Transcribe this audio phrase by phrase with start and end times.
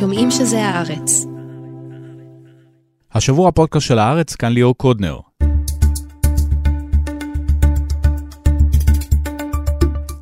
[0.00, 1.26] שומעים שזה הארץ.
[3.12, 5.18] השבוע הפודקאסט של הארץ, כאן ליאור קודנר.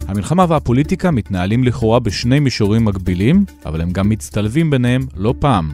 [0.08, 5.70] המלחמה והפוליטיקה מתנהלים לכאורה בשני מישורים מקבילים, אבל הם גם מצטלבים ביניהם לא פעם.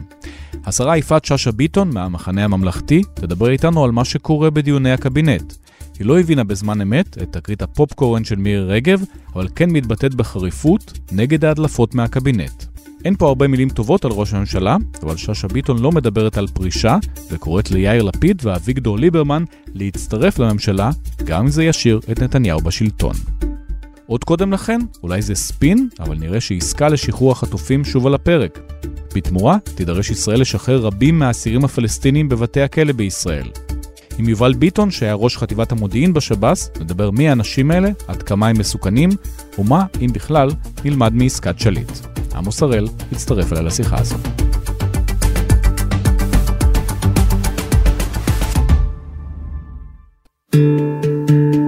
[0.65, 5.53] השרה יפעת שאשא ביטון מהמחנה הממלכתי תדבר איתנו על מה שקורה בדיוני הקבינט.
[5.99, 9.03] היא לא הבינה בזמן אמת את תקרית הפופקורן של מירי רגב,
[9.35, 12.74] אבל כן מתבטאת בחריפות נגד ההדלפות מהקבינט.
[13.05, 16.97] אין פה הרבה מילים טובות על ראש הממשלה, אבל שאשא ביטון לא מדברת על פרישה,
[17.31, 19.43] וקוראת ליאיר לפיד ואביגדור ליברמן
[19.73, 20.91] להצטרף לממשלה,
[21.23, 23.15] גם אם זה ישאיר את נתניהו בשלטון.
[24.07, 28.59] עוד קודם לכן, אולי זה ספין, אבל נראה שעסקה לשחרור החטופים שוב על הפרק.
[29.15, 33.47] בתמורה, תידרש ישראל לשחרר רבים מהאסירים הפלסטינים בבתי הכלא בישראל.
[34.19, 38.59] עם יובל ביטון, שהיה ראש חטיבת המודיעין בשב"ס, נדבר מי האנשים האלה, עד כמה הם
[38.59, 39.09] מסוכנים,
[39.59, 40.49] ומה, אם בכלל,
[40.85, 41.91] נלמד מעסקת שליט.
[42.35, 44.19] עמוס הראל הצטרף אליי לשיחה הזאת.
[50.53, 51.64] thank you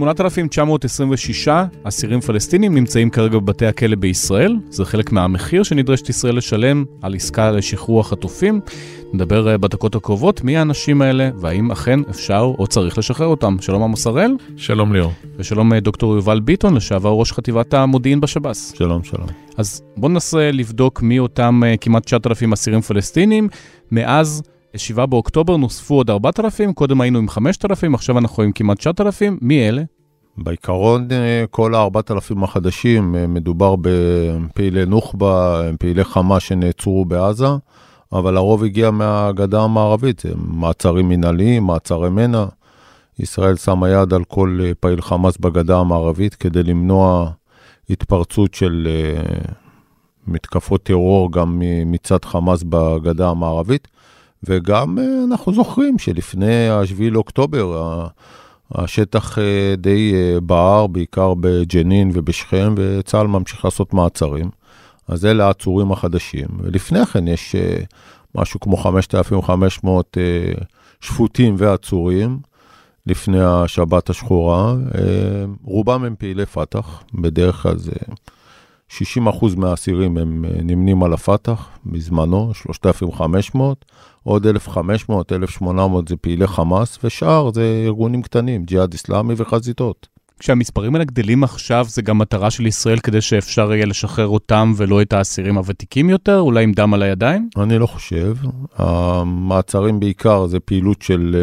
[0.00, 1.48] 8,926
[1.84, 4.56] אסירים פלסטינים נמצאים כרגע בבתי הכלא בישראל.
[4.68, 8.60] זה חלק מהמחיר שנדרשת ישראל לשלם על עסקה לשחרור החטופים.
[9.12, 13.56] נדבר אה, בדקות הקרובות מי האנשים האלה והאם אכן אפשר או צריך לשחרר אותם.
[13.60, 14.32] שלום עמוס הראל.
[14.56, 15.12] שלום ליאור.
[15.36, 18.72] ושלום אה, דוקטור יובל ביטון, לשעבר ראש חטיבת המודיעין בשב"ס.
[18.76, 19.26] שלום, שלום.
[19.56, 23.48] אז בואו ננסה לבדוק מי אותם אה, כמעט 9,000 אסירים פלסטינים
[23.90, 24.42] מאז
[24.76, 29.38] 7 באוקטובר נוספו עוד 4,000, קודם היינו עם 5,000, עכשיו אנחנו עם כמעט 9,000.
[29.42, 29.82] מי אלה?
[30.38, 31.08] בעיקרון
[31.50, 37.46] כל ה-4,000 החדשים, מדובר בפעילי נוח'בה, פעילי חמאס שנעצרו בעזה,
[38.12, 42.44] אבל הרוב הגיע מהגדה המערבית, מעצרים מנהליים, מעצרי מנע.
[43.18, 47.30] ישראל שמה יד על כל פעיל חמאס בגדה המערבית כדי למנוע
[47.90, 48.88] התפרצות של
[50.26, 53.88] מתקפות טרור גם מצד חמאס בגדה המערבית.
[54.44, 54.98] וגם
[55.30, 58.06] אנחנו זוכרים שלפני ה-7 לאוקטובר,
[58.72, 59.38] השטח
[59.78, 60.12] די
[60.42, 64.50] בער, בעיקר בג'נין ובשכם, וצה"ל ממשיך לעשות מעצרים.
[65.08, 66.48] אז אלה העצורים החדשים.
[66.58, 67.56] ולפני כן יש
[68.34, 70.16] משהו כמו 5,500
[71.00, 72.38] שפוטים ועצורים
[73.06, 74.74] לפני השבת השחורה.
[75.64, 77.92] רובם הם פעילי פת"ח, בדרך כלל זה
[78.90, 78.96] 60%
[79.56, 83.84] מהאסירים הם נמנים על הפת"ח בזמנו, 3,500.
[84.22, 90.08] עוד 1,500, 1,800 זה פעילי חמאס, ושאר זה ארגונים קטנים, ג'יהאד אסלאמי וחזיתות.
[90.38, 95.02] כשהמספרים האלה גדלים עכשיו, זה גם מטרה של ישראל כדי שאפשר יהיה לשחרר אותם ולא
[95.02, 97.48] את האסירים הוותיקים יותר, אולי עם דם על הידיים?
[97.56, 98.36] אני לא חושב.
[98.76, 101.36] המעצרים בעיקר זה פעילות של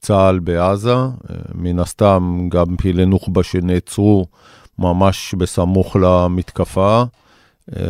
[0.00, 0.94] צה"ל בעזה,
[1.54, 4.26] מן הסתם גם פעילי נוח'בה שנעצרו
[4.78, 7.02] ממש בסמוך למתקפה.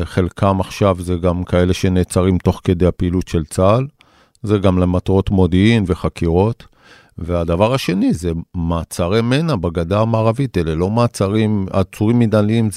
[0.04, 3.86] חלקם עכשיו זה גם כאלה שנעצרים תוך כדי הפעילות של צה"ל.
[4.44, 6.66] זה גם למטרות מודיעין וחקירות.
[7.18, 12.68] והדבר השני זה מעצרי מנע בגדה המערבית, אלה לא מעצרים, עצורים מנהליים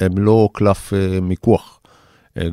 [0.00, 0.92] הם לא קלף
[1.22, 1.80] מיקוח,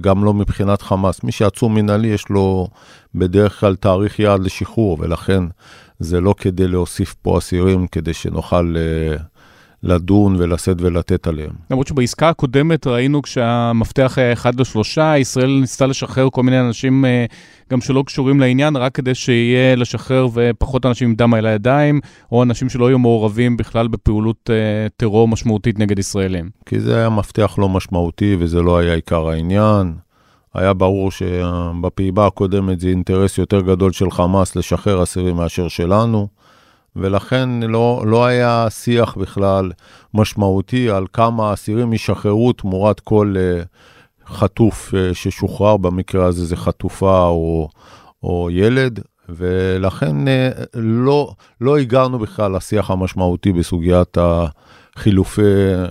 [0.02, 1.24] גם לא מבחינת חמאס.
[1.24, 2.68] מי שעצור מנהלי יש לו
[3.16, 5.44] בדרך כלל תאריך יעד לשחרור, ולכן
[6.00, 8.76] זה לא כדי להוסיף פה אסירים, כדי שנוכל
[9.86, 11.52] לדון ולשאת ולתת עליהם.
[11.72, 17.06] למרות שבעסקה הקודמת ראינו כשהמפתח היה אחד לשלושה, ישראל ניסתה לשחרר כל מיני אנשים
[17.72, 22.00] גם שלא קשורים לעניין, רק כדי שיהיה לשחרר ופחות אנשים עם דם על הידיים,
[22.32, 24.50] או אנשים שלא יהיו מעורבים בכלל בפעולות
[24.98, 26.50] טרור משמעותית נגד ישראלים.
[26.66, 29.94] כי זה היה מפתח לא משמעותי וזה לא היה עיקר העניין.
[30.54, 36.28] היה ברור שבפעימה הקודמת זה אינטרס יותר גדול של חמאס לשחרר אסירים מאשר שלנו.
[36.96, 39.72] ולכן לא, לא היה שיח בכלל
[40.14, 47.26] משמעותי על כמה אסירים ישחררו תמורת כל uh, חטוף uh, ששוחרר, במקרה הזה זה חטופה
[47.26, 47.70] או,
[48.24, 50.32] או ילד, ולכן uh,
[50.76, 54.46] לא, לא הגענו בכלל לשיח המשמעותי בסוגיית ה...
[54.98, 55.42] חילופי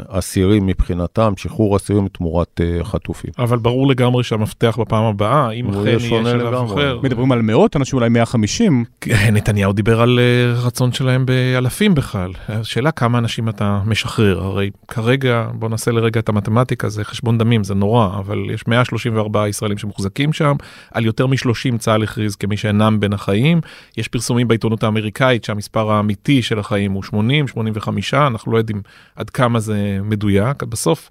[0.09, 3.31] אסירים מבחינתם, שחרור אסירים תמורת uh, חטופים.
[3.39, 7.01] אבל ברור לגמרי שהמפתח בפעם הבאה, אם אכן יהיה שלב אחר.
[7.03, 8.85] מדברים על מאות אנשים, אולי 150.
[9.33, 12.33] נתניהו דיבר על uh, רצון שלהם באלפים בכלל.
[12.49, 17.65] השאלה כמה אנשים אתה משחרר, הרי כרגע, בוא נעשה לרגע את המתמטיקה, זה חשבון דמים,
[17.65, 20.57] זה נורא, אבל יש 134 ישראלים שמוחזקים שם,
[20.91, 23.61] על יותר מ-30 צה"ל הכריז כמי שאינם בין החיים.
[23.97, 28.83] יש פרסומים בעיתונות האמריקאית שהמספר האמיתי של החיים הוא 80, 85, אנחנו לא יודעים
[29.17, 31.11] עד כמה זה מדויק, בסוף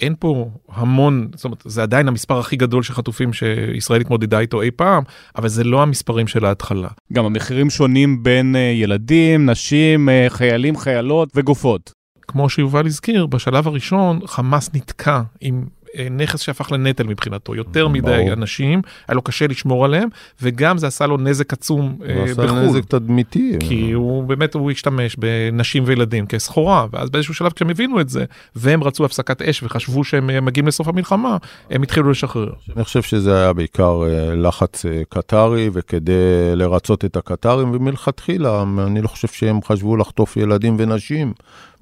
[0.00, 4.62] אין פה המון, זאת אומרת, זה עדיין המספר הכי גדול של חטופים שישראל התמודדה איתו
[4.62, 5.02] אי פעם,
[5.36, 6.88] אבל זה לא המספרים של ההתחלה.
[7.12, 11.92] גם המחירים שונים בין ילדים, נשים, חיילים, חיילות וגופות.
[12.28, 15.75] כמו שיובל הזכיר, בשלב הראשון חמאס נתקע עם אה,
[16.10, 18.32] נכס שהפך לנטל מבחינתו, יותר מדי ברור.
[18.32, 20.08] אנשים, היה לו קשה לשמור עליהם,
[20.42, 22.58] וגם זה עשה לו נזק עצום אה, הוא עשה בחו"ל.
[22.58, 23.56] נזק תדמיתי.
[23.60, 28.24] כי הוא באמת, הוא השתמש בנשים וילדים כסחורה, ואז באיזשהו שלב כשהם הבינו את זה,
[28.56, 31.36] והם רצו הפסקת אש וחשבו שהם אה, מגיעים לסוף המלחמה,
[31.70, 32.52] הם התחילו לשחרר.
[32.76, 36.12] אני חושב שזה היה בעיקר אה, לחץ קטרי, וכדי
[36.54, 41.32] לרצות את הקטרים, ומלכתחילה, אני לא חושב שהם חשבו לחטוף ילדים ונשים.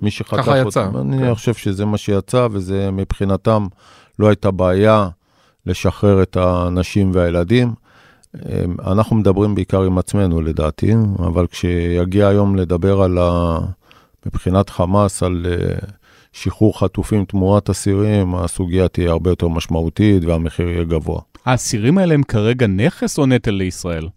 [0.01, 1.35] מי שחטף אותם, אני כן.
[1.35, 3.67] חושב שזה מה שיצא, וזה מבחינתם
[4.19, 5.09] לא הייתה בעיה
[5.67, 7.75] לשחרר את הנשים והילדים.
[8.37, 13.59] אה, אנחנו מדברים בעיקר עם עצמנו לדעתי, אבל כשיגיע היום לדבר על ה...
[14.27, 15.77] מבחינת חמאס, על אה,
[16.33, 21.21] שחרור חטופים תמורת אסירים, הסוגיה תהיה הרבה יותר משמעותית והמחיר יהיה גבוה.
[21.45, 24.09] האסירים האלה הם כרגע נכס או נטל לישראל?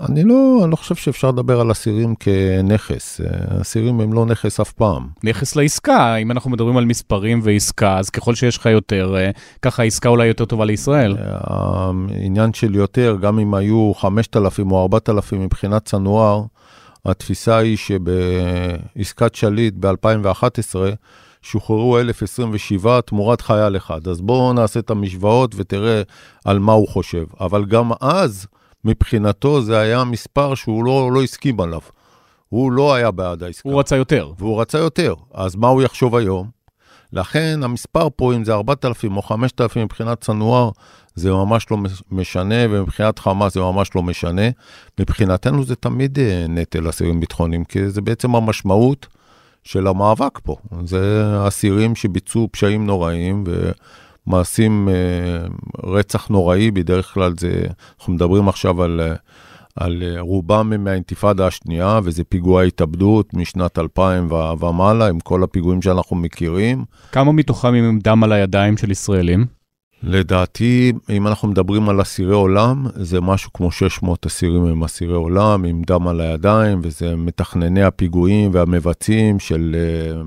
[0.00, 3.20] אני לא, אני לא חושב שאפשר לדבר על אסירים כנכס.
[3.20, 5.08] אה, אסירים הם לא נכס אף פעם.
[5.24, 9.30] נכס לעסקה, אם אנחנו מדברים על מספרים ועסקה, אז ככל שיש לך יותר, אה,
[9.62, 11.16] ככה העסקה אולי יותר טובה לישראל.
[11.18, 16.42] העניין של יותר, גם אם היו 5,000 או 4,000 מבחינת סנואר,
[17.04, 20.74] התפיסה היא שבעסקת שליט ב-2011,
[21.42, 24.08] שוחררו 1,027 תמורת חייל אחד.
[24.08, 26.02] אז בואו נעשה את המשוואות ותראה
[26.44, 27.24] על מה הוא חושב.
[27.40, 28.46] אבל גם אז,
[28.84, 31.80] מבחינתו זה היה מספר שהוא לא, לא הסכים עליו.
[32.48, 33.68] הוא לא היה בעד העסקה.
[33.68, 34.32] הוא רצה יותר.
[34.38, 35.14] והוא רצה יותר.
[35.34, 36.62] אז מה הוא יחשוב היום?
[37.12, 40.70] לכן המספר פה, אם זה 4,000 או 5,000 מבחינת סנואר,
[41.14, 41.76] זה ממש לא
[42.10, 44.42] משנה, ומבחינת חמאס זה ממש לא משנה.
[45.00, 49.06] מבחינתנו זה תמיד אה, נטל אסירים ביטחוניים, כי זה בעצם המשמעות
[49.64, 50.56] של המאבק פה.
[50.84, 53.72] זה אסירים שביצעו פשעים נוראים ומעשים
[54.28, 54.34] אה,
[55.84, 57.62] רצח נוראי, בדרך כלל זה,
[57.98, 59.00] אנחנו מדברים עכשיו על...
[59.00, 59.14] אה,
[59.76, 65.42] על אה, רובם הם מהאינתיפאדה השנייה, וזה פיגועי התאבדות משנת 2000 ו- ומעלה, עם כל
[65.42, 66.84] הפיגועים שאנחנו מכירים.
[67.12, 69.46] כמה מתוכם עם דם על הידיים של ישראלים?
[70.02, 75.64] לדעתי, אם אנחנו מדברים על אסירי עולם, זה משהו כמו 600 אסירים הם אסירי עולם,
[75.64, 79.76] עם דם על הידיים, וזה מתכנני הפיגועים והמבצעים של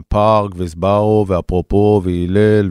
[0.07, 2.69] פארק וסברו ואפרופו והלל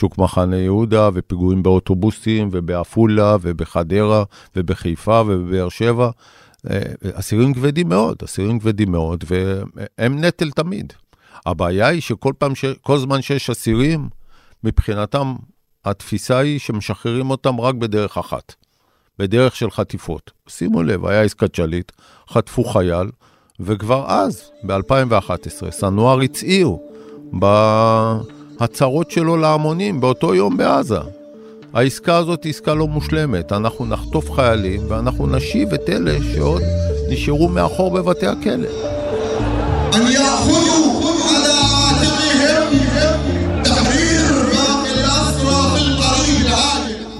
[0.00, 4.24] ושוק מחנה יהודה, ופיגועים באוטובוסים ובעפולה ובחדרה
[4.56, 6.10] ובחיפה ובבאר שבע.
[6.70, 6.80] אה,
[7.12, 10.92] אסירים כבדים מאוד, אסירים כבדים מאוד, והם נטל תמיד.
[11.46, 12.64] הבעיה היא שכל פעם, ש...
[12.80, 14.08] כל זמן שיש אסירים,
[14.64, 15.34] מבחינתם
[15.84, 18.54] התפיסה היא שמשחררים אותם רק בדרך אחת,
[19.18, 20.30] בדרך של חטיפות.
[20.48, 21.92] שימו לב, היה עסקת שליט,
[22.28, 23.10] חטפו חייל,
[23.60, 26.76] וכבר אז, ב-2011, סנואר הצהיר
[28.60, 30.98] הצרות שלו להמונים באותו יום בעזה.
[31.72, 36.62] העסקה הזאת היא עסקה לא מושלמת, אנחנו נחטוף חיילים ואנחנו נשיב את אלה שעוד
[37.10, 38.68] נשארו מאחור בבתי הכלא.
[39.94, 40.89] אני אחוזו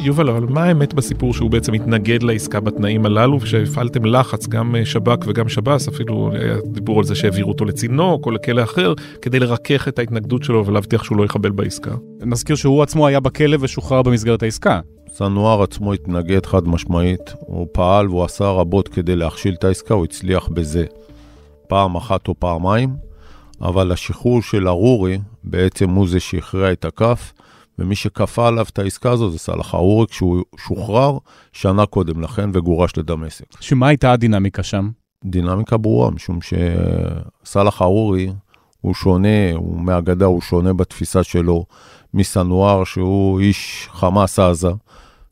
[0.02, 4.84] יובל, אבל מה האמת בסיפור שהוא בעצם התנגד לעסקה בתנאים הללו, ושהפעלתם לחץ, גם אה,
[4.84, 9.38] שב"כ וגם שב"ס, אפילו היה דיבור על זה שהעבירו אותו לצינוק או לכלא אחר, כדי
[9.38, 11.94] לרכך את ההתנגדות שלו ולהבטיח שהוא לא יחבל בעסקה.
[12.20, 14.80] נזכיר שהוא עצמו היה בכלא ושוחרר במסגרת העסקה.
[15.12, 20.04] סנואר עצמו התנגד חד משמעית, הוא פעל והוא עשה רבות כדי להכשיל את העסקה, הוא
[20.04, 20.84] הצליח בזה
[21.68, 22.90] פעם אחת או פעמיים,
[23.62, 27.32] אבל השחרור של ארורי בעצם הוא זה שהכריע את הכף,
[27.80, 31.18] ומי שכפה עליו את העסקה הזו זה סאלח ארורי, כשהוא שוחרר
[31.52, 33.44] שנה קודם לכן וגורש לדמשק.
[33.60, 34.90] שמה הייתה הדינמיקה שם?
[35.24, 38.32] דינמיקה ברורה, משום שסאלח ארורי
[38.80, 41.64] הוא שונה, הוא מהגדה, הוא שונה בתפיסה שלו
[42.14, 44.70] מסנואר, שהוא איש חמאס עזה.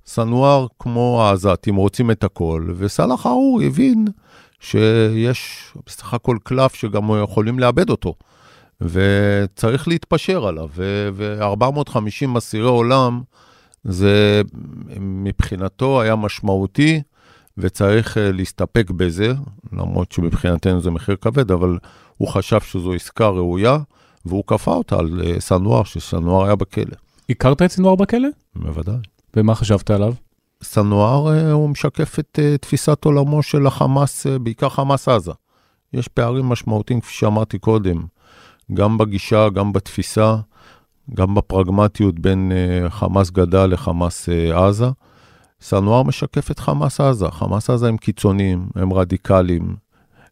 [0.07, 4.07] סנואר כמו העזתים רוצים את הכל, וסאלח ארורי הבין
[4.61, 8.15] שיש בסך הכל קלף שגם יכולים לאבד אותו,
[8.81, 13.23] וצריך להתפשר עליו, ו-450 אסירי עולם,
[13.85, 14.43] זה
[15.01, 17.03] מבחינתו היה משמעותי,
[17.59, 19.33] וצריך אה, להסתפק בזה,
[19.73, 21.79] למרות שמבחינתנו זה מחיר כבד, אבל
[22.17, 23.79] הוא חשב שזו עסקה ראויה,
[24.27, 26.97] והוא כפה אותה על אה, סנואר, שסנואר היה בכלא.
[27.31, 28.29] הכרת את סינואר בכלא?
[28.57, 28.97] בוודאי.
[29.37, 30.15] ומה חשבת עליו?
[30.63, 35.33] סנואר אה, הוא משקף את תפיסת עולמו של החמאס, בעיקר חמאס עזה.
[35.93, 38.03] יש פערים משמעותיים, כפי שאמרתי קודם,
[38.75, 40.37] גם בגישה, גם בתפיסה,
[41.15, 44.87] גם בפרגמטיות בין אה, חמאס גדה לחמאס אה, עזה.
[45.61, 47.31] סנואר משקף את חמאס עזה.
[47.31, 49.77] חמאס עזה הם קיצוניים, הם רדיקליים,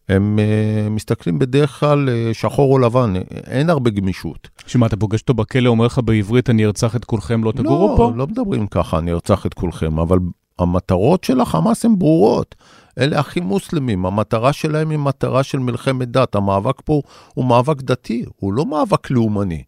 [0.09, 3.12] הם uh, מסתכלים בדרך כלל uh, שחור או לבן,
[3.47, 4.49] אין הרבה גמישות.
[4.66, 7.97] שמה, אתה פוגש אותו בכלא, אומר לך בעברית, אני ארצח את כולכם, לא תגורו לא,
[7.97, 8.12] פה?
[8.16, 10.19] לא מדברים ככה, אני ארצח את כולכם, אבל
[10.59, 12.55] המטרות של החמאס הן ברורות.
[12.99, 16.35] אלה אחים מוסלמים, המטרה שלהם היא מטרה של מלחמת דת.
[16.35, 17.03] המאבק פה
[17.35, 19.62] הוא מאבק דתי, הוא לא מאבק לאומני.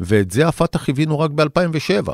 [0.00, 2.10] ואת זה הפת"ח הבינו רק ב-2007.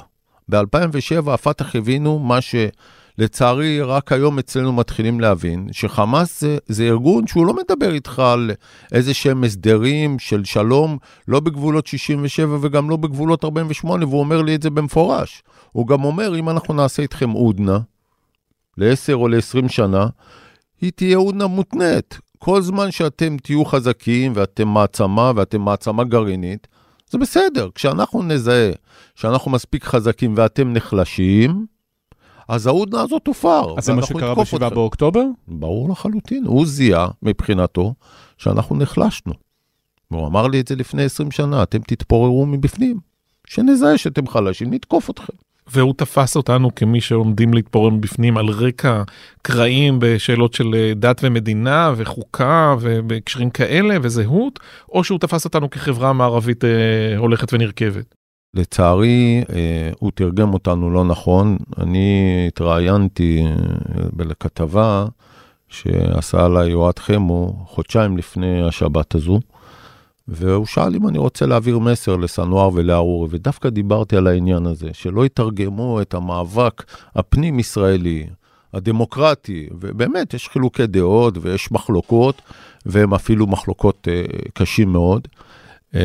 [0.48, 7.46] ב-2007 הפת"ח הבינו מה שלצערי רק היום אצלנו מתחילים להבין, שחמאס זה, זה ארגון שהוא
[7.46, 8.50] לא מדבר איתך על
[8.92, 10.98] איזה שהם הסדרים של שלום,
[11.28, 15.42] לא בגבולות 67 וגם לא בגבולות 48, והוא אומר לי את זה במפורש.
[15.72, 17.78] הוא גם אומר, אם אנחנו נעשה איתכם הודנה,
[18.78, 20.06] ל-10 או ל-20 שנה,
[20.80, 22.18] היא תהיה הודנה מותנית.
[22.38, 26.66] כל זמן שאתם תהיו חזקים ואתם מעצמה ואתם מעצמה גרעינית,
[27.10, 27.68] זה בסדר.
[27.74, 28.70] כשאנחנו נזהה
[29.14, 31.66] שאנחנו מספיק חזקים ואתם נחלשים,
[32.48, 33.74] אז ההודנה הזאת תופר.
[33.78, 35.24] אז זה מה שקרה ב-7 באוקטובר?
[35.48, 36.44] ברור לחלוטין.
[36.46, 37.94] הוא זיהה מבחינתו
[38.38, 39.32] שאנחנו נחלשנו.
[40.08, 43.00] הוא אמר לי את זה לפני 20 שנה, אתם תתפוררו מבפנים.
[43.46, 45.32] שנזהה שאתם חלשים, נתקוף אתכם.
[45.72, 49.02] והוא תפס אותנו כמי שעומדים להתפורר מבפנים על רקע
[49.42, 54.60] קרעים בשאלות של אה, דת ומדינה וחוקה ובהקשרים כאלה וזהות,
[54.92, 58.14] או שהוא תפס אותנו כחברה מערבית אה, הולכת ונרכבת.
[58.54, 61.56] לצערי, אה, הוא תרגם אותנו לא נכון.
[61.78, 65.04] אני התראיינתי אה, לכתבה
[65.68, 69.40] שעשה עליי יועד חמו חודשיים לפני השבת הזו.
[70.28, 75.26] והוא שאל אם אני רוצה להעביר מסר לסנואר ולארורי, ודווקא דיברתי על העניין הזה, שלא
[75.26, 76.84] יתרגמו את המאבק
[77.14, 78.26] הפנים-ישראלי,
[78.74, 82.42] הדמוקרטי, ובאמת, יש חילוקי דעות ויש מחלוקות,
[82.86, 84.24] והן אפילו מחלוקות אה,
[84.54, 85.28] קשים מאוד,
[85.94, 86.00] אה,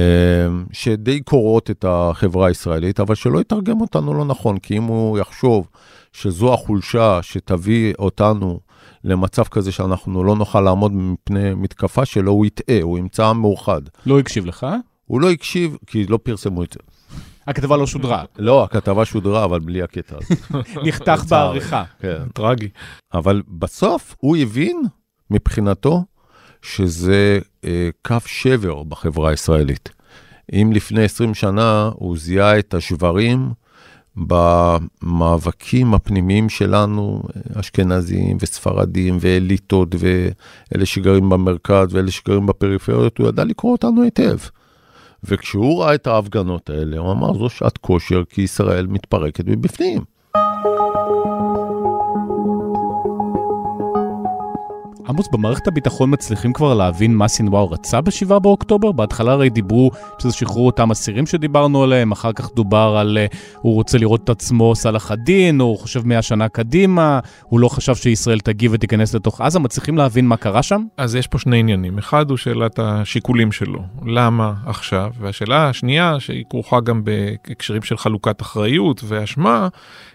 [0.71, 5.67] שדי קורות את החברה הישראלית, אבל שלא יתרגם אותנו לא נכון, כי אם הוא יחשוב
[6.13, 8.59] שזו החולשה שתביא אותנו
[9.05, 13.81] למצב כזה שאנחנו לא נוכל לעמוד מפני מתקפה שלו, הוא יטעה, הוא ימצא עם מאוחד.
[14.05, 14.67] לא הקשיב לך?
[15.05, 16.79] הוא לא הקשיב, כי לא פרסמו את זה.
[17.47, 18.23] הכתבה לא שודרה.
[18.37, 20.35] לא, הכתבה שודרה, אבל בלי הקטע הזה.
[20.87, 21.83] נחתך בעריכה.
[21.99, 22.23] כן.
[22.33, 22.69] טרגי.
[23.13, 24.81] אבל בסוף הוא הבין,
[25.31, 26.03] מבחינתו,
[26.61, 29.89] שזה אה, קו שבר בחברה הישראלית.
[30.53, 33.51] אם לפני 20 שנה הוא זיהה את השברים,
[34.17, 37.23] במאבקים הפנימיים שלנו,
[37.59, 44.37] אשכנזים וספרדים ואליטות ואלה שגרים במרכז ואלה שגרים בפריפריות, הוא ידע לקרוא אותנו היטב.
[45.23, 50.14] וכשהוא ראה את ההפגנות האלה, הוא אמר, זו שעת כושר כי ישראל מתפרקת מבפנים.
[55.09, 58.91] עמוס, במערכת הביטחון מצליחים כבר להבין מה סינואר רצה ב-7 באוקטובר?
[58.91, 63.73] בהתחלה הרי דיברו שזה שחרור אותם אסירים שדיברנו עליהם, אחר כך דובר על uh, הוא
[63.73, 68.39] רוצה לראות את עצמו סלאח א-דין, הוא חושב 100 שנה קדימה, הוא לא חשב שישראל
[68.39, 70.83] תגיב ותיכנס לתוך עזה, מצליחים להבין מה קרה שם?
[70.97, 71.97] אז יש פה שני עניינים.
[71.97, 75.11] אחד הוא שאלת השיקולים שלו, למה עכשיו?
[75.19, 79.67] והשאלה השנייה, שהיא כרוכה גם בהקשרים של חלוקת אחריות ואשמה,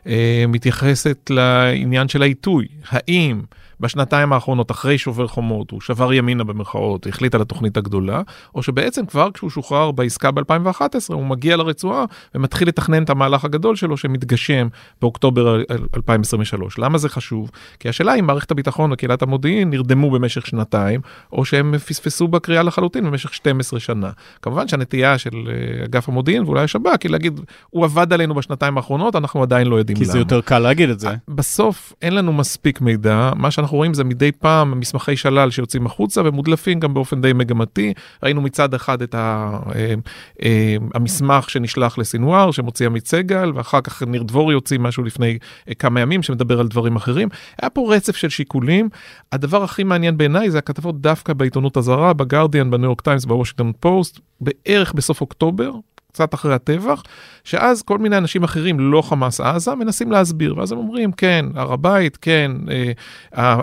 [0.06, 2.66] אה, מתייחסת לעניין של העיתוי.
[2.90, 3.40] האם...
[3.80, 8.22] בשנתיים האחרונות, אחרי שובר חומות, הוא שבר ימינה במרכאות, החליט על התוכנית הגדולה,
[8.54, 13.76] או שבעצם כבר כשהוא שוחרר בעסקה ב-2011, הוא מגיע לרצועה ומתחיל לתכנן את המהלך הגדול
[13.76, 14.68] שלו שמתגשם
[15.00, 15.62] באוקטובר
[15.96, 16.78] 2023.
[16.78, 17.50] למה זה חשוב?
[17.78, 21.00] כי השאלה אם מערכת הביטחון וקהילת המודיעין נרדמו במשך שנתיים,
[21.32, 24.10] או שהם פספסו בקריאה לחלוטין במשך 12 שנה.
[24.42, 29.16] כמובן שהנטייה של אה, אגף המודיעין ואולי השב"כ היא להגיד, הוא עבד עלינו בשנתיים האחרונות,
[29.16, 30.12] אנחנו עדיין לא יודעים כי למה.
[30.12, 31.08] זה יותר קל להגיד את זה.
[31.28, 36.20] בסוף אין לנו מספיק מידע, מה שאנחנו רואים זה מדי פעם מסמכי שלל שיוצאים החוצה
[36.24, 37.92] ומודלפים גם באופן די מגמתי.
[38.22, 39.94] ראינו מצד אחד את ה, אה,
[40.42, 45.74] אה, המסמך שנשלח לסינואר שמוציא עמית סגל ואחר כך ניר דבורי יוציא משהו לפני אה,
[45.74, 47.28] כמה ימים שמדבר על דברים אחרים.
[47.62, 48.88] היה פה רצף של שיקולים.
[49.32, 54.20] הדבר הכי מעניין בעיניי זה הכתבות דווקא בעיתונות הזרה, בגרדיאן, בניו יורק טיימס, בוושינגטון פוסט,
[54.40, 55.72] בערך בסוף אוקטובר,
[56.12, 57.02] קצת אחרי הטבח,
[57.44, 61.72] שאז כל מיני אנשים אחרים, לא חמאס עזה, מנסים להסביר, ואז הם אומרים, כן, הר
[61.72, 62.92] הבית, כן, אה,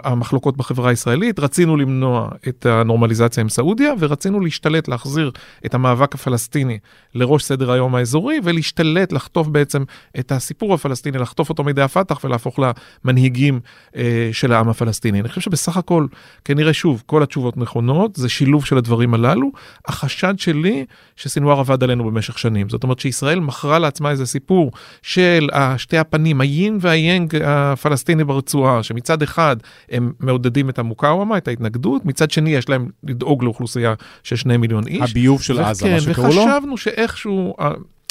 [0.04, 5.32] המחלוקות בחברה הישראלית, רצינו למנוע את הנורמליזציה עם סעודיה, ורצינו להשתלט, להחזיר
[5.66, 6.80] את המאבק הפלסטיני
[7.16, 9.84] לראש סדר היום האזורי, ולהשתלט, לחטוף בעצם
[10.20, 12.60] את הסיפור הפלסטיני, לחטוף אותו מידי הפת"ח ולהפוך
[13.06, 13.60] למנהיגים
[13.96, 15.20] אה, של העם הפלסטיני.
[15.20, 16.08] אני חושב שבסך הכל,
[16.46, 19.52] כנראה שוב, כל התשובות נכונות, זה שילוב של הדברים הללו.
[19.88, 20.86] החשד שלי,
[21.16, 22.70] שסינואר עבד עלינו במשך שנים.
[22.70, 29.22] זאת אומרת שישראל מכרה לעצמה איזה סיפור של שתי הפנים, היין והיאנג הפלסטיני ברצועה, שמצד
[29.22, 29.58] אחד
[29.92, 34.88] הם מעודדים את המוקאוומה, את ההתנגדות, מצד שני יש להם לדאוג לאוכלוסייה של שני מיליון
[34.88, 35.12] איש.
[35.12, 36.42] הביוב של עזה, מה שקראו לו?
[36.42, 37.56] וחשבנו שאיכשהו...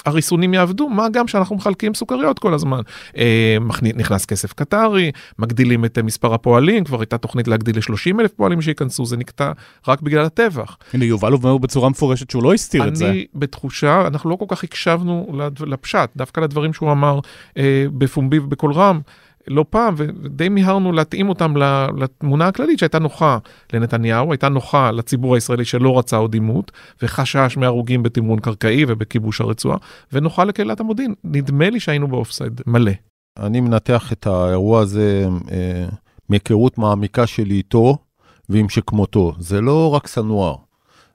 [0.06, 2.80] הריסונים יעבדו, מה גם שאנחנו מחלקים סוכריות כל הזמן.
[3.16, 8.62] אה, נכנס כסף קטרי, מגדילים את מספר הפועלים, כבר הייתה תוכנית להגדיל ל-30 אלף פועלים
[8.62, 9.52] שייכנסו, זה נקטע
[9.88, 10.76] רק בגלל הטבח.
[10.94, 13.10] הנה, יובל אומר בצורה מפורשת שהוא לא הסתיר את זה.
[13.10, 17.20] אני בתחושה, אנחנו לא כל כך הקשבנו לפשט, דווקא לדברים שהוא אמר
[17.58, 19.00] אה, בפומבי ובקול רם.
[19.48, 21.54] לא פעם, ודי מיהרנו להתאים אותם
[21.96, 23.38] לתמונה הכללית שהייתה נוחה
[23.72, 26.72] לנתניהו, הייתה נוחה לציבור הישראלי שלא רצה עוד עימות,
[27.02, 29.76] וחשש מהרוגים בתמרון קרקעי ובכיבוש הרצועה,
[30.12, 31.14] ונוחה לקהילת המודיעין.
[31.24, 32.92] נדמה לי שהיינו באופסייד מלא.
[33.38, 35.86] אני מנתח את האירוע הזה אה,
[36.28, 37.98] מהיכרות מעמיקה שלי איתו
[38.48, 39.32] ועם שכמותו.
[39.38, 40.54] זה לא רק סנואר.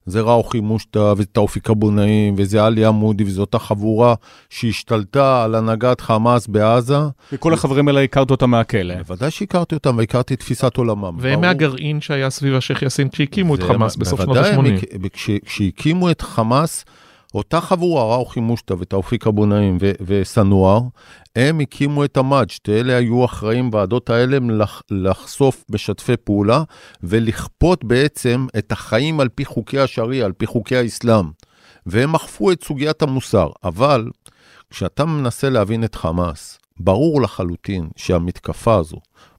[0.05, 4.15] זה ראוכי מושטה ותאופיק אבונאים וזה עלי עמודי וזאת החבורה
[4.50, 6.98] שהשתלטה על הנהגת חמאס בעזה.
[7.34, 8.96] וכל החברים האלה הכרת אותם מהכלא.
[8.96, 11.17] בוודאי שהכרתי אותם והכרתי תפיסת עולמם.
[11.20, 14.55] והם מהגרעין שהיה סביב השייח' יאסין כשהקימו את חמאס בסוף שנות ה-80.
[14.55, 16.86] בוודאי, כשהקימו את חמאס,
[17.33, 20.81] אותה חבורה, ראוכי מושטה ותאופיק אבונאים וסנואר,
[21.35, 26.63] הם הקימו את המאג', אלה היו אחראים ועדות ההלם לח, לחשוף משתפי פעולה
[27.03, 31.25] ולכפות בעצם את החיים על פי חוקי השריעה, על פי חוקי האסלאם.
[31.85, 33.50] והם אכפו את סוגיית המוסר.
[33.63, 34.07] אבל
[34.69, 38.97] כשאתה מנסה להבין את חמאס, ברור לחלוטין שהמתקפה הזו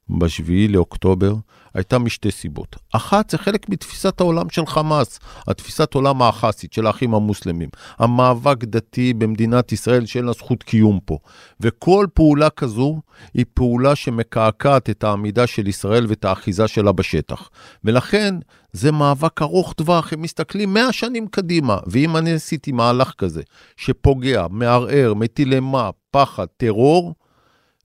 [0.09, 1.33] ב-7 לאוקטובר
[1.73, 2.75] הייתה משתי סיבות.
[2.93, 7.69] אחת, זה חלק מתפיסת העולם של חמאס, התפיסת עולם האחסית של האחים המוסלמים.
[7.99, 11.17] המאבק דתי במדינת ישראל שאין לה זכות קיום פה.
[11.59, 13.01] וכל פעולה כזו
[13.33, 17.49] היא פעולה שמקעקעת את העמידה של ישראל ואת האחיזה שלה בשטח.
[17.83, 18.35] ולכן
[18.71, 21.77] זה מאבק ארוך טווח, הם מסתכלים 100 שנים קדימה.
[21.87, 23.41] ואם אני עשיתי מהלך כזה,
[23.77, 27.13] שפוגע, מערער, מטיל אימה, פחד, טרור,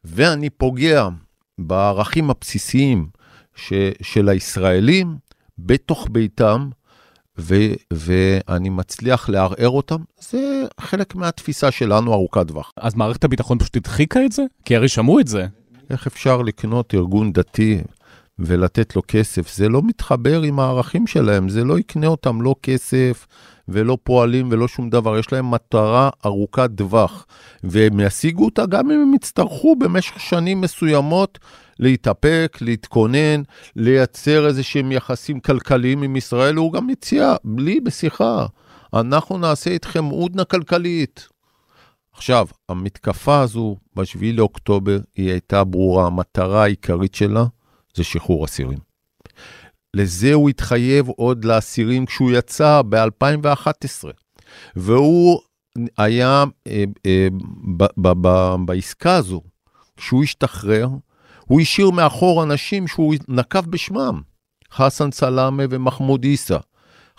[0.04, 1.08] ואני פוגע
[1.58, 3.08] בערכים הבסיסיים
[3.58, 3.72] ש,
[4.02, 5.16] של הישראלים
[5.58, 6.68] בתוך ביתם,
[7.38, 7.54] ו,
[7.92, 9.96] ואני מצליח לערער אותם,
[10.30, 12.72] זה חלק מהתפיסה שלנו ארוכת טווח.
[12.76, 14.42] אז מערכת הביטחון פשוט הדחיקה את זה?
[14.64, 15.46] כי הרי שמעו את זה.
[15.90, 17.80] איך אפשר לקנות ארגון דתי
[18.38, 19.54] ולתת לו כסף?
[19.56, 23.26] זה לא מתחבר עם הערכים שלהם, זה לא יקנה אותם לא כסף
[23.68, 27.26] ולא פועלים ולא שום דבר, יש להם מטרה ארוכת טווח,
[27.64, 31.38] והם ישיגו אותה גם אם הם יצטרכו במשך שנים מסוימות
[31.78, 33.42] להתאפק, להתכונן,
[33.76, 38.46] לייצר איזה שהם יחסים כלכליים עם ישראל, הוא גם מציע, בלי בשיחה,
[38.94, 41.28] אנחנו נעשה איתכם הודנה כלכלית.
[42.12, 47.44] עכשיו, המתקפה הזו ב-7 לאוקטובר, היא הייתה ברורה, המטרה העיקרית שלה
[47.94, 48.87] זה שחרור אסירים.
[49.94, 54.04] לזה הוא התחייב עוד לאסירים כשהוא יצא ב-2011,
[54.76, 55.40] והוא
[55.98, 57.28] היה אה, אה,
[58.64, 59.42] בעסקה הזו,
[59.96, 60.88] כשהוא השתחרר,
[61.46, 64.22] הוא השאיר מאחור אנשים שהוא נקב בשמם,
[64.72, 66.58] חסן סלאמה ומחמוד עיסא.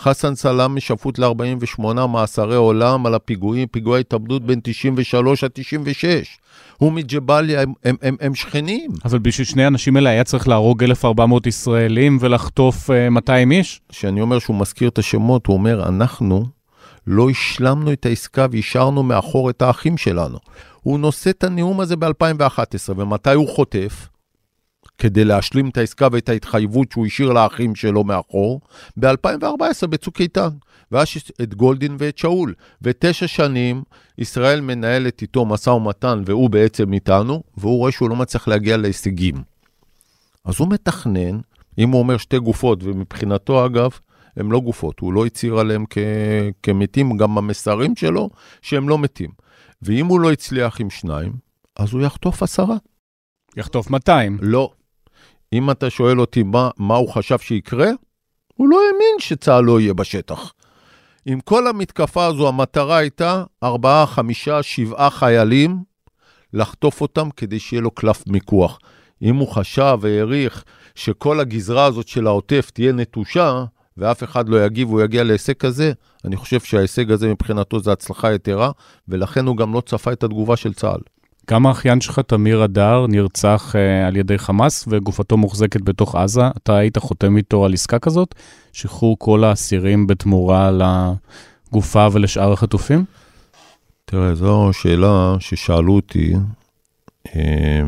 [0.02, 6.38] חסן סלאמה שפוט ל-48 מאסרי עולם על הפיגועים, פיגועי התאבדות בין 93 עד 96.
[6.78, 8.92] הוא מג'באליה, הם, הם, הם, הם שכנים.
[9.06, 13.82] אבל בשביל שני האנשים האלה היה צריך להרוג 1,400 ישראלים ולחטוף uh, 200 איש?
[13.90, 16.46] כשאני אומר שהוא מזכיר את השמות, הוא אומר, אנחנו
[17.08, 20.38] לא השלמנו את העסקה והשארנו מאחור את האחים שלנו.
[20.82, 24.08] הוא נושא את הנאום הזה ב-2011, ומתי הוא חוטף?
[25.00, 28.62] כדי להשלים את העסקה ואת ההתחייבות שהוא השאיר לאחים שלו מאחור,
[29.00, 30.50] ב-2014 בצוק איתן.
[30.92, 31.08] ואז
[31.42, 32.54] את גולדין ואת שאול.
[32.82, 33.84] ותשע שנים
[34.18, 39.36] ישראל מנהלת איתו משא ומתן, והוא בעצם איתנו, והוא רואה שהוא לא מצליח להגיע להישגים.
[40.46, 41.40] אז הוא מתכנן,
[41.78, 43.90] אם הוא אומר שתי גופות, ומבחינתו אגב,
[44.38, 45.98] הם לא גופות, הוא לא הצהיר עליהם כ-
[46.64, 48.30] כמתים, גם המסרים שלו,
[48.62, 49.30] שהם לא מתים.
[49.82, 51.34] ואם הוא לא הצליח עם שניים,
[51.76, 52.76] אז הוא יחטוף עשרה.
[53.58, 54.38] יחטוף 200.
[54.42, 54.72] לא.
[55.54, 57.90] אם אתה שואל אותי מה, מה הוא חשב שיקרה,
[58.56, 60.54] הוא לא האמין שצה"ל לא יהיה בשטח.
[61.26, 65.84] עם כל המתקפה הזו, המטרה הייתה ארבעה, חמישה, שבעה חיילים,
[66.54, 68.80] לחטוף אותם כדי שיהיה לו קלף מיקוח.
[69.22, 70.64] אם הוא חשב והעריך
[70.96, 73.66] שכל הגזרה הזאת של העוטף תהיה נטושה,
[73.98, 75.92] ואף אחד לא יגיב והוא יגיע להישג כזה,
[76.26, 78.72] אני חושב שההישג הזה מבחינתו זה הצלחה יתרה,
[79.08, 81.02] ולכן הוא גם לא צפה את התגובה של צה"ל.
[81.50, 86.48] גם האחיין שלך, תמיר אדר, נרצח uh, על ידי חמאס וגופתו מוחזקת בתוך עזה.
[86.58, 88.36] אתה היית חותם איתו על עסקה כזאת?
[88.74, 90.72] שחרור כל האסירים בתמורה
[91.72, 93.06] לגופה ולשאר החטופים?
[94.06, 96.34] תראה, זו שאלה ששאלו אותי
[97.36, 97.82] אה,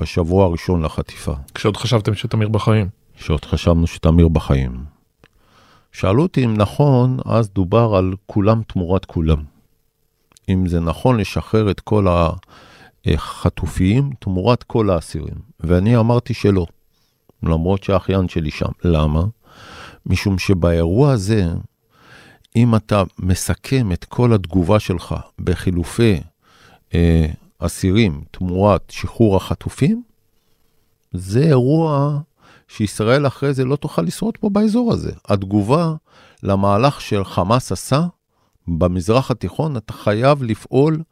[0.00, 1.32] בשבוע הראשון לחטיפה.
[1.54, 2.88] כשעוד חשבתם שתמיר בחיים.
[3.18, 4.84] כשעוד חשבנו שתמיר בחיים.
[5.92, 9.42] שאלו אותי אם נכון, אז דובר על כולם תמורת כולם.
[10.48, 12.06] אם זה נכון לשחרר את כל
[13.06, 15.34] החטופים תמורת כל האסירים.
[15.60, 16.66] ואני אמרתי שלא,
[17.42, 18.70] למרות שהאחיין שלי שם.
[18.84, 19.22] למה?
[20.06, 21.46] משום שבאירוע הזה,
[22.56, 26.20] אם אתה מסכם את כל התגובה שלך בחילופי
[26.94, 27.26] אה,
[27.58, 30.02] אסירים תמורת שחרור החטופים,
[31.12, 32.18] זה אירוע
[32.68, 35.12] שישראל אחרי זה לא תוכל לשרוד פה באזור הזה.
[35.28, 35.92] התגובה
[36.42, 38.06] למהלך של חמאס עשה,
[38.68, 41.02] במזרח התיכון אתה חייב לפעול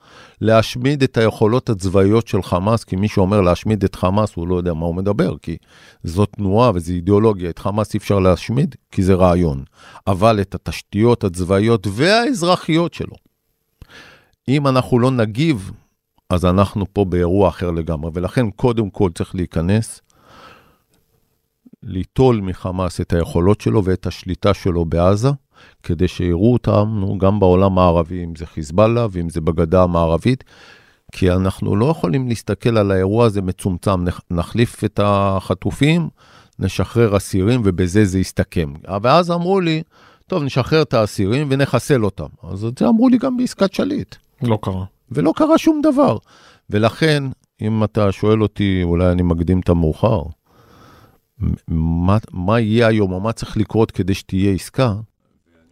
[0.40, 4.74] להשמיד את היכולות הצבאיות של חמאס, כי מי שאומר להשמיד את חמאס, הוא לא יודע
[4.74, 5.56] מה הוא מדבר, כי
[6.02, 7.50] זו תנועה וזו אידיאולוגיה.
[7.50, 9.64] את חמאס אי אפשר להשמיד, כי זה רעיון.
[10.06, 13.16] אבל את התשתיות הצבאיות והאזרחיות שלו,
[14.48, 15.70] אם אנחנו לא נגיב,
[16.30, 18.10] אז אנחנו פה באירוע אחר לגמרי.
[18.14, 20.00] ולכן קודם כל צריך להיכנס,
[21.82, 25.28] ליטול מחמאס את היכולות שלו ואת השליטה שלו בעזה.
[25.82, 30.44] כדי שיראו אותנו גם בעולם הערבי, אם זה חיזבאללה ואם זה בגדה המערבית,
[31.12, 36.08] כי אנחנו לא יכולים להסתכל על האירוע הזה מצומצם, נחליף את החטופים,
[36.58, 38.72] נשחרר אסירים ובזה זה יסתכם.
[39.02, 39.82] ואז אמרו לי,
[40.26, 42.26] טוב, נשחרר את האסירים ונחסל אותם.
[42.42, 44.14] אז את זה אמרו לי גם בעסקת שליט.
[44.42, 44.84] לא קרה.
[45.10, 46.18] ולא קרה שום דבר.
[46.70, 47.24] ולכן,
[47.62, 50.22] אם אתה שואל אותי, אולי אני מקדים את המאוחר,
[51.68, 54.94] מה, מה יהיה היום או מה צריך לקרות כדי שתהיה עסקה,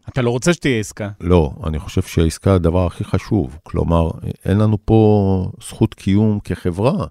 [0.09, 1.09] אתה לא רוצה שתהיה עסקה.
[1.21, 3.59] לא, אני חושב שהעסקה היא הדבר הכי חשוב.
[3.63, 4.11] כלומר,
[4.45, 7.07] אין לנו פה זכות קיום כחברה.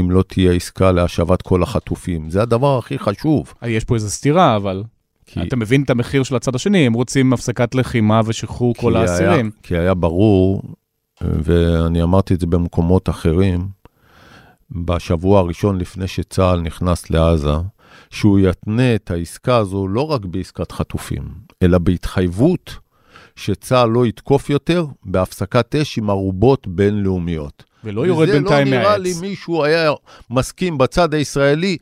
[0.00, 2.30] אם לא תהיה עסקה להשבת כל החטופים.
[2.30, 3.54] זה הדבר הכי חשוב.
[3.62, 4.82] יש פה איזו סתירה, אבל
[5.26, 5.42] כי...
[5.42, 9.50] אתה מבין את המחיר של הצד השני, הם רוצים הפסקת לחימה ושחרור כל האסירים.
[9.62, 10.62] כי היה ברור,
[11.20, 13.68] ואני אמרתי את זה במקומות אחרים,
[14.70, 17.54] בשבוע הראשון לפני שצה"ל נכנס לעזה,
[18.10, 21.22] שהוא יתנה את העסקה הזו לא רק בעסקת חטופים,
[21.62, 22.76] אלא בהתחייבות
[23.36, 27.72] שצה"ל לא יתקוף יותר בהפסקת אש עם ערובות בינלאומיות.
[27.84, 28.66] ולא יורד בינתיים מהעץ.
[28.66, 29.92] וזה לא נראה לי מישהו היה
[30.30, 31.76] מסכים בצד הישראלי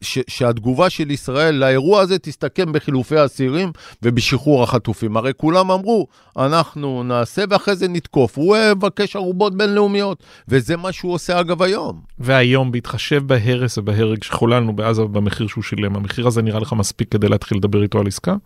[0.00, 5.16] ש- שהתגובה של ישראל לאירוע הזה תסתכם בחילופי אסירים ובשחרור החטופים.
[5.16, 6.06] הרי כולם אמרו,
[6.38, 8.38] אנחנו נעשה ואחרי זה נתקוף.
[8.38, 12.00] הוא מבקש ערובות בינלאומיות, וזה מה שהוא עושה אגב היום.
[12.18, 17.28] והיום, בהתחשב בהרס ובהרג שחוללנו בעזה ובמחיר שהוא שילם, המחיר הזה נראה לך מספיק כדי
[17.28, 18.36] להתחיל לדבר איתו על עסקה?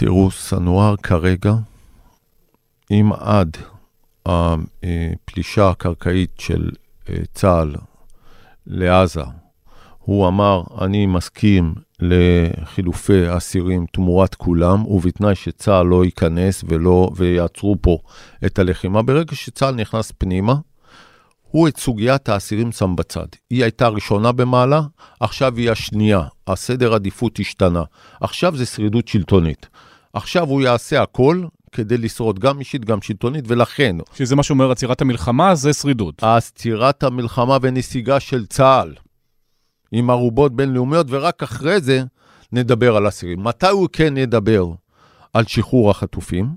[0.00, 1.52] תראו, סנואר כרגע,
[2.90, 3.56] אם עד
[4.26, 6.70] הפלישה הקרקעית של
[7.10, 7.74] אה, צה"ל
[8.66, 9.22] לעזה,
[9.98, 17.98] הוא אמר, אני מסכים לחילופי אסירים תמורת כולם, ובתנאי שצה"ל לא ייכנס ולא, ויעצרו פה
[18.46, 19.02] את הלחימה.
[19.02, 20.54] ברגע שצה"ל נכנס פנימה,
[21.42, 23.26] הוא את סוגיית האסירים שם בצד.
[23.50, 24.80] היא הייתה ראשונה במעלה,
[25.20, 26.22] עכשיו היא השנייה.
[26.46, 27.82] הסדר עדיפות השתנה.
[28.20, 29.66] עכשיו זה שרידות שלטונית.
[30.12, 33.96] עכשיו הוא יעשה הכל כדי לשרוד, גם אישית, גם שלטונית, ולכן...
[34.14, 36.22] שזה מה שאומר עצירת המלחמה, זה שרידות.
[36.22, 38.94] עצירת המלחמה ונסיגה של צה"ל
[39.92, 42.02] עם ערובות בינלאומיות, ורק אחרי זה
[42.52, 43.44] נדבר על אסירים.
[43.44, 44.66] מתי הוא כן ידבר
[45.34, 46.48] על שחרור החטופים?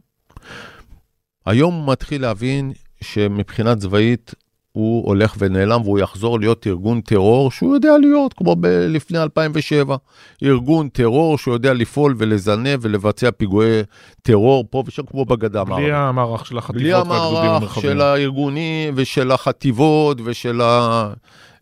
[1.45, 4.35] היום הוא מתחיל להבין שמבחינה צבאית
[4.71, 9.95] הוא הולך ונעלם והוא יחזור להיות ארגון טרור שהוא יודע להיות, כמו ב- לפני 2007.
[10.43, 13.81] ארגון טרור שהוא יודע לפעול ולזנב ולבצע פיגועי
[14.21, 15.85] טרור פה ושם, כמו בגדה המערבית.
[15.85, 20.61] בלי המערך של החטיבות בלי המערך של הארגונים ושל החטיבות ושל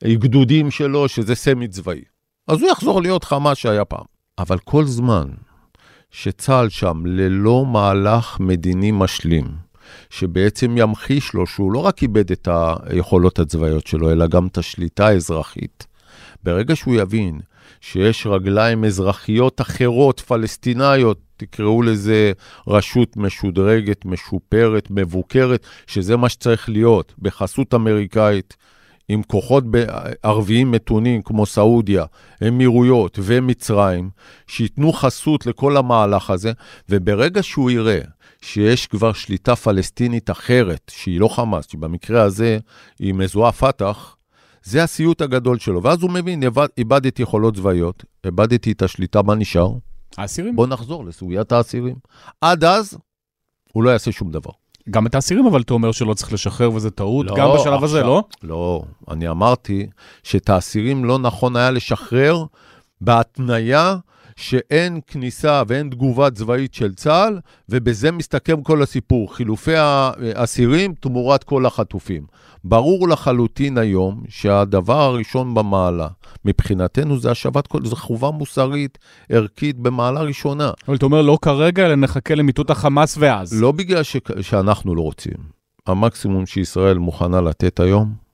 [0.01, 2.01] הגדודים שלו, שזה סמי צבאי.
[2.47, 4.05] אז הוא יחזור להיות חמאס שהיה פעם.
[4.39, 5.27] אבל כל זמן
[6.11, 9.45] שצה"ל שם ללא מהלך מדיני משלים,
[10.10, 12.47] שבעצם ימחיש לו שהוא לא רק איבד את
[12.84, 15.88] היכולות הצבאיות שלו, אלא גם את השליטה האזרחית.
[16.43, 17.39] ברגע שהוא יבין
[17.82, 22.32] שיש רגליים אזרחיות אחרות, פלסטיניות, תקראו לזה
[22.67, 28.58] רשות משודרגת, משופרת, מבוקרת, שזה מה שצריך להיות, בחסות אמריקאית,
[29.10, 29.63] עם כוחות
[30.23, 32.06] ערביים מתונים כמו סעודיה,
[32.47, 34.10] אמירויות ומצרים,
[34.47, 36.52] שייתנו חסות לכל המהלך הזה,
[36.89, 38.02] וברגע שהוא יראה
[38.41, 42.58] שיש כבר שליטה פלסטינית אחרת, שהיא לא חמאס, שבמקרה הזה
[42.99, 44.15] היא מזוהה פת"ח,
[44.63, 45.84] זה הסיוט הגדול שלו.
[45.84, 46.43] ואז הוא מבין,
[46.78, 49.71] איבדתי יכולות צבאיות, איבדתי את השליטה, מה נשאר?
[50.17, 50.56] האסירים.
[50.56, 51.95] בוא נחזור לסוגיית האסירים.
[52.41, 52.97] עד אז,
[53.73, 54.52] הוא לא יעשה שום דבר.
[54.89, 57.86] גם את האסירים, אבל אתה אומר שלא צריך לשחרר וזה טעות, לא, גם בשלב עכשיו,
[57.86, 58.23] הזה, לא?
[58.43, 59.88] לא, אני אמרתי
[60.23, 62.45] שאת האסירים לא נכון היה לשחרר
[63.02, 63.95] בהתניה
[64.39, 71.65] שאין כניסה ואין תגובה צבאית של צה"ל, ובזה מסתכם כל הסיפור, חילופי האסירים תמורת כל
[71.65, 72.23] החטופים.
[72.63, 76.08] ברור לחלוטין היום שהדבר הראשון במעלה,
[76.45, 78.97] מבחינתנו זה השבת כל, זו חובה מוסרית,
[79.30, 80.71] ערכית, במעלה ראשונה.
[80.88, 83.62] אבל אתה אומר לא כרגע, אלא נחכה למיטוט החמאס ואז.
[83.62, 84.17] לא בגלל ש...
[84.41, 85.60] שאנחנו לא רוצים.
[85.88, 88.28] המקסימום שישראל מוכנה לתת היום,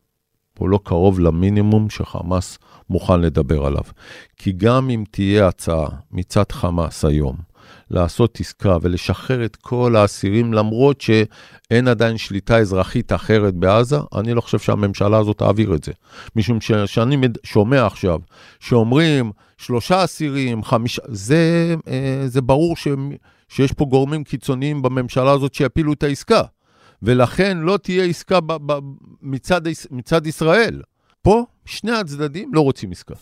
[0.57, 2.57] הוא לא קרוב למינימום שחמאס
[2.89, 3.83] מוכן לדבר עליו.
[4.37, 7.35] כי גם אם תהיה הצעה מצד חמאס היום
[7.91, 14.41] לעשות עסקה ולשחרר את כל האסירים, למרות שאין עדיין שליטה אזרחית אחרת בעזה, אני לא
[14.41, 15.91] חושב שהממשלה הזאת תעביר את זה.
[16.35, 18.19] משום שאני שומע עכשיו
[18.59, 22.87] שאומרים שלושה אסירים, חמישה, זה, אה, זה ברור ש,
[23.49, 26.41] שיש פה גורמים קיצוניים בממשלה הזאת שיפילו את העסקה.
[27.03, 28.79] ולכן לא תהיה עסקה ב, ב,
[29.21, 30.81] מצד, מצד ישראל.
[31.21, 33.13] פה שני הצדדים לא רוצים עסקה.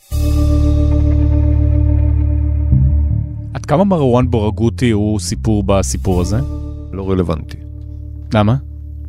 [3.54, 6.38] עד כמה מרואן בורגותי הוא סיפור בסיפור הזה?
[6.92, 7.58] לא רלוונטי.
[8.34, 8.56] למה?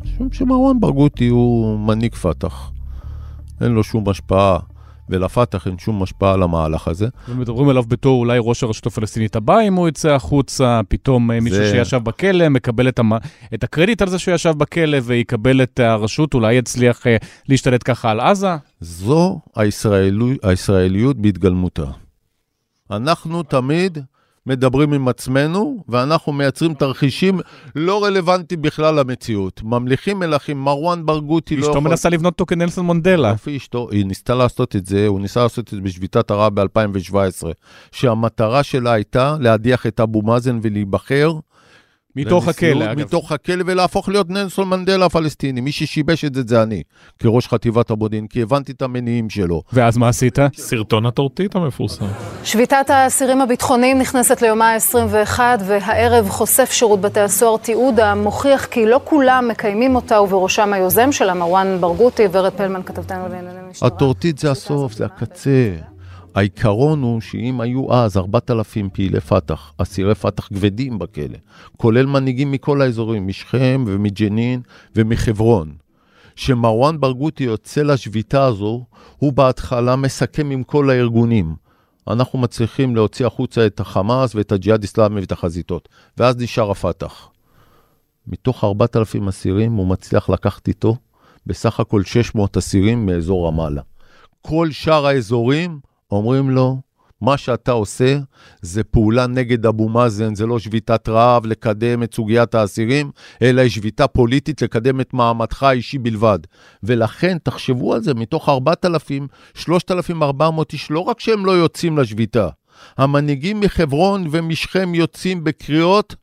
[0.03, 2.71] משום שמרואן ברגותי הוא מנהיג פת"ח.
[3.61, 4.59] אין לו שום השפעה,
[5.09, 7.07] ולפת"ח אין שום השפעה על המהלך הזה.
[7.29, 11.39] ומדברים עליו בתור אולי ראש הרשות הפלסטינית הבא, אם הוא יצא החוצה, פתאום זה...
[11.41, 13.11] מישהו שישב בכלא מקבל את, המ...
[13.53, 18.11] את הקרדיט על זה שהוא ישב בכלא ויקבל את הרשות, אולי יצליח uh, להשתלט ככה
[18.11, 18.55] על עזה?
[18.79, 20.27] זו הישראלו...
[20.43, 21.85] הישראליות בהתגלמותה.
[22.91, 23.97] אנחנו תמיד
[24.47, 27.39] מדברים עם עצמנו, ואנחנו מייצרים תרחישים
[27.75, 29.61] לא רלוונטיים בכלל למציאות.
[29.63, 31.71] ממליכים מלכים, מרואן ברגותי לא יכול...
[31.71, 33.29] אשתו מנסה לבנות אותו כנלסון מונדלה.
[33.29, 37.47] יופי, אשתו, היא ניסתה לעשות את זה, הוא ניסה לעשות את זה בשביתת הרעב ב-2017,
[37.91, 41.31] שהמטרה שלה הייתה להדיח את אבו מאזן ולהיבחר.
[42.15, 42.99] מתוך הכלא, אגב.
[42.99, 45.61] מתוך הכלא ולהפוך להיות ננסון מנדלה הפלסטיני.
[45.61, 46.83] מי ששיבש את זה זה אני,
[47.19, 49.61] כראש חטיבת המודיעין, כי הבנתי את המניעים שלו.
[49.73, 50.39] ואז מה עשית?
[50.55, 52.05] סרטון הטורטית המפורסם.
[52.43, 59.01] שביתת האסירים הביטחוניים נכנסת ליומה ה-21, והערב חושף שירות בתי הסוהר תיעוד המוכיח כי לא
[59.03, 63.87] כולם מקיימים אותה, ובראשם היוזם שלה, מרואן ברגותי, ורד פלמן, כתבתנו לענייני משטרה.
[63.87, 65.94] הטורטית זה הסוף, זה הקצה.
[66.35, 71.37] העיקרון הוא שאם היו אז 4,000 פעילי פת"ח, אסירי פת"ח כבדים בכלא,
[71.77, 74.61] כולל מנהיגים מכל האזורים, משכם ומג'נין
[74.95, 75.75] ומחברון,
[76.35, 78.85] שמרואן ברגותי יוצא לשביתה הזו,
[79.17, 81.55] הוא בהתחלה מסכם עם כל הארגונים.
[82.07, 87.29] אנחנו מצליחים להוציא החוצה את החמאס ואת הג'יהאד אסלאמי ואת החזיתות, ואז נשאר הפת"ח.
[88.27, 90.95] מתוך 4,000 אסירים הוא מצליח לקחת איתו
[91.45, 93.81] בסך הכל 600 אסירים מאזור רמאללה.
[94.41, 95.79] כל שאר האזורים
[96.11, 96.81] אומרים לו,
[97.21, 98.17] מה שאתה עושה
[98.61, 103.69] זה פעולה נגד אבו מאזן, זה לא שביתת רעב לקדם את סוגיית האסירים, אלא היא
[103.69, 106.39] שביתה פוליטית לקדם את מעמדך האישי בלבד.
[106.83, 112.49] ולכן, תחשבו על זה, מתוך 4,000, 3,400 איש, לא רק שהם לא יוצאים לשביתה,
[112.97, 116.15] המנהיגים מחברון ומשכם יוצאים בקריאות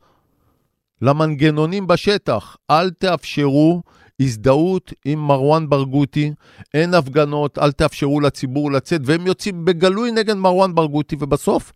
[1.01, 3.81] למנגנונים בשטח, אל תאפשרו
[4.23, 6.31] הזדהות עם מרואן ברגותי,
[6.73, 11.73] אין הפגנות, אל תאפשרו לציבור לצאת, והם יוצאים בגלוי נגד מרואן ברגותי, ובסוף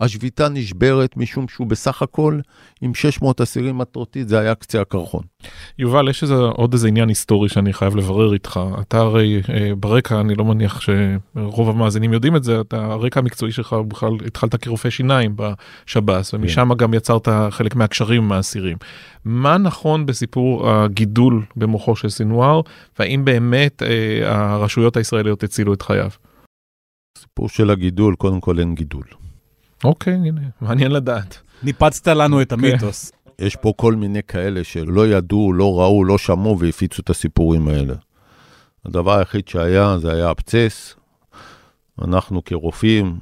[0.00, 2.40] השביתה נשברת משום שהוא בסך הכל
[2.80, 5.22] עם 600 אסירים מטרותית, זה היה קצה הקרחון.
[5.78, 8.60] יובל, יש איזה, עוד איזה עניין היסטורי שאני חייב לברר איתך.
[8.80, 13.52] אתה הרי אה, ברקע, אני לא מניח שרוב המאזינים יודעים את זה, אתה, הרקע המקצועי
[13.52, 16.76] שלך בכלל התחלת כרופא שיניים בשב"ס, ומשם כן.
[16.76, 18.76] גם יצרת חלק מהקשרים עם האסירים.
[19.24, 22.60] מה נכון בסיפור הגידול במוחו של סינואר,
[22.98, 26.10] והאם באמת אה, הרשויות הישראליות הצילו את חייו?
[27.18, 29.04] הסיפור של הגידול, קודם כל אין גידול.
[29.84, 31.38] אוקיי, הנה, מעניין לדעת.
[31.62, 33.12] ניפצת לנו את המיתוס.
[33.38, 37.94] יש פה כל מיני כאלה שלא ידעו, לא ראו, לא שמעו והפיצו את הסיפורים האלה.
[38.86, 40.94] הדבר היחיד שהיה, זה היה אבצס.
[42.04, 43.18] אנחנו כרופאים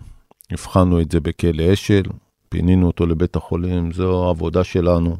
[0.51, 2.03] הבחנו את זה בכלא אשל,
[2.49, 5.16] פינינו אותו לבית החולים, זו העבודה שלנו.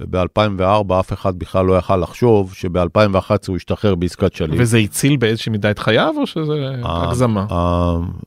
[0.00, 4.60] וב-2004 אף אחד בכלל לא יכל לחשוב שב-2011 הוא ישתחרר בעסקת שליט.
[4.60, 7.46] וזה הציל באיזושהי מידה את חייו או שזה הגזמה?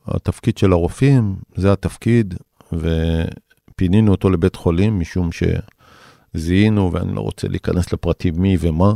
[0.08, 2.36] התפקיד של הרופאים זה התפקיד,
[2.74, 5.30] ופינינו אותו לבית חולים משום
[6.34, 8.94] שזיהינו, ואני לא רוצה להיכנס לפרטים מי ומה,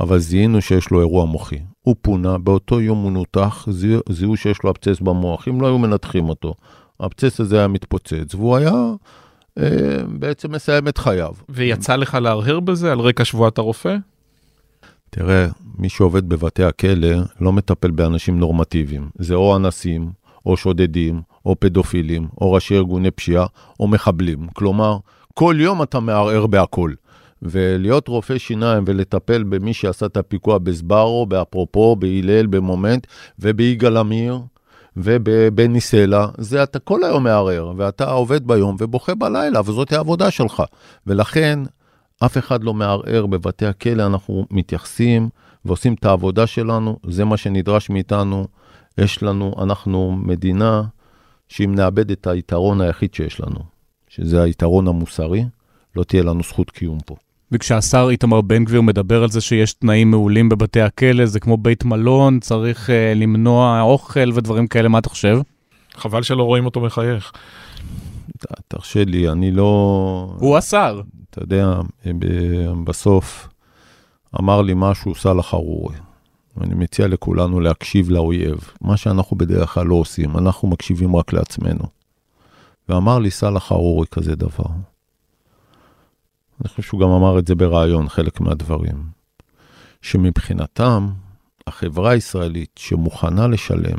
[0.00, 1.58] אבל זיהינו שיש לו אירוע מוחי.
[1.82, 3.66] הוא פונה, באותו יום הוא נותח,
[4.08, 6.54] זיהו שיש לו אבצס במוח, אם לא היו מנתחים אותו,
[7.00, 8.72] האבצס הזה היה מתפוצץ, והוא היה...
[9.58, 11.32] אה, בעצם מסיים את חייו.
[11.48, 13.96] ויצא לך להרהר בזה על רקע שבועת הרופא?
[15.10, 15.46] תראה,
[15.78, 17.08] מי שעובד בבתי הכלא
[17.40, 19.08] לא מטפל באנשים נורמטיביים.
[19.18, 20.10] זה או אנסים,
[20.46, 23.46] או שודדים, או פדופילים, או ראשי ארגוני פשיעה,
[23.80, 24.46] או מחבלים.
[24.52, 24.96] כלומר,
[25.34, 26.92] כל יום אתה מערער בהכל.
[27.42, 33.06] ולהיות רופא שיניים ולטפל במי שעשה את הפיגוע בסברו, באפרופו, בהלל, במומנט
[33.38, 34.38] וביגאל עמיר,
[34.96, 40.62] ובבני סלע, זה אתה כל היום מערער, ואתה עובד ביום ובוכה בלילה, וזאת העבודה שלך.
[41.06, 41.58] ולכן,
[42.24, 45.28] אף אחד לא מערער בבתי הכלא, אנחנו מתייחסים
[45.64, 48.46] ועושים את העבודה שלנו, זה מה שנדרש מאיתנו.
[48.98, 50.82] יש לנו, אנחנו מדינה
[51.48, 53.60] שאם נאבד את היתרון היחיד שיש לנו,
[54.08, 55.44] שזה היתרון המוסרי,
[55.96, 57.16] לא תהיה לנו זכות קיום פה.
[57.52, 61.84] וכשהשר איתמר בן גביר מדבר על זה שיש תנאים מעולים בבתי הכלא, זה כמו בית
[61.84, 65.40] מלון, צריך uh, למנוע אוכל ודברים כאלה, מה אתה חושב?
[65.94, 67.32] חבל שלא רואים אותו מחייך.
[68.68, 70.34] תרשה לי, אני לא...
[70.38, 71.00] הוא השר.
[71.30, 71.80] אתה יודע,
[72.84, 73.48] בסוף
[74.40, 75.96] אמר לי משהו סאלח חרורי.
[76.56, 81.84] ואני מציע לכולנו להקשיב לאויב, מה שאנחנו בדרך כלל לא עושים, אנחנו מקשיבים רק לעצמנו.
[82.88, 84.91] ואמר לי סאלח חרורי כזה דבר.
[86.60, 89.04] אני חושב שהוא גם אמר את זה בריאיון, חלק מהדברים.
[90.02, 91.10] שמבחינתם,
[91.66, 93.98] החברה הישראלית שמוכנה לשלם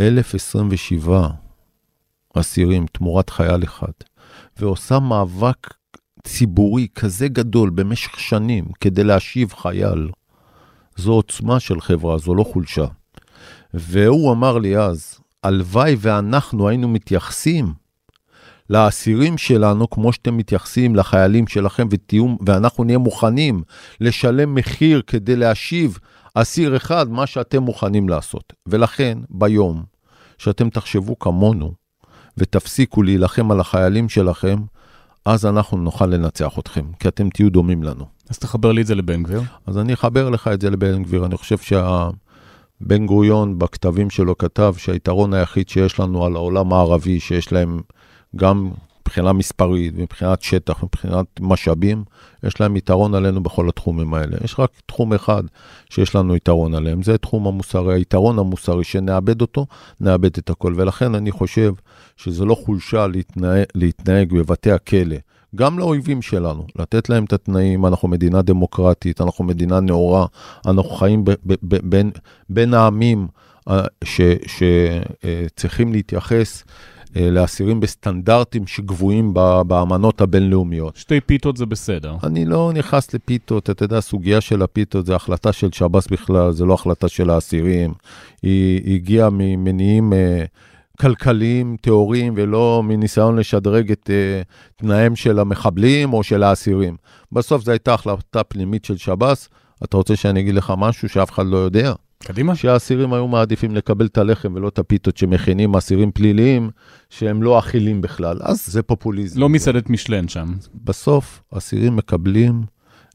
[0.00, 1.28] 1,027
[2.34, 3.92] אסירים תמורת חייל אחד,
[4.56, 5.74] ועושה מאבק
[6.24, 10.10] ציבורי כזה גדול במשך שנים כדי להשיב חייל,
[10.96, 12.86] זו עוצמה של חברה, זו לא חולשה.
[13.74, 17.83] והוא אמר לי אז, הלוואי ואנחנו היינו מתייחסים
[18.70, 23.62] לאסירים שלנו כמו שאתם מתייחסים לחיילים שלכם, ותהיו, ואנחנו נהיה מוכנים
[24.00, 25.98] לשלם מחיר כדי להשיב
[26.34, 28.52] אסיר אחד, מה שאתם מוכנים לעשות.
[28.66, 29.82] ולכן, ביום
[30.38, 31.72] שאתם תחשבו כמונו,
[32.38, 34.56] ותפסיקו להילחם על החיילים שלכם,
[35.24, 38.04] אז אנחנו נוכל לנצח אתכם, כי אתם תהיו דומים לנו.
[38.30, 39.42] אז תחבר לי את זה לבן גביר.
[39.66, 41.26] אז אני אחבר לך את זה לבן גביר.
[41.26, 47.52] אני חושב שבן גוריון בכתבים שלו כתב שהיתרון היחיד שיש לנו על העולם הערבי, שיש
[47.52, 47.80] להם
[48.36, 48.70] גם
[49.00, 52.04] מבחינה מספרית, מבחינת שטח, מבחינת משאבים,
[52.42, 54.36] יש להם יתרון עלינו בכל התחומים האלה.
[54.44, 55.42] יש רק תחום אחד
[55.90, 59.66] שיש לנו יתרון עליהם, זה תחום המוסרי, היתרון המוסרי, שנאבד אותו,
[60.00, 60.74] נאבד את הכל.
[60.76, 61.72] ולכן אני חושב
[62.16, 65.16] שזה לא חולשה להתנהג, להתנהג בבתי הכלא.
[65.54, 70.26] גם לאויבים שלנו, לתת להם את התנאים, אנחנו מדינה דמוקרטית, אנחנו מדינה נאורה,
[70.66, 72.10] אנחנו חיים ב, ב, ב, בין,
[72.48, 73.26] בין העמים
[73.68, 73.84] אה,
[75.24, 76.64] שצריכים להתייחס
[77.16, 79.34] לאסירים בסטנדרטים שגבוהים
[79.66, 80.96] באמנות הבינלאומיות.
[80.96, 82.16] שתי פיתות זה בסדר.
[82.22, 86.64] אני לא נכנס לפיתות, אתה יודע, הסוגיה של הפיתות זה החלטה של שב"ס בכלל, זה
[86.64, 87.94] לא החלטה של האסירים.
[88.42, 90.12] היא הגיעה ממניעים...
[90.12, 90.44] אה,
[91.00, 96.96] כלכליים טהורים ולא מניסיון לשדרג את uh, תנאיהם של המחבלים או של האסירים.
[97.32, 99.48] בסוף זו הייתה החלטה פנימית של שב"ס.
[99.84, 101.92] אתה רוצה שאני אגיד לך משהו שאף אחד לא יודע?
[102.24, 102.56] קדימה.
[102.56, 106.70] שהאסירים היו מעדיפים לקבל את הלחם ולא את הפיתות שמכינים אסירים פליליים
[107.10, 108.38] שהם לא אכילים בכלל.
[108.42, 109.40] אז זה פופוליזם.
[109.40, 110.54] לא מסעדת משלן שם.
[110.74, 112.62] בסוף אסירים מקבלים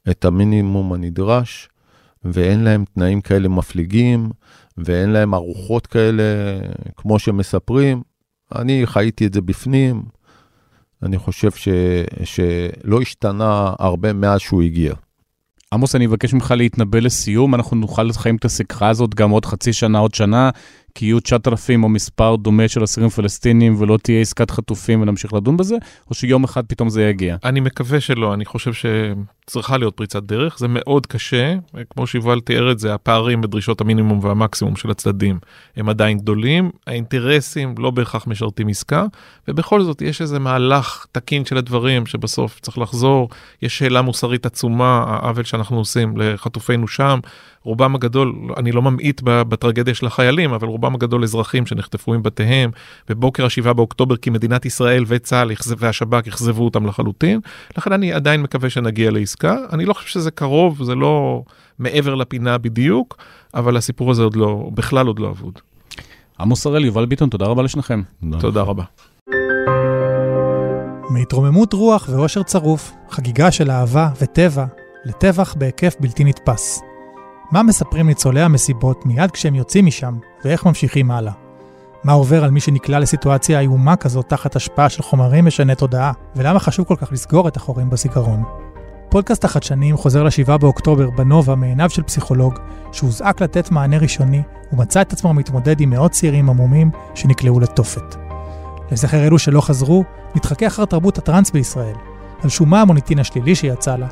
[0.10, 1.70] את המינימום הנדרש,
[2.24, 4.30] ואין להם תנאים כאלה מפליגים,
[4.78, 6.24] ואין להם ארוחות כאלה
[6.96, 8.02] כמו שמספרים.
[8.56, 10.04] אני חייתי את זה בפנים,
[11.04, 11.68] אני חושב ש,
[12.24, 14.94] שלא השתנה הרבה מאז שהוא הגיע.
[15.74, 19.74] עמוס, אני אבקש ממך להתנבא לסיום, אנחנו נוכל לחיים את השיחה הזאת גם עוד חצי
[19.74, 20.50] שנה, עוד שנה,
[20.96, 25.58] כי יהיו 9,000 או מספר דומה של אסירים פלסטינים ולא תהיה עסקת חטופים ונמשיך לדון
[25.58, 25.76] בזה,
[26.10, 27.36] או שיום אחד פתאום זה יגיע?
[27.44, 31.56] אני מקווה שלא, אני חושב שצריכה להיות פריצת דרך, זה מאוד קשה,
[31.90, 35.40] כמו שיובל תיאר את זה, הפערים בדרישות המינימום והמקסימום של הצדדים
[35.76, 39.06] הם עדיין גדולים, האינטרסים לא בהכרח משרתים עסקה,
[39.48, 43.30] ובכל זאת יש איזה מהלך תקין של הדברים שבסוף צריך לחזור,
[43.62, 47.20] יש שאלה מוסרית עצומה, העוול שאנחנו עושים לחטופינו שם,
[47.70, 52.72] רובם הגדול, אני לא ממעיט בטרגדיה של החיילים, אבל רובם הגדול אזרחים שנחטפו מבתיהם
[53.10, 57.40] בבוקר ה-7 באוקטובר, כי מדינת ישראל וצה"ל והשב"כ אכזבו אותם לחלוטין.
[57.78, 59.58] לכן אני עדיין מקווה שנגיע לעסקה.
[59.74, 61.44] אני לא חושב שזה קרוב, זה לא
[61.80, 63.18] מעבר לפינה בדיוק,
[63.54, 65.60] אבל הסיפור הזה עוד לא, בכלל עוד לא אבוד.
[66.40, 68.02] עמוס הראל, יובל ביטון, תודה רבה לשניכם.
[68.40, 68.84] תודה רבה.
[71.10, 74.66] מהתרוממות רוח ואושר צרוף, חגיגה של אהבה וטבע,
[75.06, 76.89] לטבח בהיקף בלתי נתפס.
[77.52, 81.34] מה מספרים ניצולי המסיבות מיד כשהם יוצאים משם, ואיך ממשיכים הלאה?
[82.04, 86.60] מה עובר על מי שנקלע לסיטואציה איומה כזאת תחת השפעה של חומרים משני תודעה, ולמה
[86.60, 88.44] חשוב כל כך לסגור את החורים בזיכרון?
[89.10, 92.54] פודקאסט החדשנים חוזר ל-7 באוקטובר בנובה מעיניו של פסיכולוג,
[92.92, 94.42] שהוזעק לתת מענה ראשוני,
[94.74, 98.16] ומצא את עצמו מתמודד עם מאות צעירים עמומים שנקלעו לתופת.
[98.92, 100.04] לזכר אלו שלא חזרו,
[100.36, 101.96] נתחכה אחר תרבות הטראנס בישראל,
[102.44, 104.08] על שומה המוניטין השלילי שיצא לה,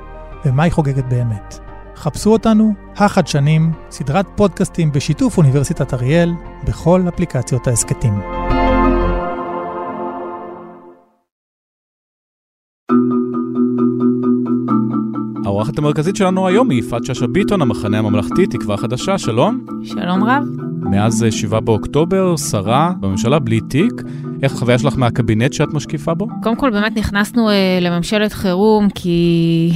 [0.45, 1.66] ומה היא חוגגת באמת.
[1.97, 6.33] חפשו אותנו, החדשנים, סדרת פודקאסטים בשיתוף אוניברסיטת אריאל,
[6.67, 8.13] בכל אפליקציות ההסכתים.
[15.45, 19.65] האורחת המרכזית שלנו היום היא יפעת שאשא ביטון, המחנה הממלכתי, תקווה חדשה, שלום.
[19.83, 20.43] שלום רב.
[20.81, 23.93] מאז 7 באוקטובר, שרה בממשלה בלי תיק.
[24.43, 26.27] איך החוויה שלך מהקבינט שאת משקיפה בו?
[26.43, 29.71] קודם כל, באמת נכנסנו אה, לממשלת חירום, כי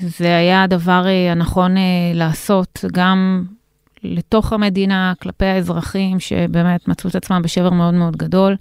[0.00, 1.82] זה היה הדבר אה, הנכון אה,
[2.14, 3.44] לעשות, גם
[4.02, 8.56] לתוך המדינה, כלפי האזרחים שבאמת מצאו את עצמם בשבר מאוד מאוד גדול.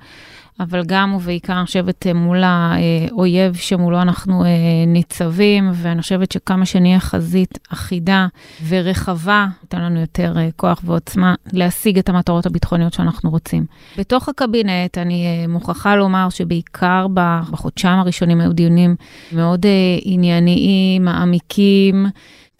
[0.62, 4.43] אבל גם ובעיקר לשבת מול האויב שמולו אנחנו
[4.88, 8.28] ניצבים, ואני חושבת שכמה שנהיה חזית אחידה
[8.68, 13.66] ורחבה, ייתן לנו יותר כוח ועוצמה להשיג את המטרות הביטחוניות שאנחנו רוצים.
[13.97, 18.95] בתוך הקבינט, אני מוכרחה לומר שבעיקר בחודשיים הראשונים היו דיונים
[19.32, 19.66] מאוד
[20.01, 22.05] ענייניים, מעמיקים.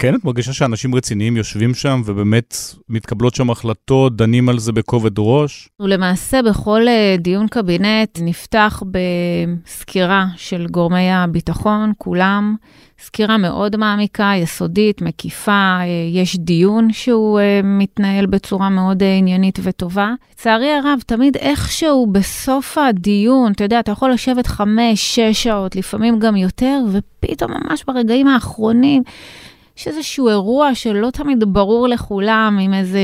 [0.02, 2.58] כן, את מרגישה שאנשים רציניים יושבים שם ובאמת
[2.90, 5.70] מתקבלות שם החלטות, דנים על זה בכובד ראש?
[5.80, 6.82] ולמעשה בכל
[7.18, 8.84] דיון קבינט נפתח
[9.66, 12.56] בסקירה של גורמי הביטחון, כולם,
[13.00, 15.80] סקירה מאוד מעמיקה, יסודית, מקיפה,
[16.12, 20.14] יש דיון שהוא מתנהל בצורה מאוד עניינית וטובה.
[20.32, 26.20] לצערי הרב, תמיד איכשהו בסוף הדיון, אתה יודע, אתה יכול לשבת חמש, שש שעות, לפעמים
[26.20, 29.04] גם יותר, ופתאום ממש ברגעים האחרונים,
[29.82, 33.00] יש איזשהו אירוע שלא תמיד ברור לכולם, עם איזו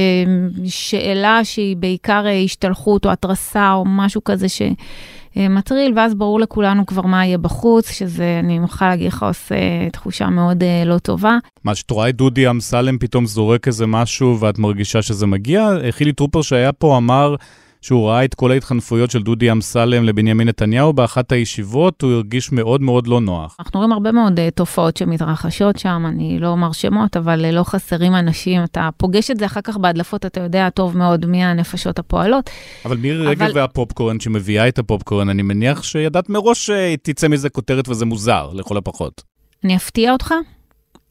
[0.66, 7.26] שאלה שהיא בעיקר השתלחות או התרסה או משהו כזה שמטריל, ואז ברור לכולנו כבר מה
[7.26, 9.56] יהיה בחוץ, שזה, אני מוכרחה להגיד לך, עושה
[9.92, 11.38] תחושה מאוד לא טובה.
[11.64, 15.70] מה, שאת רואה את דודי אמסלם פתאום זורק איזה משהו ואת מרגישה שזה מגיע?
[15.92, 17.36] חילי טרופר שהיה פה אמר...
[17.82, 22.82] שהוא ראה את כל ההתחנפויות של דודי אמסלם לבנימין נתניהו באחת הישיבות, הוא הרגיש מאוד
[22.82, 23.56] מאוד לא נוח.
[23.60, 27.64] אנחנו רואים הרבה מאוד uh, תופעות שמתרחשות שם, אני לא אומר שמות, אבל uh, לא
[27.64, 32.00] חסרים אנשים, אתה פוגש את זה אחר כך בהדלפות, אתה יודע טוב מאוד מי הנפשות
[32.00, 32.50] הפועלות.
[32.86, 38.06] אבל מירי רגב והפופקורן שמביאה את הפופקורן, אני מניח שידעת מראש שתצא מזה כותרת וזה
[38.06, 39.24] מוזר, לכל הפחות.
[39.64, 40.34] אני אפתיע אותך?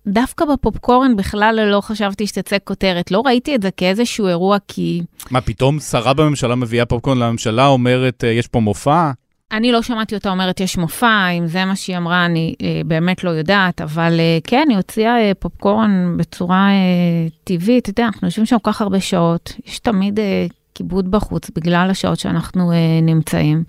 [0.09, 3.11] דווקא בפופקורן בכלל לא חשבתי שתצא כותרת.
[3.11, 5.02] לא ראיתי את זה כאיזשהו אירוע, כי...
[5.30, 9.11] מה, פתאום שרה בממשלה מביאה פופקורן לממשלה, אומרת, יש פה מופע?
[9.52, 13.24] אני לא שמעתי אותה אומרת, יש מופע, אם זה מה שהיא אמרה, אני אה, באמת
[13.24, 17.82] לא יודעת, אבל אה, כן, היא הוציאה אה, פופקורן בצורה אה, טבעית.
[17.82, 21.90] אתה יודע, אנחנו יושבים שם כל כך הרבה שעות, יש תמיד אה, כיבוד בחוץ בגלל
[21.90, 23.64] השעות שאנחנו אה, נמצאים.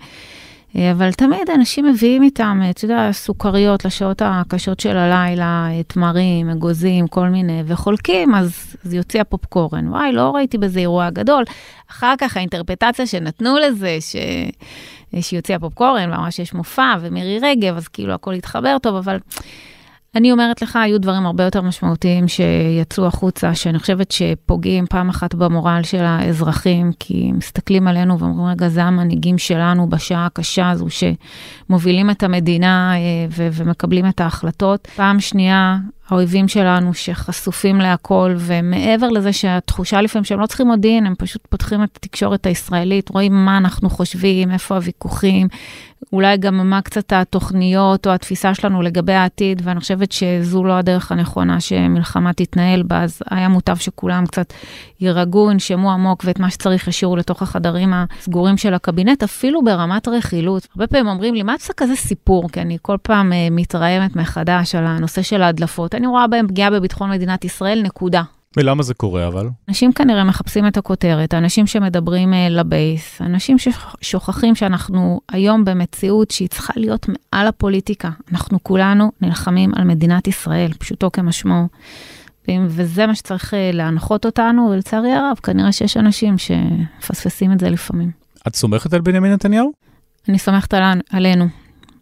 [0.76, 7.28] אבל תמיד אנשים מביאים איתם, אתה יודע, סוכריות לשעות הקשות של הלילה, תמרים, אגוזים, כל
[7.28, 9.88] מיני, וחולקים, אז, אז יוצא הפופקורן.
[9.88, 11.44] וואי, לא ראיתי בזה אירוע גדול.
[11.90, 14.16] אחר כך האינטרפטציה שנתנו לזה, ש...
[15.20, 19.18] שיוצא הפופקורן, ואמרה שיש מופע, ומירי רגב, אז כאילו הכל התחבר טוב, אבל...
[20.18, 25.34] אני אומרת לך, היו דברים הרבה יותר משמעותיים שיצאו החוצה, שאני חושבת שפוגעים פעם אחת
[25.34, 32.10] במורל של האזרחים, כי מסתכלים עלינו ואומרים, רגע, זה המנהיגים שלנו בשעה הקשה הזו, שמובילים
[32.10, 32.92] את המדינה
[33.30, 34.88] ו- ומקבלים את ההחלטות.
[34.96, 35.78] פעם שנייה,
[36.10, 41.82] האויבים שלנו שחשופים להכל, ומעבר לזה שהתחושה לפעמים שהם לא צריכים מודיעין, הם פשוט פותחים
[41.82, 45.48] את התקשורת הישראלית, רואים מה אנחנו חושבים, איפה הוויכוחים,
[46.12, 51.12] אולי גם מה קצת התוכניות או התפיסה שלנו לגבי העתיד, ואני חושבת שזו לא הדרך
[51.12, 54.52] הנכונה שמלחמה תתנהל בה, אז היה מוטב שכולם קצת
[55.00, 60.68] יירגעו, ינשמו עמוק, ואת מה שצריך ישאירו לתוך החדרים הסגורים של הקבינט, אפילו ברמת רכילות.
[60.74, 62.48] הרבה פעמים אומרים לי, מה את עושה כזה סיפור?
[62.48, 65.94] כי אני כל פעם uh, מתרעמת מחדש על הנושא של ההדלפות.
[65.98, 68.22] אני רואה בהם פגיעה בביטחון מדינת ישראל, נקודה.
[68.56, 69.48] ולמה זה קורה אבל?
[69.68, 76.48] אנשים כנראה מחפשים את הכותרת, אנשים שמדברים uh, לבייס, אנשים ששוכחים שאנחנו היום במציאות שהיא
[76.48, 78.10] צריכה להיות מעל הפוליטיקה.
[78.32, 81.68] אנחנו כולנו נלחמים על מדינת ישראל, פשוטו כמשמעו.
[82.66, 88.10] וזה מה שצריך uh, להנחות אותנו, ולצערי הרב, כנראה שיש אנשים שמפספסים את זה לפעמים.
[88.48, 89.72] את סומכת על בנימין נתניהו?
[90.28, 91.46] אני סומכת על, עלינו.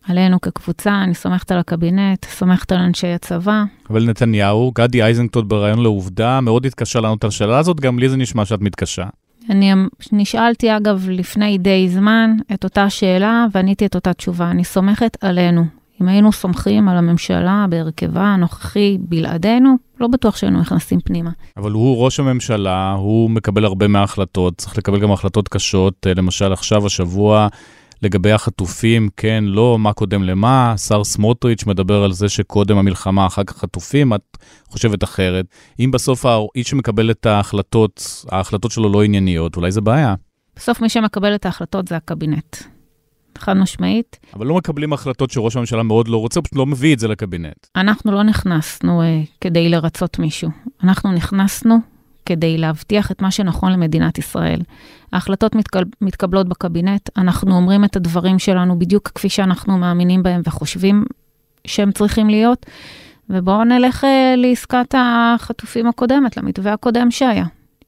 [0.09, 3.65] עלינו כקבוצה, אני סומכת על הקבינט, סומכת על אנשי הצבא.
[3.91, 8.17] אבל נתניהו, גדי איזנקוט בריאיון לעובדה, מאוד התקשה לענות על השאלה הזאת, גם לי זה
[8.17, 9.05] נשמע שאת מתקשה.
[9.51, 9.73] אני
[10.13, 14.51] נשאלתי, אגב, לפני די זמן את אותה שאלה, ועניתי את אותה תשובה.
[14.51, 15.65] אני סומכת עלינו.
[16.03, 21.31] אם היינו סומכים על הממשלה בהרכבה הנוכחי בלעדינו, לא בטוח שהיינו נכנסים פנימה.
[21.57, 26.87] אבל הוא ראש הממשלה, הוא מקבל הרבה מההחלטות, צריך לקבל גם החלטות קשות, למשל עכשיו,
[26.87, 27.49] השבוע,
[28.03, 33.45] לגבי החטופים, כן, לא, מה קודם למה, השר סמוטריץ' מדבר על זה שקודם המלחמה, אחר
[33.45, 34.37] כך חטופים, את
[34.69, 35.47] חושבת אחרת.
[35.81, 40.15] אם בסוף האיש שמקבל את ההחלטות, ההחלטות שלו לא ענייניות, אולי זה בעיה.
[40.57, 42.57] בסוף מי שמקבל את ההחלטות זה הקבינט.
[43.39, 44.19] חד משמעית.
[44.35, 47.67] אבל לא מקבלים החלטות שראש הממשלה מאוד לא רוצה, פשוט לא מביא את זה לקבינט.
[47.77, 49.05] אנחנו לא נכנסנו uh,
[49.41, 50.51] כדי לרצות מישהו.
[50.83, 51.79] אנחנו נכנסנו
[52.27, 54.61] כדי להבטיח את מה שנכון למדינת ישראל.
[55.13, 55.85] ההחלטות מתקל...
[56.01, 61.05] מתקבלות בקבינט, אנחנו אומרים את הדברים שלנו בדיוק כפי שאנחנו מאמינים בהם וחושבים
[61.67, 62.67] שהם צריכים להיות,
[63.31, 64.07] ובואו נלך uh,
[64.37, 67.45] לעסקת החטופים הקודמת, למתווה הקודם שהיה.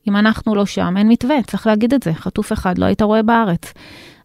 [0.09, 2.15] אם אנחנו לא שם, אין מתווה, צריך להגיד את זה.
[2.15, 3.73] חטוף אחד לא היית רואה בארץ.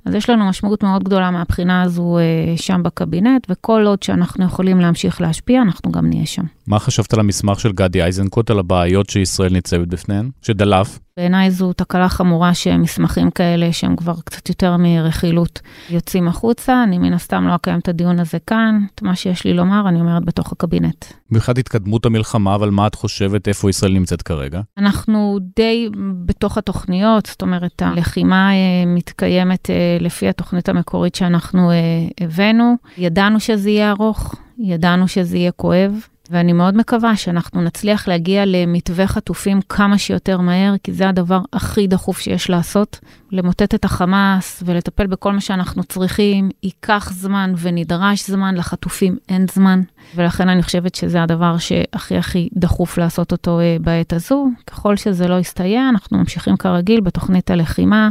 [0.06, 4.80] אז יש לנו משמעות מאוד גדולה מהבחינה הזו uh, שם בקבינט, וכל עוד שאנחנו יכולים
[4.80, 6.44] להמשיך להשפיע, אנחנו גם נהיה שם.
[6.68, 10.30] מה חשבת על המסמך של גדי איזנקוט על הבעיות שישראל ניצבת בפניהן?
[10.42, 11.00] שדלף?
[11.18, 16.84] בעיניי זו תקלה חמורה שמסמכים כאלה, שהם כבר קצת יותר מרכילות, יוצאים החוצה.
[16.84, 18.80] אני מן הסתם לא אקיים את הדיון הזה כאן.
[18.96, 21.06] את מה שיש לי לומר, אני אומרת בתוך הקבינט.
[21.32, 24.62] מבחינת התקדמות המלחמה, אבל מה את חושבת, איפה ישראל נמצאת כרגע?
[24.78, 25.90] אנחנו די
[26.26, 31.76] בתוך התוכניות, זאת אומרת, הלחימה אה, מתקיימת אה, לפי התוכנית המקורית שאנחנו אה,
[32.22, 32.76] הבאנו.
[32.98, 36.08] ידענו שזה יהיה ארוך, ידענו שזה יהיה כואב.
[36.30, 41.88] ואני מאוד מקווה שאנחנו נצליח להגיע למתווה חטופים כמה שיותר מהר, כי זה הדבר הכי
[41.88, 43.00] דחוף שיש לעשות.
[43.32, 49.82] למוטט את החמאס ולטפל בכל מה שאנחנו צריכים, ייקח זמן ונדרש זמן, לחטופים אין זמן.
[50.16, 54.48] ולכן אני חושבת שזה הדבר שהכי הכי דחוף לעשות אותו אה, בעת הזו.
[54.68, 58.10] ככל שזה לא יסתייע, אנחנו ממשיכים כרגיל בתוכנית הלחימה.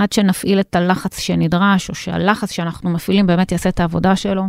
[0.00, 4.42] עד שנפעיל את הלחץ שנדרש, או שהלחץ שאנחנו מפעילים באמת יעשה את העבודה שלו,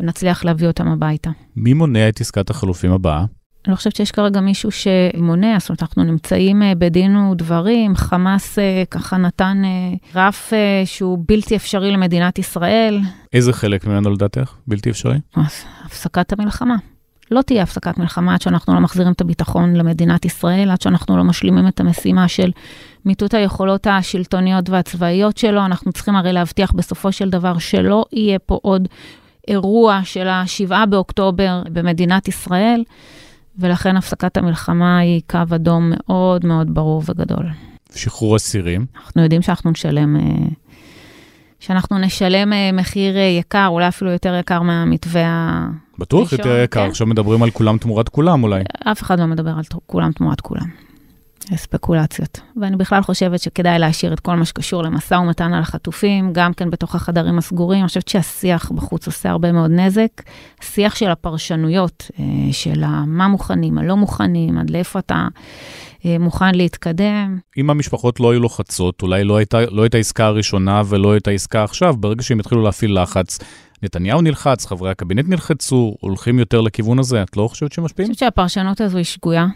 [0.00, 1.30] ונצליח להביא אותם הביתה.
[1.56, 3.18] מי מונע את עסקת החלופים הבאה?
[3.18, 8.58] אני לא חושבת שיש כרגע מישהו שמונע, זאת אומרת, אנחנו נמצאים אה, בדין ודברים, חמאס
[8.58, 10.52] אה, ככה נתן אה, רף
[10.84, 13.00] שהוא בלתי אפשרי למדינת ישראל.
[13.32, 15.18] איזה חלק ממנו לדעתך בלתי אפשרי?
[15.84, 16.76] הפסקת המלחמה.
[17.32, 21.24] לא תהיה הפסקת מלחמה עד שאנחנו לא מחזירים את הביטחון למדינת ישראל, עד שאנחנו לא
[21.24, 22.50] משלימים את המשימה של
[23.04, 25.64] מיטוט היכולות השלטוניות והצבאיות שלו.
[25.64, 28.88] אנחנו צריכים הרי להבטיח בסופו של דבר שלא יהיה פה עוד
[29.48, 32.84] אירוע של ה-7 באוקטובר במדינת ישראל,
[33.58, 37.46] ולכן הפסקת המלחמה היא קו אדום מאוד מאוד ברור וגדול.
[37.94, 38.86] שחרור אסירים?
[39.04, 40.16] אנחנו יודעים שאנחנו נשלם...
[40.16, 40.22] אה,
[41.60, 45.66] שאנחנו נשלם אה, מחיר אה, יקר, אולי אפילו יותר יקר מהמתווה.
[46.02, 46.88] בטוח יותר יקר, כן.
[46.90, 48.62] עכשיו מדברים על כולם תמורת כולם אולי.
[48.84, 50.66] אף אחד לא מדבר על כולם תמורת כולם.
[51.56, 52.40] ספקולציות.
[52.60, 56.70] ואני בכלל חושבת שכדאי להשאיר את כל מה שקשור למשא ומתן על החטופים, גם כן
[56.70, 57.80] בתוך החדרים הסגורים.
[57.80, 60.08] אני חושבת שהשיח בחוץ עושה הרבה מאוד נזק.
[60.60, 65.26] שיח של הפרשנויות, אה, של מה מוכנים, מה לא מוכנים, עד לאיפה אתה
[66.04, 67.38] אה, מוכן להתקדם.
[67.58, 71.64] אם המשפחות לא היו לוחצות, אולי לא הייתה, לא הייתה עסקה הראשונה ולא הייתה עסקה
[71.64, 73.38] עכשיו, ברגע שהם התחילו להפעיל לחץ,
[73.82, 78.06] נתניהו נלחץ, חברי הקבינט נלחצו, הולכים יותר לכיוון הזה, את לא חושבת שמשפיעים?
[78.06, 79.46] אני חושבת שהפרשנות הזו היא שגויה.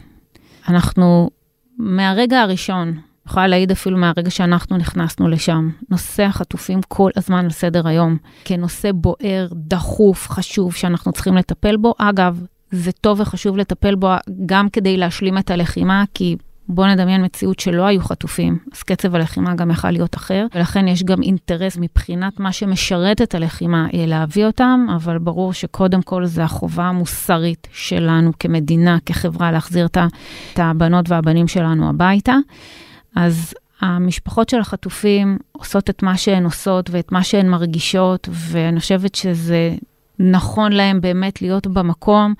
[0.69, 1.31] אנחנו
[1.79, 7.89] מהרגע הראשון, יכולה להעיד אפילו מהרגע שאנחנו נכנסנו לשם, נושא החטופים כל הזמן על סדר
[7.89, 11.95] היום, כנושא בוער, דחוף, חשוב, שאנחנו צריכים לטפל בו.
[11.99, 14.09] אגב, זה טוב וחשוב לטפל בו
[14.47, 16.37] גם כדי להשלים את הלחימה, כי
[16.69, 21.03] בואו נדמיין מציאות שלא היו חטופים, אז קצב הלחימה גם יכל להיות אחר, ולכן יש
[21.03, 26.45] גם אינטרס מבחינת מה שמשרת את הלחימה אה, להביא אותם, אבל ברור שקודם כל זה
[26.45, 32.37] החובה המוסרית שלנו כמדינה, כחברה, להחזיר את הבנות והבנים שלנו הביתה.
[33.17, 39.15] אז המשפחות של החטופים עושות את מה שהן עושות ואת מה שהן מרגישות, ואני חושבת
[39.15, 39.75] שזה
[40.19, 42.35] נכון להם באמת להיות במקום.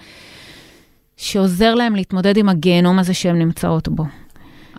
[1.17, 4.05] שעוזר להם להתמודד עם הגיהנום הזה שהן נמצאות בו.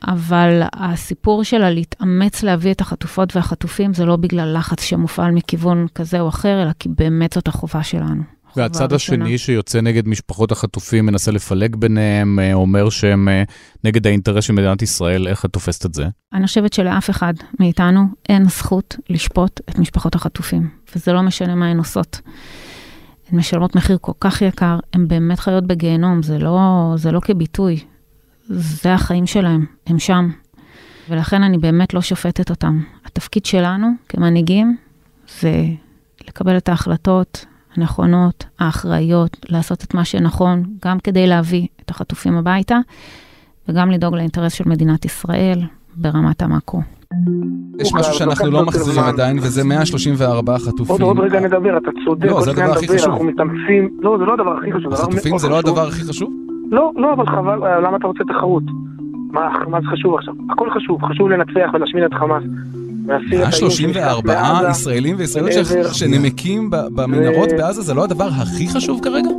[0.07, 6.19] אבל הסיפור שלה להתאמץ להביא את החטופות והחטופים זה לא בגלל לחץ שמופעל מכיוון כזה
[6.19, 8.23] או אחר, אלא כי באמת זאת החובה שלנו.
[8.55, 13.43] והצד השני שיוצא נגד משפחות החטופים, מנסה לפלג ביניהם, אה, אומר שהם אה,
[13.83, 16.05] נגד האינטרס של מדינת ישראל, איך את תופסת את זה?
[16.33, 21.67] אני חושבת שלאף אחד מאיתנו אין זכות לשפוט את משפחות החטופים, וזה לא משנה מה
[21.67, 22.21] הן עושות.
[23.31, 27.79] הן משלמות מחיר כל כך יקר, הן באמת חיות בגיהנום, זה לא, זה לא כביטוי,
[28.49, 30.29] זה החיים שלהם, הם שם.
[31.09, 32.81] ולכן אני באמת לא שופטת אותם.
[33.05, 34.77] התפקיד שלנו כמנהיגים
[35.41, 35.65] זה
[36.27, 42.77] לקבל את ההחלטות הנכונות, האחראיות, לעשות את מה שנכון, גם כדי להביא את החטופים הביתה,
[43.69, 45.61] וגם לדאוג לאינטרס של מדינת ישראל
[45.95, 46.81] ברמת המאקרו.
[47.79, 51.05] יש משהו שאנחנו לא מחזירים עדיין, וזה 134 חטופים.
[51.05, 53.09] עוד רגע נדבר, אתה צודק, לא, זה הדבר הכי חשוב.
[53.09, 54.93] אנחנו מתאמצים, לא, זה לא הדבר הכי חשוב.
[54.93, 56.29] החטופים זה לא הדבר הכי חשוב?
[56.71, 58.63] לא, לא, אבל חבל, אה, למה אתה רוצה תחרות?
[59.31, 60.33] מה, מה זה חשוב עכשיו?
[60.49, 62.43] הכל חשוב, חשוב לנצח ולהשמיד את חמאס.
[63.07, 69.29] 134 ישראלים וישראליות שנמקים במנהרות בעזה זה לא הדבר הכי חשוב כרגע?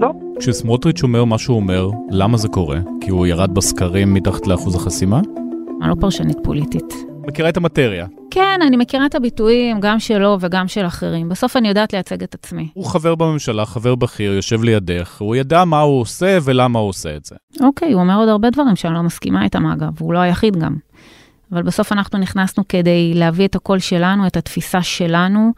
[0.00, 0.12] לא.
[0.40, 2.78] כשסמוטריץ' אומר מה שהוא אומר, למה זה קורה?
[3.00, 5.20] כי הוא ירד בסקרים מתחת לאחוז החסימה?
[5.84, 6.94] אני לא פרשנית פוליטית.
[7.26, 8.06] מכירה את המטריה.
[8.30, 11.28] כן, אני מכירה את הביטויים, גם שלו וגם של אחרים.
[11.28, 12.68] בסוף אני יודעת לייצג את עצמי.
[12.74, 17.16] הוא חבר בממשלה, חבר בכיר, יושב לידך, הוא ידע מה הוא עושה ולמה הוא עושה
[17.16, 17.36] את זה.
[17.60, 20.76] אוקיי, הוא אומר עוד הרבה דברים שאני לא מסכימה איתם, אגב, והוא לא היחיד גם.
[21.52, 25.52] אבל בסוף אנחנו נכנסנו כדי להביא את הקול שלנו, את התפיסה שלנו,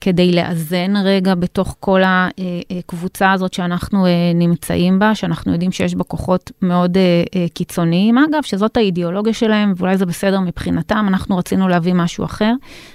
[0.00, 6.04] כדי לאזן רגע בתוך כל הקבוצה הזאת שאנחנו אה, נמצאים בה, שאנחנו יודעים שיש בה
[6.04, 11.68] כוחות מאוד אה, אה, קיצוניים, אגב, שזאת האידיאולוגיה שלהם, ואולי זה בסדר מבחינתם, אנחנו רצינו
[11.68, 12.52] להביא משהו אחר,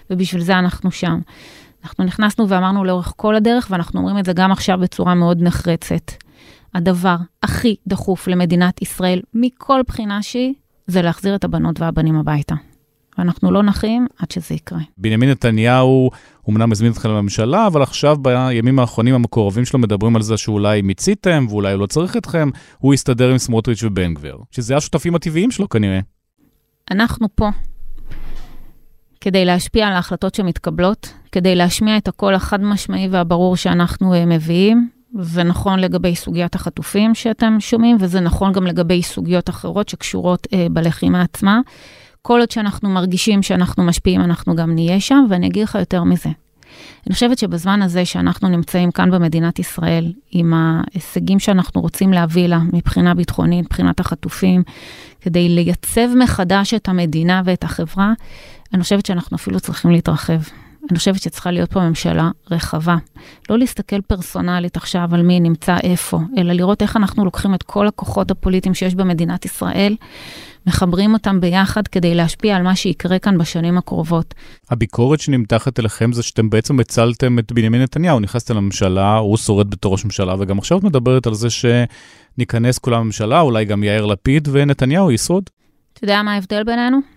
[0.10, 1.20] ובשביל זה אנחנו שם.
[1.84, 6.12] אנחנו נכנסנו ואמרנו לאורך כל הדרך, ואנחנו אומרים את זה גם עכשיו בצורה מאוד נחרצת.
[6.74, 10.54] הדבר הכי דחוף למדינת ישראל, מכל בחינה שהיא,
[10.88, 12.56] זה להחזיר את הבנות והבנים הביתה.
[13.18, 14.80] ואנחנו לא נחים עד שזה יקרה.
[14.98, 16.12] בנימין נתניהו
[16.50, 21.46] אמנם הזמין אתכם לממשלה, אבל עכשיו בימים האחרונים המקורבים שלו מדברים על זה שאולי מיציתם
[21.50, 25.70] ואולי הוא לא צריך אתכם, הוא יסתדר עם סמוטריץ' ובן גביר, שזה השותפים הטבעיים שלו
[25.70, 26.00] כנראה.
[26.92, 27.50] אנחנו פה
[29.26, 34.90] כדי להשפיע על ההחלטות שמתקבלות, כדי להשמיע את הקול החד משמעי והברור שאנחנו uh, מביאים.
[35.20, 40.50] זה נכון לגבי סוגיית החטופים שאתם שומעים, וזה נכון גם לגבי סוגיות אחרות שקשורות uh,
[40.72, 41.60] בלחימה עצמה.
[42.28, 46.30] כל עוד שאנחנו מרגישים שאנחנו משפיעים, אנחנו גם נהיה שם, ואני אגיד לך יותר מזה.
[47.08, 52.60] אני חושבת שבזמן הזה שאנחנו נמצאים כאן במדינת ישראל, עם ההישגים שאנחנו רוצים להביא לה
[52.74, 54.64] מבחינה ביטחונית, מבחינת החטופים,
[55.22, 58.14] כדי לייצב מחדש את המדינה ואת החברה,
[58.74, 60.40] אני חושבת שאנחנו אפילו צריכים להתרחב.
[60.92, 62.96] אני חושבת שצריכה להיות פה ממשלה רחבה.
[63.50, 67.88] לא להסתכל פרסונלית עכשיו על מי נמצא איפה, אלא לראות איך אנחנו לוקחים את כל
[67.88, 69.96] הכוחות הפוליטיים שיש במדינת ישראל,
[70.68, 74.34] מחברים אותם ביחד כדי להשפיע על מה שיקרה כאן בשנים הקרובות.
[74.70, 79.92] הביקורת שנמתחת אליכם זה שאתם בעצם הצלתם את בנימין נתניהו, נכנסתם לממשלה, הוא שורד בתור
[79.92, 84.48] ראש ממשלה, וגם עכשיו את מדברת על זה שניכנס כולם לממשלה, אולי גם יאיר לפיד
[84.52, 85.50] ונתניהו ישרוד.
[85.94, 87.15] אתה יודע מה ההבדל בינינו?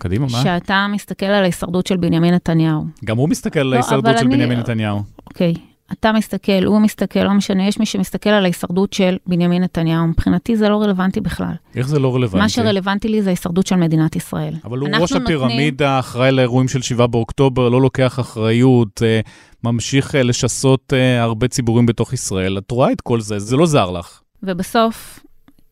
[0.00, 0.42] קדימה, מה?
[0.42, 2.84] שאתה מסתכל על ההישרדות של בנימין נתניהו.
[3.04, 4.36] גם הוא מסתכל על ההישרדות של אני...
[4.36, 5.02] בנימין נתניהו.
[5.26, 5.54] אוקיי,
[5.92, 10.06] אתה מסתכל, הוא מסתכל, לא משנה, יש מי שמסתכל על ההישרדות של בנימין נתניהו.
[10.06, 11.52] מבחינתי זה לא רלוונטי בכלל.
[11.76, 12.38] איך זה לא רלוונטי?
[12.42, 14.54] מה שרלוונטי לי זה ההישרדות של מדינת ישראל.
[14.64, 19.20] אבל הוא ראש הפירמידה, אחראי לאירועים של 7 באוקטובר, לא לוקח אחריות, אה,
[19.64, 22.58] ממשיך אה, לשסות אה, הרבה ציבורים בתוך ישראל.
[22.58, 24.20] את רואה את כל זה, זה לא זר לך.
[24.42, 25.20] ובסוף,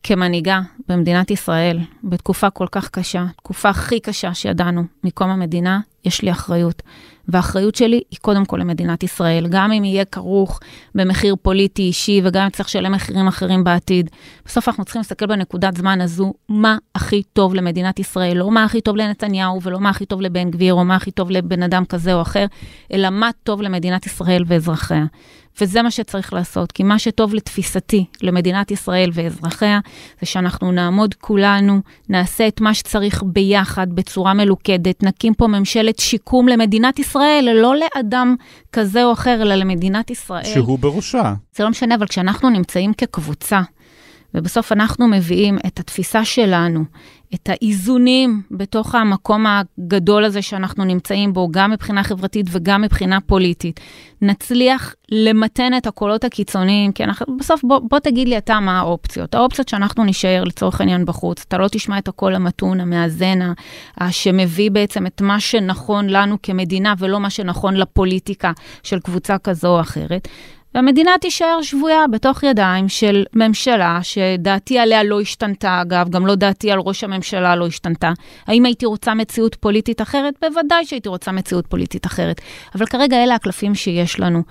[0.03, 6.31] כמנהיגה במדינת ישראל, בתקופה כל כך קשה, תקופה הכי קשה שידענו מקום המדינה, יש לי
[6.31, 6.81] אחריות.
[7.27, 10.59] והאחריות שלי היא קודם כל למדינת ישראל, גם אם יהיה כרוך
[10.95, 14.09] במחיר פוליטי אישי וגם אם צריך לשלם מחירים אחרים בעתיד.
[14.45, 18.81] בסוף אנחנו צריכים להסתכל בנקודת זמן הזו, מה הכי טוב למדינת ישראל, לא מה הכי
[18.81, 22.13] טוב לנתניהו ולא מה הכי טוב לבן גביר או מה הכי טוב לבן אדם כזה
[22.13, 22.45] או אחר,
[22.93, 25.05] אלא מה טוב למדינת ישראל ואזרחיה.
[25.61, 29.79] וזה מה שצריך לעשות, כי מה שטוב לתפיסתי, למדינת ישראל ואזרחיה,
[30.19, 36.47] זה שאנחנו נעמוד כולנו, נעשה את מה שצריך ביחד, בצורה מלוכדת, נקים פה ממשלת שיקום
[36.47, 38.35] למדינת ישראל, לא לאדם
[38.71, 40.43] כזה או אחר, אלא למדינת ישראל.
[40.43, 41.33] שהוא בראשה.
[41.55, 43.61] זה לא משנה, אבל כשאנחנו נמצאים כקבוצה,
[44.33, 46.83] ובסוף אנחנו מביאים את התפיסה שלנו,
[47.33, 53.79] את האיזונים בתוך המקום הגדול הזה שאנחנו נמצאים בו, גם מבחינה חברתית וגם מבחינה פוליטית.
[54.21, 59.35] נצליח למתן את הקולות הקיצוניים, כי אנחנו, בסוף בוא, בוא תגיד לי אתה מה האופציות.
[59.35, 63.39] האופציות שאנחנו נישאר לצורך העניין בחוץ, אתה לא תשמע את הקול המתון, המאזן,
[64.09, 68.51] שמביא בעצם את מה שנכון לנו כמדינה ולא מה שנכון לפוליטיקה
[68.83, 70.27] של קבוצה כזו או אחרת.
[70.75, 76.71] והמדינה תישאר שבויה בתוך ידיים של ממשלה שדעתי עליה לא השתנתה, אגב, גם לא דעתי
[76.71, 78.11] על ראש הממשלה לא השתנתה.
[78.47, 80.33] האם הייתי רוצה מציאות פוליטית אחרת?
[80.41, 82.41] בוודאי שהייתי רוצה מציאות פוליטית אחרת.
[82.75, 84.43] אבל כרגע אלה הקלפים שיש לנו.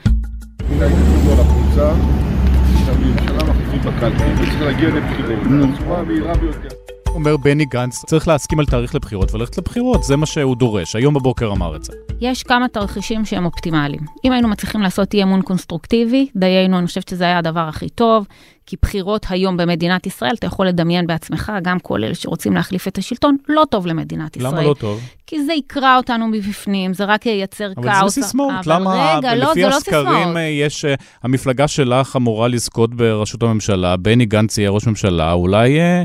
[7.15, 10.97] אומר בני גנץ, צריך להסכים על תאריך לבחירות וללכת לבחירות, זה מה שהוא דורש.
[10.97, 11.93] היום בבוקר אמר את זה.
[12.21, 14.01] יש כמה תרחישים שהם אופטימליים.
[14.25, 18.27] אם היינו מצליחים לעשות אי אמון קונסטרוקטיבי, דיינו, אני חושבת שזה היה הדבר הכי טוב,
[18.67, 22.99] כי בחירות היום במדינת ישראל, אתה יכול לדמיין בעצמך, גם כל אלה שרוצים להחליף את
[22.99, 24.53] השלטון, לא טוב למדינת ישראל.
[24.53, 25.01] למה לא טוב?
[25.27, 28.01] כי זה יקרע אותנו מבפנים, זה רק ייצר אבל כאוס.
[28.01, 30.37] אבל זה סיסמאות, למה רגע, לא, לפי זה לא הסקרים סיסמאות.
[30.51, 36.03] יש, אה, המפלגה שלך אמורה לזכות בראשות הממשלה, בני גנץ יהיה ראש ממשלה, אולי אה,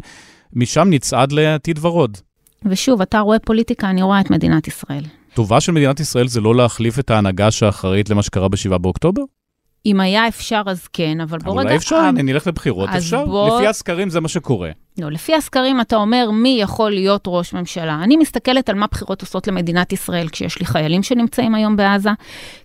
[0.56, 2.18] משם נצעד לעתיד ורוד.
[2.66, 5.04] ושוב, אתה רואה פוליטיקה, אני רואה את מדינת ישראל.
[5.34, 9.22] טובה של מדינת ישראל זה לא להחליף את ההנהגה שאחראית למה שקרה ב-7 באוקטובר?
[9.86, 11.70] אם היה אפשר, אז כן, אבל בוא אבל רגע...
[11.70, 13.26] אולי אפשר, אה, הנה, נלך לבחירות, אפשר.
[13.26, 14.72] בוא- לפי הסקרים זה מה שקורה.
[14.98, 18.00] לא, לפי הסקרים אתה אומר מי יכול להיות ראש ממשלה.
[18.04, 22.10] אני מסתכלת על מה בחירות עושות למדינת ישראל כשיש לי חיילים שנמצאים היום בעזה,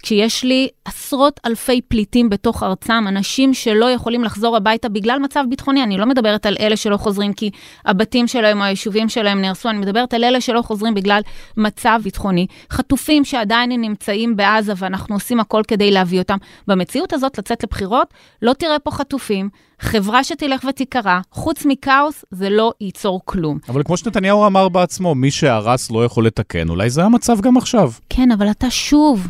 [0.02, 5.82] כשיש לי עשרות אלפי פליטים בתוך ארצם, אנשים שלא יכולים לחזור הביתה בגלל מצב ביטחוני.
[5.82, 7.50] אני לא מדברת על אלה שלא חוזרים כי
[7.84, 11.20] הבתים שלהם או היישובים שלהם נהרסו, אני מדברת על אלה שלא חוזרים בגלל
[11.56, 12.46] מצב ביטחוני.
[12.70, 16.36] חטופים שעדיין נמצאים בעזה ואנחנו עושים הכל כדי להביא אותם.
[16.66, 19.48] במציאות הזאת לצאת לבחירות, לא תראה פה חטופים.
[19.80, 23.58] חברה שתלך ותיקרע, חוץ מכאוס, זה לא ייצור כלום.
[23.68, 27.92] אבל כמו שנתניהו אמר בעצמו, מי שהרס לא יכול לתקן, אולי זה המצב גם עכשיו.
[28.08, 29.26] כן, אבל אתה שוב,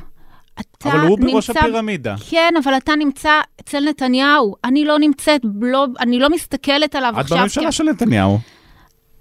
[0.61, 1.61] אתה אבל הוא בראש נמצא...
[1.61, 2.15] הפירמידה.
[2.31, 3.31] כן, אבל אתה נמצא
[3.61, 4.55] אצל נתניהו.
[4.65, 7.39] אני לא נמצאת, לא, אני לא מסתכלת עליו את עכשיו.
[7.39, 8.39] בממשלה של נתניהו.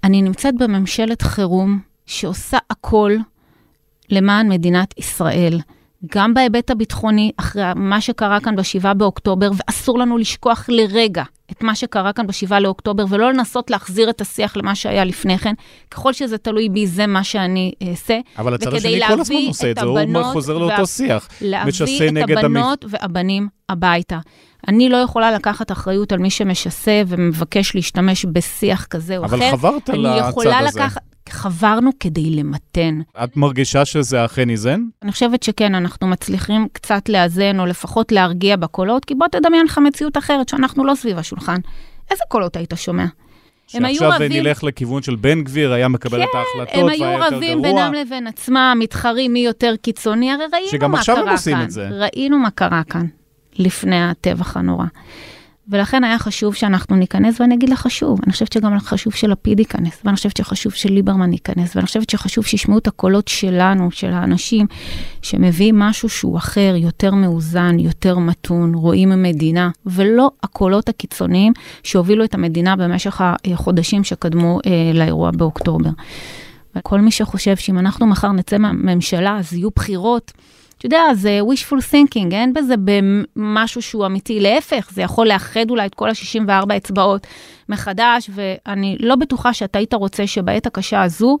[0.04, 3.12] אני נמצאת בממשלת חירום שעושה הכל
[4.10, 5.60] למען מדינת ישראל.
[6.06, 11.74] גם בהיבט הביטחוני, אחרי מה שקרה כאן ב-7 באוקטובר, ואסור לנו לשכוח לרגע את מה
[11.74, 15.54] שקרה כאן ב-7 לאוקטובר, ולא לנסות להחזיר את השיח למה שהיה לפני כן.
[15.90, 18.18] ככל שזה תלוי בי, זה מה שאני אעשה.
[18.38, 21.28] אבל הצד השני כל הזמן עושה את זה, הוא חוזר לאותו שיח.
[21.40, 21.72] להביא
[22.24, 24.18] את הבנות והבנים הביתה.
[24.68, 29.48] אני לא יכולה לקחת אחריות על מי שמשסה ומבקש להשתמש בשיח כזה או אבל אחר.
[29.48, 30.80] אבל חברת לצד הזה.
[31.30, 33.00] חברנו כדי למתן.
[33.24, 34.80] את מרגישה שזה אכן איזן?
[35.02, 39.78] אני חושבת שכן, אנחנו מצליחים קצת לאזן, או לפחות להרגיע בקולות, כי בוא תדמיין לך
[39.78, 41.56] מציאות אחרת, שאנחנו לא סביב השולחן.
[42.10, 43.04] איזה קולות היית שומע?
[43.66, 44.32] שעכשיו רבים...
[44.32, 47.26] נלך לכיוון של בן גביר, היה מקבל כן, את ההחלטות והיה יותר גרוע.
[47.26, 50.78] הם היו רבים בינם לבין עצמם, מתחרים מי יותר קיצוני, הרי ראינו מה קרה כאן.
[50.78, 51.88] שגם עכשיו הם עושים את זה.
[51.88, 53.06] ראינו מה קרה כאן,
[53.58, 54.86] לפני הטבח הנורא.
[55.70, 60.00] ולכן היה חשוב שאנחנו ניכנס, ואני אגיד לך שוב, אני חושבת שגם חשוב שלפיד ייכנס,
[60.04, 64.66] ואני חושבת שחשוב שליברמן ייכנס, ואני חושבת שחשוב שישמעו את הקולות שלנו, של האנשים,
[65.22, 71.52] שמביאים משהו שהוא אחר, יותר מאוזן, יותר מתון, רואים מדינה, ולא הקולות הקיצוניים
[71.82, 75.90] שהובילו את המדינה במשך החודשים שקדמו אה, לאירוע באוקטובר.
[76.82, 80.32] כל מי שחושב שאם אנחנו מחר נצא מהממשלה, אז יהיו בחירות,
[80.78, 82.74] אתה יודע, זה wishful thinking, אין בזה
[83.36, 84.40] משהו שהוא אמיתי.
[84.40, 87.26] להפך, זה יכול לאחד אולי את כל ה-64 אצבעות
[87.68, 91.38] מחדש, ואני לא בטוחה שאתה היית רוצה שבעת הקשה הזו,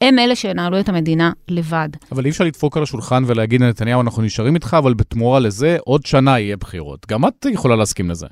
[0.00, 1.88] הם אלה שינהלו את המדינה לבד.
[2.12, 6.06] אבל אי אפשר לדפוק על השולחן ולהגיד לנתניהו, אנחנו נשארים איתך, אבל בתמורה לזה, עוד
[6.06, 7.06] שנה יהיה בחירות.
[7.08, 8.26] גם את יכולה להסכים לזה.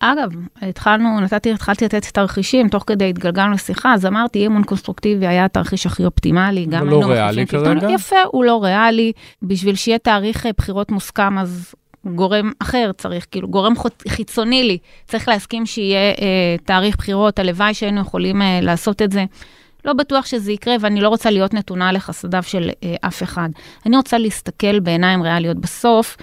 [0.00, 0.30] אגב,
[0.62, 5.44] התחלנו, נתתי, התחלתי לתת תרחישים, תוך כדי התגלגלנו לשיחה, אז אמרתי, אי אמון קונסטרוקטיבי היה
[5.44, 6.66] התרחיש הכי אופטימלי.
[6.66, 7.88] גם לא ריאלי כרגע?
[7.90, 9.12] יפה, הוא לא ריאלי.
[9.42, 11.74] בשביל שיהיה תאריך אה, בחירות מוסכם, אז
[12.06, 13.72] גורם אחר צריך, כאילו, גורם
[14.08, 19.24] חיצוני לי, צריך להסכים שיהיה אה, תאריך בחירות, הלוואי שהיינו יכולים אה, לעשות את זה.
[19.84, 23.48] לא בטוח שזה יקרה, ואני לא רוצה להיות נתונה לחסדיו של אה, אף אחד.
[23.86, 25.56] אני רוצה להסתכל בעיניים ריאליות.
[25.56, 26.16] בסוף,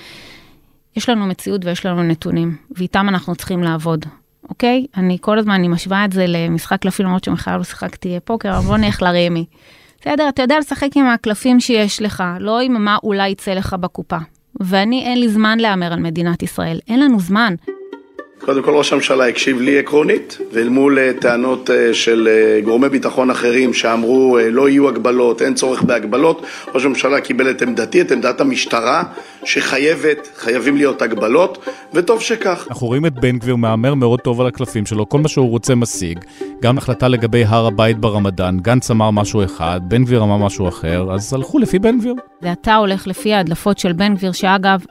[0.97, 4.05] יש לנו מציאות ויש לנו נתונים, ואיתם אנחנו צריכים לעבוד,
[4.49, 4.85] אוקיי?
[4.97, 8.65] אני כל הזמן, אני משווה את זה למשחק קלפים, למרות שמחר לא שיחקתי פוקר, אבל
[8.65, 9.45] בוא נלך לרמי.
[10.01, 14.17] בסדר, אתה יודע לשחק עם הקלפים שיש לך, לא עם מה אולי יצא לך בקופה.
[14.59, 17.55] ואני, אין לי זמן להמר על מדינת ישראל, אין לנו זמן.
[18.39, 22.89] קודם כל ראש הממשלה הקשיב לי עקרונית, ואל מול אה, טענות אה, של אה, גורמי
[22.89, 28.11] ביטחון אחרים שאמרו לא יהיו הגבלות, אין צורך בהגבלות, ראש הממשלה קיבל את עמדתי, את
[28.11, 29.03] עמדת המשטרה,
[29.43, 32.65] שחייבת, חייבים להיות הגבלות, וטוב שכך.
[32.69, 35.75] אנחנו רואים את בן גביר מהמר מאוד טוב על הקלפים שלו, כל מה שהוא רוצה
[35.75, 36.19] משיג.
[36.61, 41.13] גם החלטה לגבי הר הבית ברמדאן, גנץ אמר משהו אחד, בן גביר אמר משהו אחר,
[41.13, 42.13] אז הלכו לפי בן גביר.
[42.41, 44.85] ואתה הולך לפי ההדלפות של בן גביר, שאגב,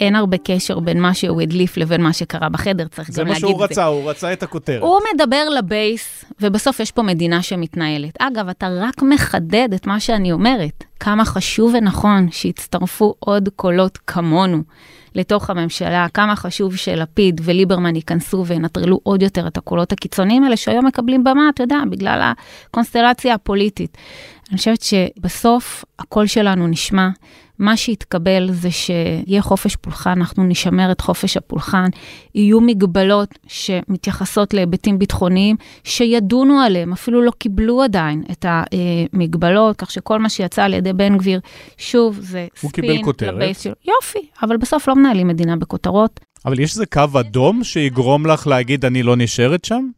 [0.00, 3.40] אין הרבה קשר בין מה שהוא הדליף לבין מה שקרה בחדר, צריך גם להגיד את
[3.40, 3.46] זה.
[3.46, 4.82] זה מה שהוא רצה, הוא רצה את הכותרת.
[4.82, 8.14] הוא מדבר לבייס, ובסוף יש פה מדינה שמתנהלת.
[8.18, 14.62] אגב, אתה רק מחדד את מה שאני אומרת, כמה חשוב ונכון שיצטרפו עוד קולות כמונו
[15.14, 20.86] לתוך הממשלה, כמה חשוב שלפיד וליברמן ייכנסו וינטרלו עוד יותר את הקולות הקיצוניים האלה, שהיום
[20.86, 22.32] מקבלים במה, אתה יודע, בגלל
[22.70, 23.96] הקונסטלציה הפוליטית.
[24.50, 27.08] אני חושבת שבסוף הקול שלנו נשמע.
[27.58, 31.88] מה שיתקבל זה שיהיה חופש פולחן, אנחנו נשמר את חופש הפולחן,
[32.34, 40.18] יהיו מגבלות שמתייחסות להיבטים ביטחוניים, שידונו עליהם, אפילו לא קיבלו עדיין את המגבלות, כך שכל
[40.18, 41.40] מה שיצא על ידי בן גביר,
[41.78, 42.84] שוב, זה הוא ספין.
[42.84, 43.60] הוא קיבל כותרת.
[43.60, 43.72] שלו.
[43.84, 46.20] יופי, אבל בסוף לא מנהלים מדינה בכותרות.
[46.44, 49.88] אבל יש איזה קו אדום שיגרום לך להגיד, אני לא נשארת שם?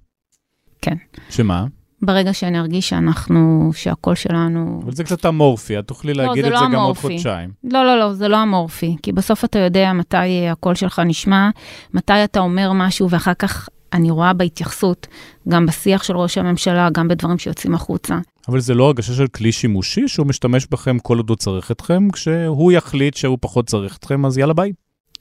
[0.83, 0.97] כן.
[1.31, 1.67] שמה?
[2.07, 4.81] ברגע שאני ארגיש שאנחנו, שהקול שלנו...
[4.85, 7.51] אבל זה קצת אמורפי, את תוכלי לא, להגיד לא, את זה, לא גם עוד חודשיים.
[7.65, 11.51] לא, לא, לא, זה לא אמורפי, כי בסוף אתה יודע מתי הקול שלך נשמע,
[11.95, 15.07] מתי אתה אומר משהו, ואחר כך אני רואה בהתייחסות,
[15.49, 18.19] גם בשיח של ראש הממשלה, גם בדברים שיוצאים החוצה.
[18.49, 22.11] אבל זה לא הרגשה של כלי שימושי, שהוא משתמש בכם כל עוד הוא צריך אתכם,
[22.11, 24.73] כשהוא יחליט שהוא פחות צריך אתכם, אז יאללה ביי.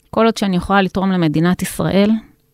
[0.10, 2.10] כל עוד שאני יכולה לתרום למדינת ישראל,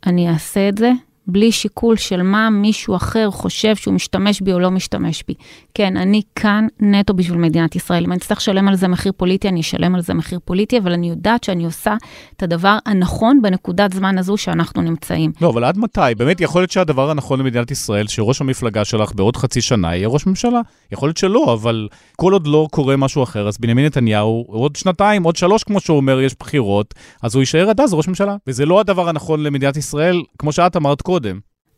[0.05, 0.91] אני אעשה את זה,
[1.29, 5.33] בלי שיקול של מה מישהו אחר חושב שהוא משתמש בי או לא משתמש בי.
[5.73, 8.03] כן, אני כאן נטו בשביל מדינת ישראל.
[8.03, 10.93] אם אני אצטרך לשלם על זה מחיר פוליטי, אני אשלם על זה מחיר פוליטי, אבל
[10.93, 11.95] אני יודעת שאני עושה
[12.37, 15.31] את הדבר הנכון בנקודת זמן הזו שאנחנו נמצאים.
[15.41, 16.01] לא, אבל עד מתי?
[16.17, 20.25] באמת, יכול להיות שהדבר הנכון למדינת ישראל, שראש המפלגה שלך בעוד חצי שנה יהיה ראש
[20.25, 20.61] ממשלה.
[20.91, 25.23] יכול להיות שלא, אבל כל עוד לא קורה משהו אחר, אז בנימין נתניהו, עוד שנתיים,
[25.23, 28.35] עוד שלוש, כמו שהוא אומר, יש בחירות, אז הוא יישאר עד אז ראש ממשלה.
[28.47, 31.18] וזה לא הדבר הנכון למדינת ישראל, כמו שאת אמרת קודם.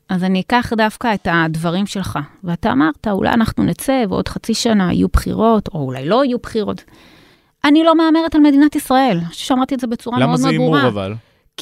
[0.10, 4.94] אז אני אקח דווקא את הדברים שלך, ואתה אמרת, אולי אנחנו נצא ועוד חצי שנה
[4.94, 6.84] יהיו בחירות, או אולי לא יהיו בחירות.
[7.66, 10.80] אני לא מהמרת על מדינת ישראל, שמרתי את זה בצורה מאוד מאוד ברורה.
[10.80, 11.14] למה זה הימור אבל?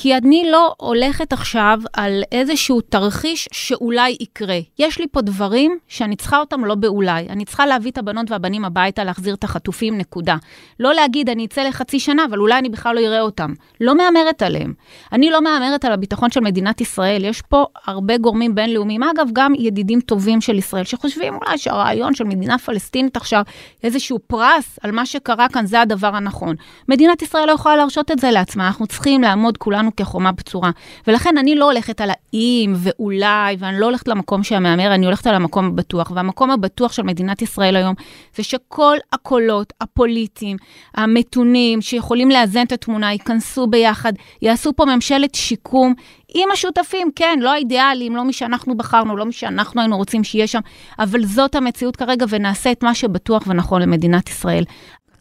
[0.01, 4.59] כי אני לא הולכת עכשיו על איזשהו תרחיש שאולי יקרה.
[4.79, 7.27] יש לי פה דברים שאני צריכה אותם לא באולי.
[7.29, 10.35] אני צריכה להביא את הבנות והבנים הביתה, להחזיר את החטופים, נקודה.
[10.79, 13.53] לא להגיד, אני אצא לחצי שנה, אבל אולי אני בכלל לא אראה אותם.
[13.81, 14.73] לא מהמרת עליהם.
[15.11, 17.25] אני לא מהמרת על הביטחון של מדינת ישראל.
[17.25, 22.23] יש פה הרבה גורמים בינלאומיים, אגב, גם ידידים טובים של ישראל, שחושבים אולי שהרעיון של
[22.23, 23.41] מדינה פלסטינית עכשיו,
[23.83, 26.55] איזשהו פרס על מה שקרה כאן, זה הדבר הנכון.
[26.89, 30.71] מדינת ישראל לא יכולה להרשות את זה לעצמה, אנחנו צריכים לעמוד כולנו כחומה בצורה.
[31.07, 35.35] ולכן אני לא הולכת על האם ואולי, ואני לא הולכת למקום שהמהמר, אני הולכת על
[35.35, 36.11] המקום הבטוח.
[36.15, 37.95] והמקום הבטוח של מדינת ישראל היום,
[38.35, 40.57] זה שכל הקולות הפוליטיים,
[40.95, 45.93] המתונים, שיכולים לאזן את התמונה, ייכנסו ביחד, יעשו פה ממשלת שיקום
[46.33, 50.47] עם השותפים, כן, לא האידיאליים, לא מי שאנחנו בחרנו, לא מי שאנחנו היינו רוצים שיהיה
[50.47, 50.59] שם,
[50.99, 54.63] אבל זאת המציאות כרגע, ונעשה את מה שבטוח ונכון למדינת ישראל.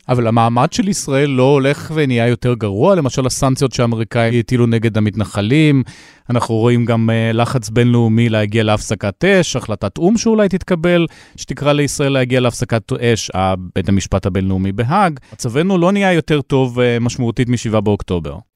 [0.08, 5.82] אבל המעמד של ישראל לא הולך ונהיה יותר גרוע, למשל הסנקציות שהאמריקאים הטילו נגד המתנחלים,
[6.30, 11.06] אנחנו רואים גם uh, לחץ בינלאומי להגיע להפסקת אש, החלטת או"ם שאולי תתקבל,
[11.36, 13.30] שתקרא לישראל להגיע להפסקת אש,
[13.74, 15.18] בית המשפט הבינלאומי בהאג.
[15.32, 18.47] מצבנו לא נהיה יותר טוב uh, משמעותית מ-7 באוקטובר.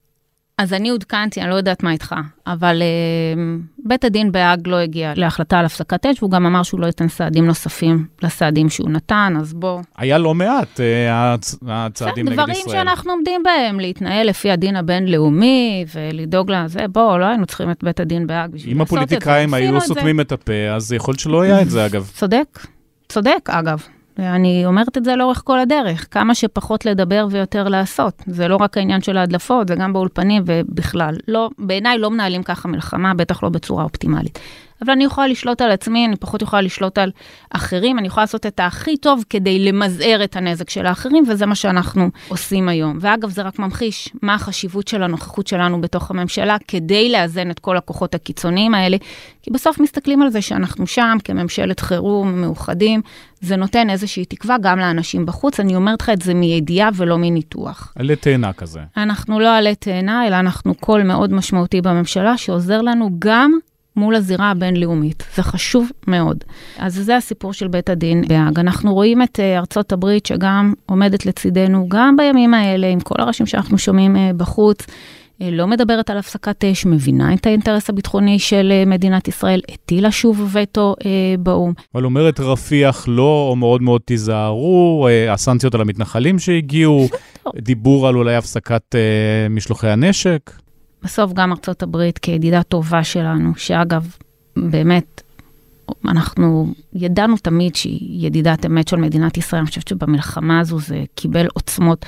[0.63, 2.15] אז אני עודכנתי, אני לא יודעת מה איתך,
[2.47, 3.39] אבל uh,
[3.85, 7.09] בית הדין בהאג לא הגיע להחלטה על הפסקת אש, והוא גם אמר שהוא לא ייתן
[7.09, 9.81] סעדים נוספים לסעדים שהוא נתן, אז בוא...
[9.97, 11.57] היה לא מעט uh, הצ...
[11.69, 12.67] הצעדים נגד דברים ישראל.
[12.67, 17.85] דברים שאנחנו עומדים בהם, להתנהל לפי הדין הבינלאומי ולדאוג לזה, בוא, לא היינו צריכים את
[17.85, 18.97] בית הדין בהאג בשביל לעשות את זה.
[18.97, 22.11] אם הפוליטיקאים היו סותמים את הפה, אז יכול להיות שלא היה את זה, אגב.
[22.15, 22.67] צודק,
[23.09, 23.83] צודק, אגב.
[24.19, 28.23] ואני אומרת את זה לאורך כל הדרך, כמה שפחות לדבר ויותר לעשות.
[28.27, 31.17] זה לא רק העניין של ההדלפות, זה גם באולפנים ובכלל.
[31.29, 34.39] לא, בעיניי לא מנהלים ככה מלחמה, בטח לא בצורה אופטימלית.
[34.83, 37.11] אבל אני יכולה לשלוט על עצמי, אני פחות יכולה לשלוט על
[37.51, 41.55] אחרים, אני יכולה לעשות את הכי טוב כדי למזער את הנזק של האחרים, וזה מה
[41.55, 42.99] שאנחנו עושים היום.
[43.01, 47.76] ואגב, זה רק ממחיש מה החשיבות של הנוכחות שלנו בתוך הממשלה, כדי לאזן את כל
[47.76, 48.97] הכוחות הקיצוניים האלה,
[49.43, 53.01] כי בסוף מסתכלים על זה שאנחנו שם כממשלת חירום, מאוחדים,
[53.41, 57.93] זה נותן איזושהי תקווה גם לאנשים בחוץ, אני אומרת לך את זה מידיעה ולא מניתוח.
[57.97, 58.80] עלה תאנה כזה.
[58.97, 63.53] אנחנו לא עלה תאנה, אלא אנחנו קול מאוד משמעותי בממשלה, שעוזר לנו גם
[63.97, 65.24] מול הזירה הבינלאומית.
[65.36, 66.45] זה חשוב מאוד.
[66.78, 68.59] אז זה הסיפור של בית הדין בהאג.
[68.59, 73.47] אנחנו רואים את uh, ארצות הברית שגם עומדת לצידנו, גם בימים האלה, עם כל הראשים
[73.47, 74.82] שאנחנו שומעים uh, בחוץ.
[74.82, 80.51] uh, לא מדברת על הפסקת אש, מבינה את האינטרס הביטחוני של מדינת ישראל, הטילה שוב
[80.53, 81.05] וטו uh,
[81.38, 81.72] באו"ם.
[81.95, 87.09] אבל אומרת רפיח לא, או מאוד מאוד תיזהרו, uh, הסנקציות על המתנחלים שהגיעו,
[87.57, 90.62] דיבור על אולי הפסקת uh, משלוחי הנשק.
[91.05, 94.16] בסוף גם ארצות הברית כידידה טובה שלנו, שאגב,
[94.57, 95.22] באמת,
[96.05, 101.46] אנחנו ידענו תמיד שהיא ידידת אמת של מדינת ישראל, אני חושבת שבמלחמה הזו זה קיבל
[101.55, 102.07] עוצמות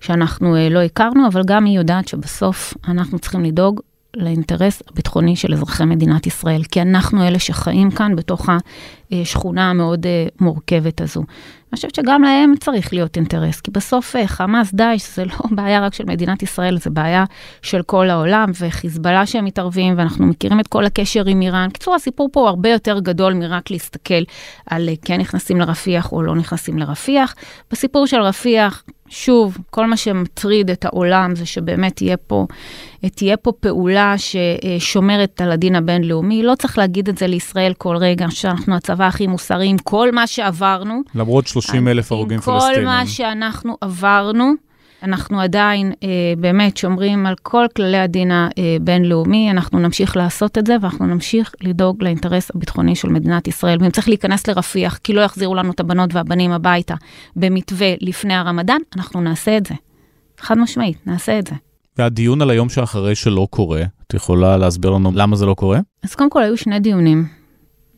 [0.00, 3.80] שאנחנו לא הכרנו, אבל גם היא יודעת שבסוף אנחנו צריכים לדאוג
[4.16, 8.48] לאינטרס הביטחוני של אזרחי מדינת ישראל, כי אנחנו אלה שחיים כאן בתוך
[9.12, 10.06] השכונה המאוד
[10.40, 11.22] מורכבת הזו.
[11.72, 15.94] אני חושבת שגם להם צריך להיות אינטרס, כי בסוף חמאס, דאעש, זה לא בעיה רק
[15.94, 17.24] של מדינת ישראל, זה בעיה
[17.62, 21.68] של כל העולם, וחיזבאללה שהם מתערבים, ואנחנו מכירים את כל הקשר עם איראן.
[21.68, 24.22] בקיצור, הסיפור פה הוא הרבה יותר גדול מרק להסתכל
[24.66, 27.34] על כן נכנסים לרפיח או לא נכנסים לרפיח.
[27.70, 32.46] בסיפור של רפיח, שוב, כל מה שמטריד את העולם זה שבאמת תהיה פה,
[33.00, 36.42] תהיה פה פעולה ששומרת על הדין הבינלאומי.
[36.42, 40.26] לא צריך להגיד את זה לישראל כל רגע, שאנחנו הצבא הכי מוסרי עם כל מה
[40.26, 41.00] שעברנו.
[41.14, 42.78] למרות 30 אלף הרוגים פלסטינים.
[42.78, 44.52] עם כל מה שאנחנו עברנו,
[45.02, 50.76] אנחנו עדיין אה, באמת שומרים על כל כללי הדין הבינלאומי, אנחנו נמשיך לעשות את זה,
[50.80, 53.78] ואנחנו נמשיך לדאוג לאינטרס הביטחוני של מדינת ישראל.
[53.80, 56.94] ואם צריך להיכנס לרפיח, כי לא יחזירו לנו את הבנות והבנים הביתה
[57.36, 59.74] במתווה לפני הרמדאן, אנחנו נעשה את זה.
[60.38, 61.54] חד משמעית, נעשה את זה.
[61.98, 65.80] והדיון על היום שאחרי שלא קורה, את יכולה להסביר לנו למה זה לא קורה?
[66.02, 67.26] אז קודם כל היו שני דיונים,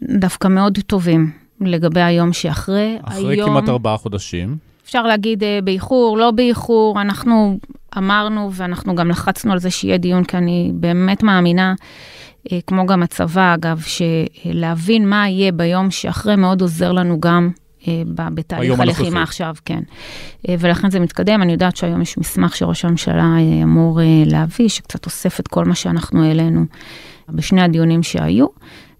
[0.03, 1.31] דווקא מאוד טובים,
[1.61, 2.99] לגבי היום שאחרי.
[3.03, 3.51] אחרי היום...
[3.51, 4.72] כמעט ארבעה חודשים.
[4.93, 7.59] אפשר להגיד באיחור, לא באיחור, אנחנו
[7.99, 11.74] אמרנו ואנחנו גם לחצנו על זה שיהיה דיון, כי אני באמת מאמינה,
[12.66, 17.51] כמו גם הצבא אגב, שלהבין מה יהיה ביום שאחרי מאוד עוזר לנו גם
[18.09, 19.80] בתהליך הלחימה עכשיו, כן.
[20.49, 25.49] ולכן זה מתקדם, אני יודעת שהיום יש מסמך שראש הממשלה אמור להביא, שקצת אוסף את
[25.49, 26.64] כל מה שאנחנו העלינו
[27.28, 28.47] בשני הדיונים שהיו.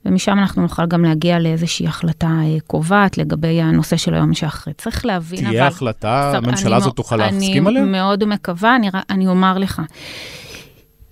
[0.07, 4.75] ומשם אנחנו נוכל גם להגיע לאיזושהי החלטה קובעת לגבי הנושא של היום שאחרי.
[4.75, 5.59] צריך להבין, תהיה אבל...
[5.59, 7.83] תהיה החלטה, הממשלה הזאת תוכל להסכים עליה?
[7.83, 9.83] אני מאוד מקווה, אני, אני אומר לך.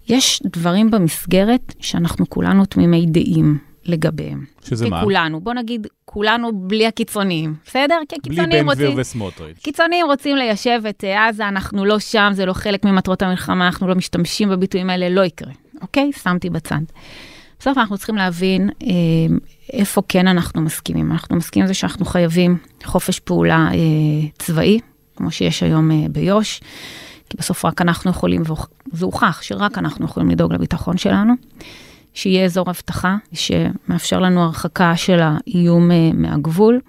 [0.09, 4.45] יש דברים במסגרת שאנחנו כולנו תמימי דעים לגביהם.
[4.65, 5.03] שזה מה?
[5.03, 5.41] כולנו.
[5.41, 7.99] בוא נגיד, כולנו בלי הקיצוניים, בסדר?
[8.09, 9.01] כי בלי הקיצוניים בן גביר רוצים...
[9.01, 9.59] וסמוטריץ'.
[9.63, 13.89] קיצוניים רוצים ליישב את אה, עזה, אנחנו לא שם, זה לא חלק ממטרות המלחמה, אנחנו
[13.89, 16.11] לא משתמשים בביטויים האלה, לא יקרה, אוקיי?
[16.23, 16.81] שמתי בצד.
[17.61, 18.87] בסוף אנחנו צריכים להבין אה,
[19.73, 21.13] איפה כן אנחנו מסכימים.
[21.13, 24.81] אנחנו מסכימים לזה שאנחנו חייבים חופש פעולה אה, צבאי,
[25.17, 26.61] כמו שיש היום אה, ביו"ש,
[27.31, 28.43] כי בסוף רק אנחנו יכולים,
[28.93, 31.35] וזה הוכח שרק אנחנו יכולים לדאוג לביטחון שלנו.
[32.15, 36.81] שיהיה אזור אבטחה שמאפשר לנו הרחקה של האיום אה, מהגבול,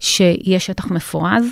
[0.00, 1.44] שיהיה שטח מפורז,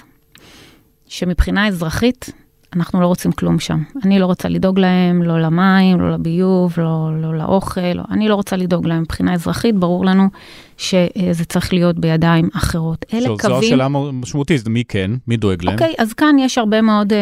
[1.08, 2.30] שמבחינה אזרחית
[2.76, 3.78] אנחנו לא רוצים כלום שם.
[4.04, 8.34] אני לא רוצה לדאוג להם, לא למים, לא לביוב, לא, לא לאוכל, לא, אני לא
[8.34, 9.00] רוצה לדאוג להם.
[9.02, 10.28] מבחינה אזרחית, ברור לנו
[10.76, 13.04] שזה צריך להיות בידיים אחרות.
[13.14, 13.56] אלה זו, קווים...
[13.60, 15.10] זו השאלה המשמעותית, מי כן?
[15.28, 15.74] מי דואג להם?
[15.74, 17.12] אוקיי, אז כאן יש הרבה מאוד...
[17.12, 17.18] אה,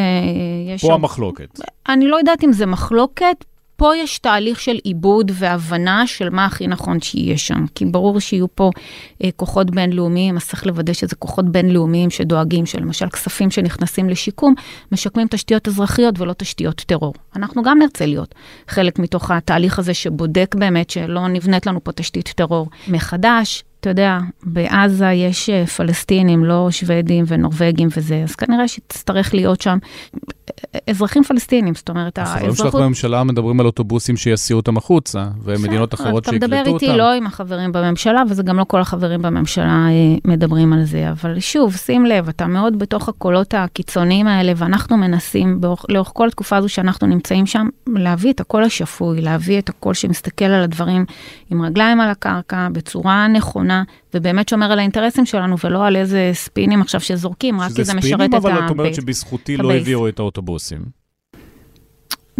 [0.74, 1.60] יש פה הרבה- המחלוקת.
[1.88, 3.44] אני לא יודעת אם זה מחלוקת,
[3.80, 7.64] פה יש תהליך של עיבוד והבנה של מה הכי נכון שיהיה שם.
[7.74, 8.70] כי ברור שיהיו פה
[9.24, 14.54] אה, כוחות בינלאומיים, אז צריך לוודא שזה כוחות בינלאומיים שדואגים, שלמשל כספים שנכנסים לשיקום,
[14.92, 17.14] משקמים תשתיות אזרחיות ולא תשתיות טרור.
[17.36, 18.34] אנחנו גם נרצה להיות
[18.68, 23.64] חלק מתוך התהליך הזה שבודק באמת שלא נבנית לנו פה תשתית טרור מחדש.
[23.80, 29.78] אתה יודע, בעזה יש אה, פלסטינים, לא שוודים ונורבגים וזה, אז כנראה שתצטרך להיות שם
[30.74, 35.94] אה, אזרחים פלסטינים, זאת אומרת, החברים שלך בממשלה מדברים על אוטובוסים שיסיעו אותם החוצה, ומדינות
[35.94, 36.98] אחרות אתה מדבר שיקלטו איתי אותם.
[36.98, 41.10] לא עם החברים בממשלה, וזה גם לא כל החברים בממשלה אה, מדברים על זה.
[41.10, 46.28] אבל שוב, שים לב, אתה מאוד בתוך הקולות הקיצוניים האלה, ואנחנו מנסים באורך, לאורך כל
[46.28, 51.04] התקופה הזו שאנחנו נמצאים שם, להביא את הקול השפוי, להביא את הקול שמסתכל על הדברים
[51.50, 53.69] עם רגליים על הקרקע, בצורה נכונה,
[54.14, 58.02] ובאמת שומר על האינטרסים שלנו, ולא על איזה ספינים עכשיו שזורקים, רק כי זה משרת
[58.02, 58.94] ספינים, את אבל את אומרת.
[58.94, 59.72] שבזכותי לא.
[59.72, 61.00] הביאו את האוטובוסים.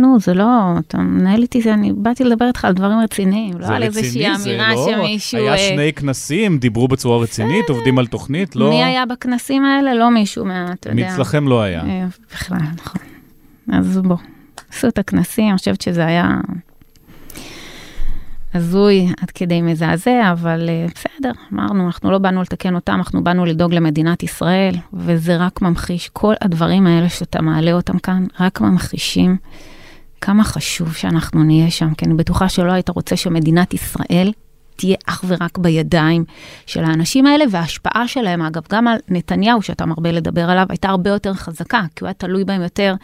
[0.01, 0.45] נו, זה לא,
[0.79, 4.75] אתה מנהל איתי, זה, אני באתי לדבר איתך על דברים רציניים, לא על איזושהי אמירה
[4.75, 4.89] לא...
[4.91, 5.39] שמישהו...
[5.39, 8.71] היה אה, שני כנסים, דיברו בצורה רצינית, עובדים על תוכנית, לא...
[8.71, 9.95] מי היה בכנסים האלה?
[9.95, 11.03] לא מישהו מה, אתה יודע.
[11.03, 11.83] מאצלכם לא היה.
[11.83, 13.01] אה, בכלל, נכון.
[13.73, 14.17] אז בוא,
[14.73, 16.29] עשו את הכנסים, אני חושבת שזה היה
[18.55, 23.45] הזוי עד כדי מזעזע, אבל אה, בסדר, אמרנו, אנחנו לא באנו לתקן אותם, אנחנו באנו
[23.45, 29.37] לדאוג למדינת ישראל, וזה רק ממחיש, כל הדברים האלה שאתה מעלה אותם כאן, רק ממחישים
[30.21, 34.33] כמה חשוב שאנחנו נהיה שם, כי אני בטוחה שלא היית רוצה שמדינת ישראל
[34.81, 36.25] תהיה אך ורק בידיים
[36.67, 41.11] של האנשים האלה, וההשפעה שלהם, אגב, גם על נתניהו, שאתה מרבה לדבר עליו, הייתה הרבה
[41.11, 42.95] יותר חזקה, כי הוא היה תלוי בהם יותר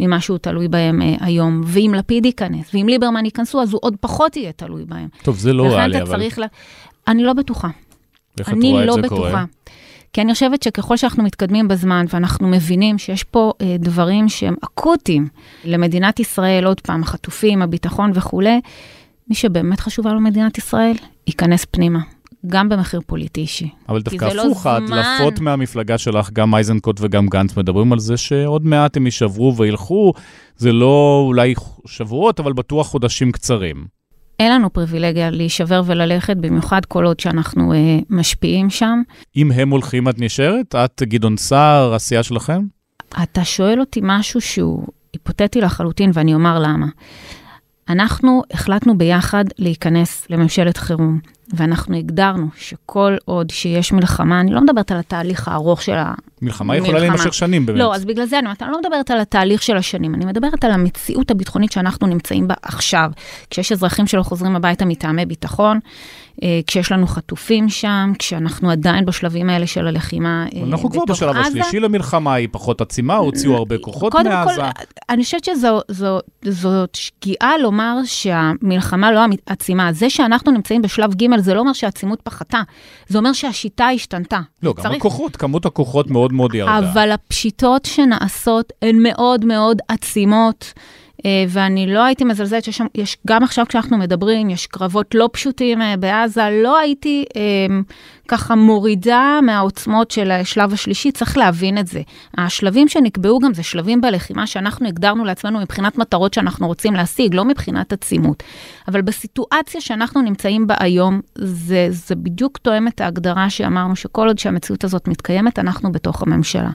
[0.00, 1.60] ממה שהוא תלוי בהם אה, היום.
[1.64, 5.08] ואם לפיד ייכנס, ואם ליברמן ייכנסו, אז הוא עוד פחות יהיה תלוי בהם.
[5.22, 6.16] טוב, זה לא ריאלי, אבל...
[6.16, 6.42] צריך ל...
[7.08, 7.68] אני לא בטוחה.
[8.38, 9.16] איך את אני רואה את לא זה בטוחה.
[9.16, 9.44] קורה?
[10.12, 15.28] כי אני חושבת שככל שאנחנו מתקדמים בזמן ואנחנו מבינים שיש פה אה, דברים שהם אקוטיים
[15.64, 18.60] למדינת ישראל, עוד פעם, החטופים, הביטחון וכולי,
[19.28, 20.96] מי שבאמת חשובה לו מדינת ישראל,
[21.26, 22.00] ייכנס פנימה,
[22.46, 23.68] גם במחיר פוליטי אישי.
[23.88, 24.98] אבל דווקא לא הפוך, זמן.
[24.98, 30.12] ההדלפות מהמפלגה שלך, גם איזנקוט וגם גנץ, מדברים על זה שעוד מעט הם יישברו וילכו.
[30.56, 31.54] זה לא אולי
[31.86, 33.86] שבועות, אבל בטוח חודשים קצרים.
[34.40, 39.02] אין לנו פריבילגיה להישבר וללכת, במיוחד כל עוד שאנחנו אה, משפיעים שם.
[39.36, 40.74] אם הם הולכים, את נשארת?
[40.74, 42.62] את, גדעון סער, הסיעה שלכם?
[43.22, 46.86] אתה שואל אותי משהו שהוא היפותטי לחלוטין, ואני אומר למה.
[47.88, 51.20] אנחנו החלטנו ביחד להיכנס לממשלת חירום,
[51.56, 56.14] ואנחנו הגדרנו שכל עוד שיש מלחמה, אני לא מדברת על התהליך הארוך של ה...
[56.42, 56.98] מלחמה יכולה.
[56.98, 57.78] להימשך שנים באמת.
[57.78, 60.64] לא, אז בגלל זה אני אומרת, אני לא מדברת על התהליך של השנים, אני מדברת
[60.64, 63.10] על המציאות הביטחונית שאנחנו נמצאים בה עכשיו.
[63.50, 65.78] כשיש אזרחים שלא חוזרים הביתה מטעמי ביטחון,
[66.42, 71.16] אה, כשיש לנו חטופים שם, כשאנחנו עדיין בשלבים האלה של הלחימה אה, אנחנו כבר בתוך
[71.16, 71.40] בשלב עזה.
[71.40, 74.54] השלישי למלחמה, היא פחות עצימה, הוציאו הרבה כוחות קודם מעזה.
[74.54, 74.62] כל,
[75.08, 79.92] אני חושבת שזאת שגיאה לומר שהמלחמה לא עצימה.
[79.92, 82.60] זה שאנחנו נמצאים בשלב ג' זה לא אומר שהעצימות פחתה,
[83.08, 84.40] זה אומר שהשיטה השתנתה.
[84.62, 86.78] לא, גם צריך- הכוחות, כמות הכוחות מאוד מאוד ירדה.
[86.78, 90.72] אבל הפשיטות שנעשות הן מאוד מאוד עצימות.
[91.26, 95.28] אה, ואני לא הייתי מזלזלת שיש שם, יש, גם עכשיו כשאנחנו מדברים, יש קרבות לא
[95.32, 97.76] פשוטים אה, בעזה, לא הייתי אה,
[98.28, 102.02] ככה מורידה מהעוצמות של השלב השלישי, צריך להבין את זה.
[102.38, 107.44] השלבים שנקבעו גם זה שלבים בלחימה שאנחנו הגדרנו לעצמנו מבחינת מטרות שאנחנו רוצים להשיג, לא
[107.44, 108.42] מבחינת עצימות.
[108.88, 114.38] אבל בסיטואציה שאנחנו נמצאים בה היום, זה, זה בדיוק תואם את ההגדרה שאמרנו שכל עוד
[114.38, 116.70] שהמציאות הזאת מתקיימת, אנחנו בתוך הממשלה.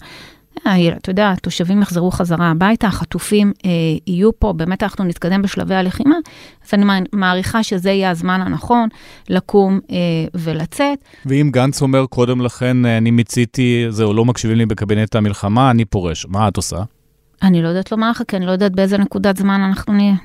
[0.97, 3.69] אתה יודע, התושבים יחזרו חזרה הביתה, החטופים אה,
[4.07, 6.15] יהיו פה, באמת אנחנו נתקדם בשלבי הלחימה,
[6.67, 8.89] אז אני מעריכה שזה יהיה הזמן הנכון
[9.29, 9.95] לקום אה,
[10.33, 10.99] ולצאת.
[11.25, 15.85] ואם גנץ אומר קודם לכן, אה, אני מיציתי, זהו, לא מקשיבים לי בקבינט המלחמה, אני
[15.85, 16.77] פורש, מה את עושה?
[17.41, 20.15] אני לא יודעת לומר לך, כי אני לא יודעת באיזה נקודת זמן אנחנו נהיה.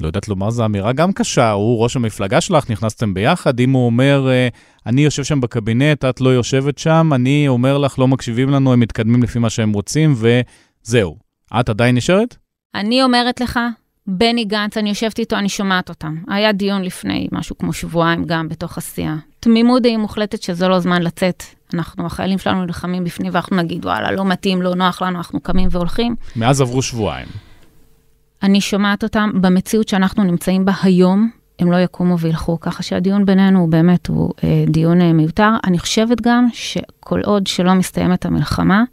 [0.00, 3.86] לא יודעת לומר, זו אמירה גם קשה, הוא ראש המפלגה שלך, נכנסתם ביחד, אם הוא
[3.86, 4.48] אומר, אה,
[4.86, 8.80] אני יושב שם בקבינט, את לא יושבת שם, אני אומר לך, לא מקשיבים לנו, הם
[8.80, 11.16] מתקדמים לפי מה שהם רוצים, וזהו.
[11.60, 12.36] את עדיין נשארת?
[12.74, 13.58] אני אומרת לך,
[14.06, 16.16] בני גנץ, אני יושבת איתו, אני שומעת אותם.
[16.28, 19.16] היה דיון לפני משהו כמו שבועיים גם בתוך הסיעה.
[19.40, 21.42] תמימות דעים מוחלטת שזה לא זמן לצאת.
[21.74, 25.68] אנחנו, החיילים שלנו נלחמים בפנים, ואנחנו נגיד, וואלה, לא מתאים, לא נוח לנו, אנחנו קמים
[25.70, 26.16] והולכים.
[26.36, 27.28] מאז עברו שבועיים.
[28.42, 33.60] אני שומעת אותם במציאות שאנחנו נמצאים בה היום, הם לא יקומו וילכו, ככה שהדיון בינינו
[33.60, 35.50] הוא באמת, הוא אה, דיון אה, מיותר.
[35.64, 38.84] אני חושבת גם שכל עוד שלא מסתיימת המלחמה,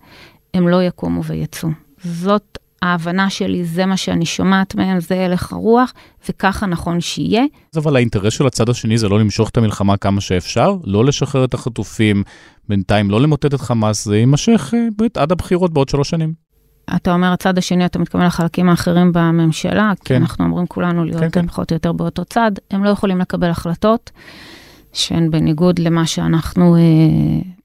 [0.53, 1.69] הם לא יקומו ויצאו.
[2.03, 5.93] זאת ההבנה שלי, זה מה שאני שומעת מהם, זה הלך הרוח,
[6.29, 7.43] וככה נכון שיהיה.
[7.75, 11.53] אבל האינטרס של הצד השני זה לא למשוך את המלחמה כמה שאפשר, לא לשחרר את
[11.53, 12.23] החטופים,
[12.69, 16.44] בינתיים לא למוטט את חמאס, זה יימשך אה, עד הבחירות בעוד שלוש שנים.
[16.95, 20.03] אתה אומר, הצד השני, אתה מתכוון לחלקים האחרים בממשלה, כן.
[20.05, 21.47] כי אנחנו אומרים כולנו להיות כן, כן.
[21.47, 24.11] פחות או יותר באותו צד, הם לא יכולים לקבל החלטות
[24.95, 26.75] שהן בניגוד למה שאנחנו...
[26.75, 26.81] אה,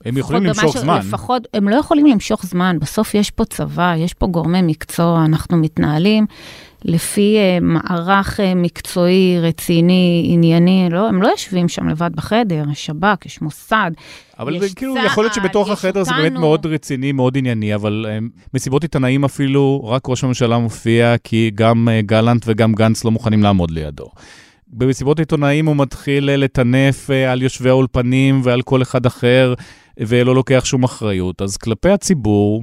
[0.05, 0.99] הם יכולים למשוך זמן.
[0.99, 5.57] לפחות, הם לא יכולים למשוך זמן, בסוף יש פה צבא, יש פה גורמי מקצוע, אנחנו
[5.57, 6.27] מתנהלים
[6.85, 12.87] לפי uh, מערך uh, מקצועי, רציני, ענייני, לא, הם לא יושבים שם לבד בחדר, יש
[12.87, 13.91] שב"כ, יש מוסד,
[14.39, 16.05] אבל יש כאילו, צעד, יכול להיות שבתוך החדר אותנו.
[16.05, 21.15] זה באמת מאוד רציני, מאוד ענייני, אבל uh, מסיבות עיתונאים אפילו, רק ראש הממשלה מופיע,
[21.25, 24.07] כי גם uh, גלנט וגם גנץ לא מוכנים לעמוד לידו.
[24.73, 29.55] במסיבות עיתונאים הוא מתחיל לטנף על יושבי האולפנים ועל כל אחד אחר,
[30.01, 31.43] ולא לוקח שום אחריות.
[31.43, 32.63] אז כלפי הציבור,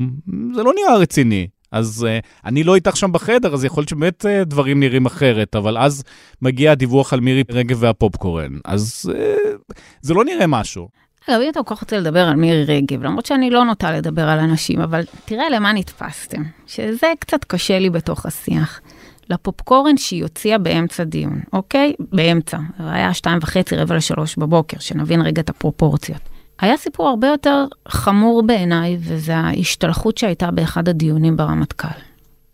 [0.56, 1.48] זה לא נראה רציני.
[1.72, 5.56] אז uh, אני לא איתך שם בחדר, אז יכול להיות שבאמת uh, דברים נראים אחרת,
[5.56, 6.04] אבל אז
[6.42, 10.88] מגיע הדיווח על מירי רגב והפופקורן, אז uh, זה לא נראה משהו.
[11.30, 14.30] אגב, אם אתה כל כך רוצה לדבר על מירי רגב, למרות שאני לא נוטה לדבר
[14.30, 18.82] על אנשים, אבל תראה למה נתפסתם, שזה קצת קשה לי בתוך השיח.
[19.30, 21.94] לפופקורן שהיא הוציאה באמצע דיון, אוקיי?
[22.00, 22.58] באמצע.
[22.80, 26.22] היה שתיים וחצי, רבע לשלוש בבוקר, שנבין רגע את הפרופורציות.
[26.60, 31.88] היה סיפור הרבה יותר חמור בעיניי, וזה ההשתלחות שהייתה באחד הדיונים ברמטכ"ל.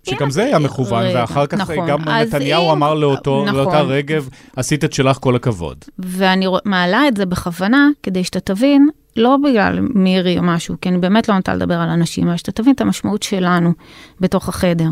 [0.09, 2.71] שגם זה היה מכוון, רגע, ואחר כך נכון, גם נתניהו אם...
[2.71, 3.59] אמר לאותו, נכון.
[3.59, 5.77] לאותה רגב, עשית את שלך כל הכבוד.
[5.99, 10.97] ואני מעלה את זה בכוונה, כדי שאתה תבין, לא בגלל מירי או משהו, כי אני
[10.97, 13.73] באמת לא נוטה לדבר על אנשים, אלא שאתה תבין את המשמעות שלנו
[14.19, 14.87] בתוך החדר.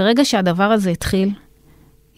[0.00, 1.30] ברגע שהדבר הזה התחיל,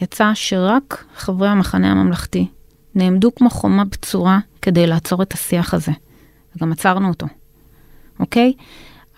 [0.01, 2.47] יצא שרק חברי המחנה הממלכתי
[2.95, 5.93] נעמדו כמו חומה בצורה כדי לעצור את השיח הזה.
[6.57, 7.27] וגם עצרנו אותו,
[8.21, 8.53] אוקיי?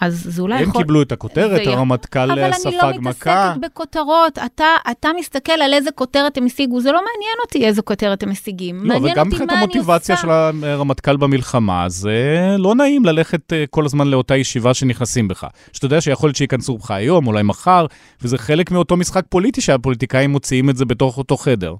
[0.04, 0.80] אז זה אולי הם יכול...
[0.80, 2.32] הם קיבלו את הכותרת, הרמטכ"ל ספג מכה.
[2.32, 4.38] אבל אני לא מתעסקת בכותרות.
[4.46, 8.30] אתה, אתה מסתכל על איזה כותרת הם השיגו, זה לא מעניין אותי איזה כותרת הם
[8.30, 8.76] משיגים.
[8.76, 9.40] לא, מעניין אותי מה אני עושה.
[9.40, 14.74] וגם מבחינת המוטיבציה של הרמטכ"ל במלחמה, זה לא נעים ללכת אה, כל הזמן לאותה ישיבה
[14.74, 15.46] שנכנסים בך.
[15.72, 17.86] שאתה יודע שיכול להיות שייכנסו בך היום, אולי מחר,
[18.22, 21.74] וזה חלק מאותו משחק פוליטי שהפוליטיקאים מוציאים את זה בתוך אותו חדר.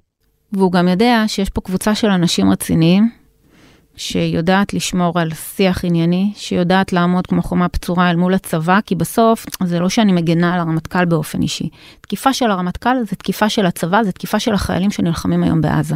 [0.53, 3.09] והוא גם יודע שיש פה קבוצה של אנשים רציניים,
[3.97, 9.45] שיודעת לשמור על שיח ענייני, שיודעת לעמוד כמו חומה פצורה אל מול הצבא, כי בסוף
[9.63, 11.69] זה לא שאני מגנה על הרמטכ"ל באופן אישי.
[12.01, 15.95] תקיפה של הרמטכ"ל זה תקיפה של הצבא, זה תקיפה של החיילים שנלחמים היום בעזה.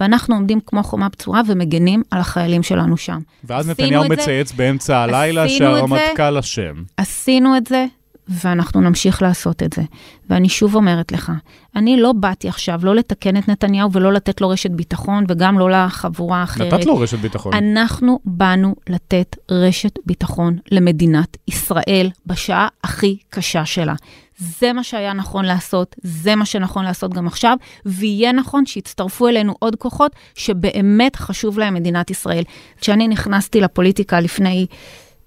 [0.00, 3.18] ואנחנו עומדים כמו חומה פצורה ומגנים על החיילים שלנו שם.
[3.44, 6.74] ואז נתניהו מצייץ באמצע הלילה שהרמטכ"ל אשם.
[6.96, 7.86] עשינו את זה,
[8.30, 9.82] ואנחנו נמשיך לעשות את זה.
[10.30, 11.32] ואני שוב אומרת לך,
[11.76, 15.70] אני לא באתי עכשיו לא לתקן את נתניהו ולא לתת לו רשת ביטחון, וגם לא
[15.70, 16.74] לחבורה האחרת.
[16.74, 17.54] נתת לו רשת ביטחון.
[17.54, 23.94] אנחנו באנו לתת רשת ביטחון למדינת ישראל בשעה הכי קשה שלה.
[24.40, 27.56] זה מה שהיה נכון לעשות, זה מה שנכון לעשות גם עכשיו,
[27.86, 32.42] ויהיה נכון שיצטרפו אלינו עוד כוחות שבאמת חשוב להם מדינת ישראל.
[32.80, 34.66] כשאני נכנסתי לפוליטיקה לפני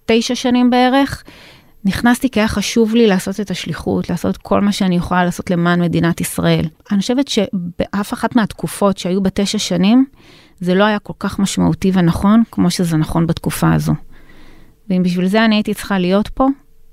[0.05, 1.23] תשע שנים בערך,
[1.85, 5.81] נכנסתי כי היה חשוב לי לעשות את השליחות, לעשות כל מה שאני יכולה לעשות למען
[5.81, 6.65] מדינת ישראל.
[6.91, 10.05] אני חושבת שבאף אחת מהתקופות שהיו בתשע שנים,
[10.59, 13.93] זה לא היה כל כך משמעותי ונכון כמו שזה נכון בתקופה הזו.
[14.89, 16.47] ואם בשביל זה אני הייתי צריכה להיות פה,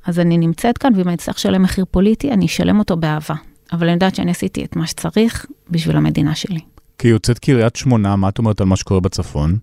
[0.07, 3.35] אז אני נמצאת כאן, ואם אני אצטרך לשלם מחיר פוליטי, אני אשלם אותו באהבה.
[3.73, 6.61] אבל אני יודעת שאני עשיתי את מה שצריך בשביל המדינה שלי.
[6.99, 9.59] כיוצאת קריית שמונה, מה את אומרת על מה שקורה בצפון?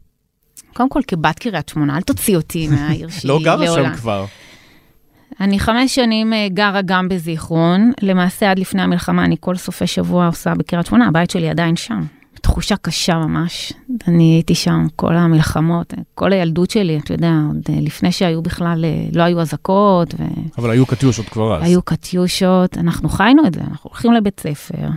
[0.73, 4.25] קודם כל, כבת קריית שמונה, אל תוציא אותי מהעיר שלי לא גרה שם כבר.
[5.41, 7.91] אני חמש שנים אה, גרה גם בזיכרון.
[8.01, 12.03] למעשה, עד לפני המלחמה, אני כל סופי שבוע עושה בקריית שמונה, הבית שלי עדיין שם.
[12.41, 13.73] תחושה קשה ממש.
[14.07, 18.85] אני הייתי שם כל המלחמות, כל הילדות שלי, אתה יודע, עוד אה, לפני שהיו בכלל,
[18.85, 20.13] אה, לא היו אזעקות.
[20.19, 20.23] ו...
[20.57, 21.63] אבל היו קטיושות כבר אז.
[21.63, 24.87] היו קטיושות, אנחנו חיינו את זה, אנחנו הולכים לבית ספר,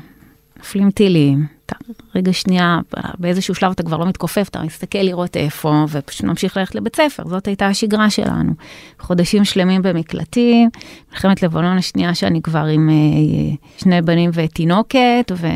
[0.61, 1.77] נופלים טילים, אתה
[2.15, 2.79] רגע שנייה,
[3.19, 7.29] באיזשהו שלב אתה כבר לא מתכופף, אתה מסתכל לראות איפה, ופשוט ממשיך ללכת לבית ספר,
[7.29, 8.53] זאת הייתה השגרה שלנו.
[8.99, 10.71] חודשים שלמים במקלטים,
[11.13, 15.47] מלחמת לבנון השנייה שאני כבר עם אה, שני בנים ותינוקת, ו...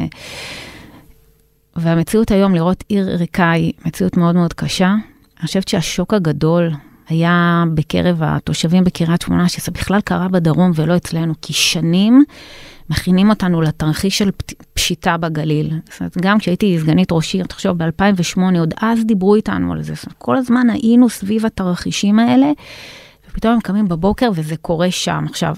[1.76, 4.94] והמציאות היום לראות עיר ריקה היא מציאות מאוד מאוד קשה.
[5.38, 6.70] אני חושבת שהשוק הגדול
[7.08, 12.24] היה בקרב התושבים בקריית שמונה, שזה בכלל קרה בדרום ולא אצלנו, כי שנים
[12.90, 14.30] מכינים אותנו לתרחיש של
[14.74, 15.70] פשיטה בגליל.
[15.90, 19.94] זאת אומרת, גם כשהייתי סגנית ראש עיר, תחשוב, ב-2008, עוד אז דיברו איתנו על זה.
[19.94, 22.46] זאת אומרת, כל הזמן היינו סביב התרחישים האלה,
[23.30, 25.24] ופתאום הם קמים בבוקר וזה קורה שם.
[25.28, 25.54] עכשיו,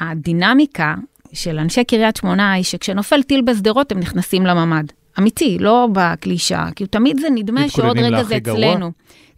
[0.00, 0.94] הדינמיקה
[1.32, 4.84] של אנשי קריית שמונה היא שכשנופל טיל בשדרות הם נכנסים לממ"ד.
[5.18, 8.78] אמיתי, לא בקלישה, כי תמיד זה נדמה שעוד רגע זה אצלנו.
[8.78, 8.90] גרוע?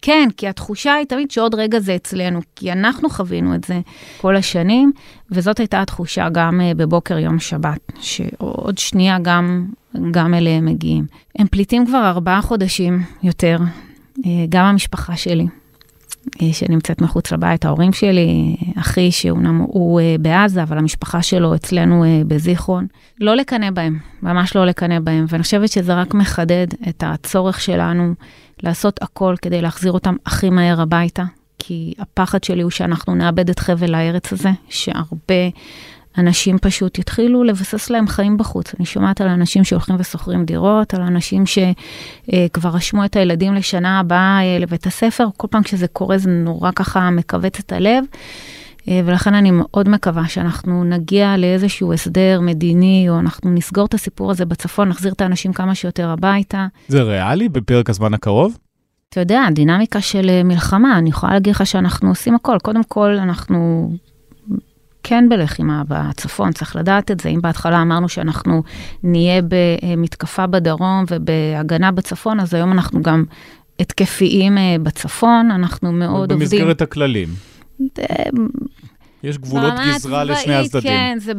[0.06, 3.80] כן, כי התחושה היא תמיד שעוד רגע זה אצלנו, כי אנחנו חווינו את זה
[4.20, 4.92] כל השנים,
[5.30, 9.66] וזאת הייתה התחושה גם אה, בבוקר יום שבת, שעוד שנייה גם,
[10.10, 11.06] גם אליהם מגיעים.
[11.38, 13.58] הם פליטים כבר ארבעה חודשים יותר,
[14.26, 15.46] אה, גם המשפחה שלי.
[16.42, 22.86] אה, שנמצאת מחוץ לבית, ההורים שלי, אחי שאומנם הוא בעזה, אבל המשפחה שלו אצלנו בזיכרון.
[23.20, 28.14] לא לקנא בהם, ממש לא לקנא בהם, ואני חושבת שזה רק מחדד את הצורך שלנו
[28.62, 31.24] לעשות הכל כדי להחזיר אותם הכי מהר הביתה,
[31.58, 35.48] כי הפחד שלי הוא שאנחנו נאבד את חבל הארץ הזה, שהרבה
[36.18, 38.74] אנשים פשוט יתחילו לבסס להם חיים בחוץ.
[38.78, 44.40] אני שומעת על אנשים שהולכים ושוכרים דירות, על אנשים שכבר רשמו את הילדים לשנה הבאה
[44.42, 48.04] אה, לבית הספר, כל פעם כשזה קורה זה נורא ככה מכווץ את הלב.
[48.88, 54.30] אה, ולכן אני מאוד מקווה שאנחנו נגיע לאיזשהו הסדר מדיני, או אנחנו נסגור את הסיפור
[54.30, 56.66] הזה בצפון, נחזיר את האנשים כמה שיותר הביתה.
[56.88, 58.58] זה ריאלי בפרק הזמן הקרוב?
[59.08, 62.58] אתה יודע, דינמיקה של אה, מלחמה, אני יכולה להגיד לך שאנחנו עושים הכל.
[62.62, 63.90] קודם כל, אנחנו
[65.02, 67.28] כן בלחימה בצפון, צריך לדעת את זה.
[67.28, 68.62] אם בהתחלה אמרנו שאנחנו
[69.02, 73.24] נהיה במתקפה בדרום ובהגנה בצפון, אז היום אנחנו גם
[73.80, 76.60] התקפיים אה, בצפון, אנחנו מאוד במסגרת עובדים.
[76.60, 77.28] במסגרת הכללים.
[79.22, 80.90] יש גבולות גזרה לשני הצדדים.
[80.90, 81.32] כן, זה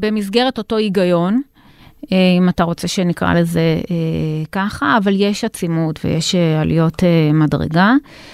[0.00, 1.42] במסגרת אותו היגיון,
[2.12, 3.96] אה, אם אתה רוצה שנקרא לזה אה,
[4.52, 7.02] ככה, אבל יש עצימות ויש אה, עליות
[7.34, 7.92] מדרגה,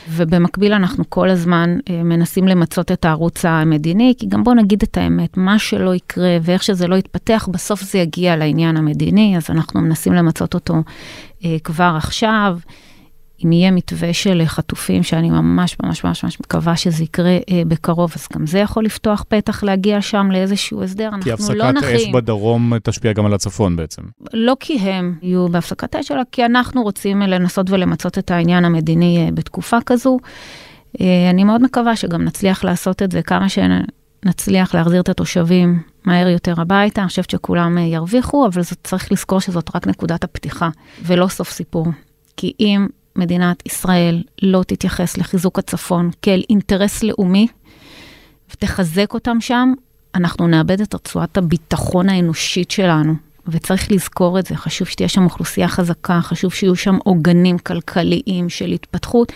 [0.09, 5.37] ובמקביל אנחנו כל הזמן מנסים למצות את הערוץ המדיני, כי גם בוא נגיד את האמת,
[5.37, 10.13] מה שלא יקרה ואיך שזה לא יתפתח, בסוף זה יגיע לעניין המדיני, אז אנחנו מנסים
[10.13, 10.75] למצות אותו
[11.65, 12.59] כבר עכשיו.
[13.45, 18.13] אם יהיה מתווה של חטופים, שאני ממש ממש ממש ממש מקווה שזה יקרה אה, בקרוב,
[18.17, 21.81] אז גם זה יכול לפתוח פתח להגיע שם לאיזשהו הסדר, אנחנו לא נחים.
[21.81, 24.03] כי הפסקת אש בדרום תשפיע גם על הצפון בעצם.
[24.33, 29.27] לא כי הם יהיו בהפסקת אש, אלא כי אנחנו רוצים לנסות ולמצות את העניין המדיני
[29.27, 30.19] אה, בתקופה כזו.
[31.01, 36.29] אה, אני מאוד מקווה שגם נצליח לעשות את זה כמה שנצליח להחזיר את התושבים מהר
[36.29, 40.69] יותר הביתה, אני חושבת שכולם אה, ירוויחו, אבל זאת, צריך לזכור שזאת רק נקודת הפתיחה,
[41.03, 41.87] ולא סוף סיפור.
[42.37, 47.47] כי אם מדינת ישראל לא תתייחס לחיזוק הצפון כאל אינטרס לאומי
[48.51, 49.73] ותחזק אותם שם,
[50.15, 53.15] אנחנו נאבד את רצועת הביטחון האנושית שלנו.
[53.49, 58.67] וצריך לזכור את זה, חשוב שתהיה שם אוכלוסייה חזקה, חשוב שיהיו שם עוגנים כלכליים של
[58.67, 59.33] התפתחות.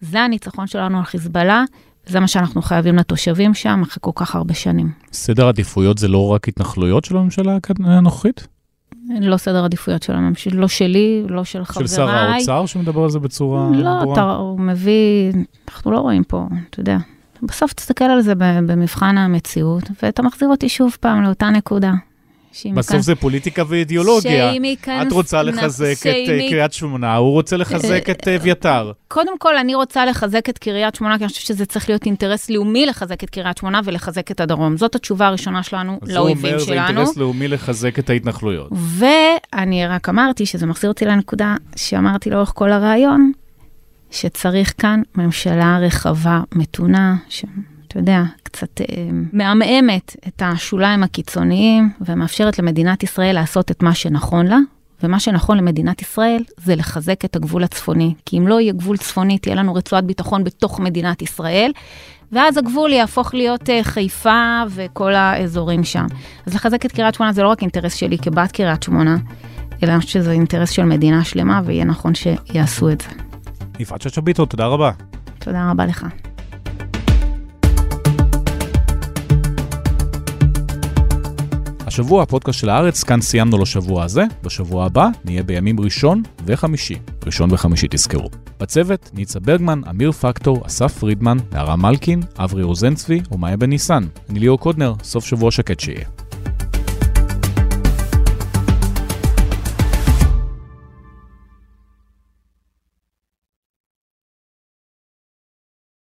[0.00, 1.64] זה הניצחון שלנו על חיזבאללה,
[2.06, 4.92] וזה מה שאנחנו חייבים לתושבים שם אחרי כל כך הרבה שנים.
[5.12, 8.46] סדר עדיפויות זה לא רק התנחלויות של הממשלה הנוכחית?
[9.20, 11.88] לא סדר עדיפויות של הממשלה, לא שלי, לא של חבריי.
[11.88, 14.16] של שר האוצר שמדבר על זה בצורה לא, ברורה?
[14.16, 15.32] לא, הוא מביא,
[15.68, 16.96] אנחנו לא רואים פה, אתה יודע.
[17.42, 21.92] בסוף תסתכל על זה במבחן המציאות, ואתה מחזיר אותי שוב פעם לאותה נקודה.
[22.74, 23.00] בסוף.
[23.00, 24.52] זה פוליטיקה ואידיאולוגיה.
[25.02, 28.92] את רוצה לחזק את uh, קריית שמונה, הוא רוצה לחזק את אביתר.
[29.08, 32.50] קודם כל, אני רוצה לחזק את קריית שמונה, כי אני חושבת שזה צריך להיות אינטרס
[32.50, 34.76] לאומי לחזק את קריית שמונה ולחזק את הדרום.
[34.76, 36.72] זאת התשובה הראשונה שלנו לאויבים שלנו.
[36.72, 38.68] אומר, זה אינטרס לאומי לחזק את ההתנחלויות.
[38.72, 43.32] ואני רק אמרתי, שזה מחזיר אותי לנקודה שאמרתי לאורך כל הרעיון,
[44.10, 47.44] שצריך כאן ממשלה רחבה, מתונה, ש...
[47.88, 48.86] אתה יודע, קצת אה,
[49.32, 54.58] מעמעמת את השוליים הקיצוניים ומאפשרת למדינת ישראל לעשות את מה שנכון לה.
[55.02, 58.14] ומה שנכון למדינת ישראל זה לחזק את הגבול הצפוני.
[58.26, 61.72] כי אם לא יהיה גבול צפוני, תהיה לנו רצועת ביטחון בתוך מדינת ישראל,
[62.32, 66.06] ואז הגבול יהפוך להיות אה, חיפה וכל האזורים שם.
[66.46, 69.16] אז לחזק את קריית שמונה זה לא רק אינטרס שלי כבת קריית שמונה,
[69.82, 73.08] אלא אני חושבת שזה אינטרס של מדינה שלמה, ויהיה נכון שיעשו את זה.
[73.78, 74.90] יפעת שאשא ביטון, תודה רבה.
[75.38, 76.06] תודה רבה לך.
[81.98, 86.94] השבוע הפודקאסט של הארץ, כאן סיימנו לשבוע הזה, בשבוע הבא נהיה בימים ראשון וחמישי.
[87.26, 88.30] ראשון וחמישי תזכרו.
[88.60, 94.02] בצוות, ניצה ברגמן, אמיר פקטור, אסף פרידמן, נערה מלקין, אברי רוזנצבי ומאיה בן ניסן.
[94.30, 96.17] אני ליאור קודנר, סוף שבוע שקט שיהיה.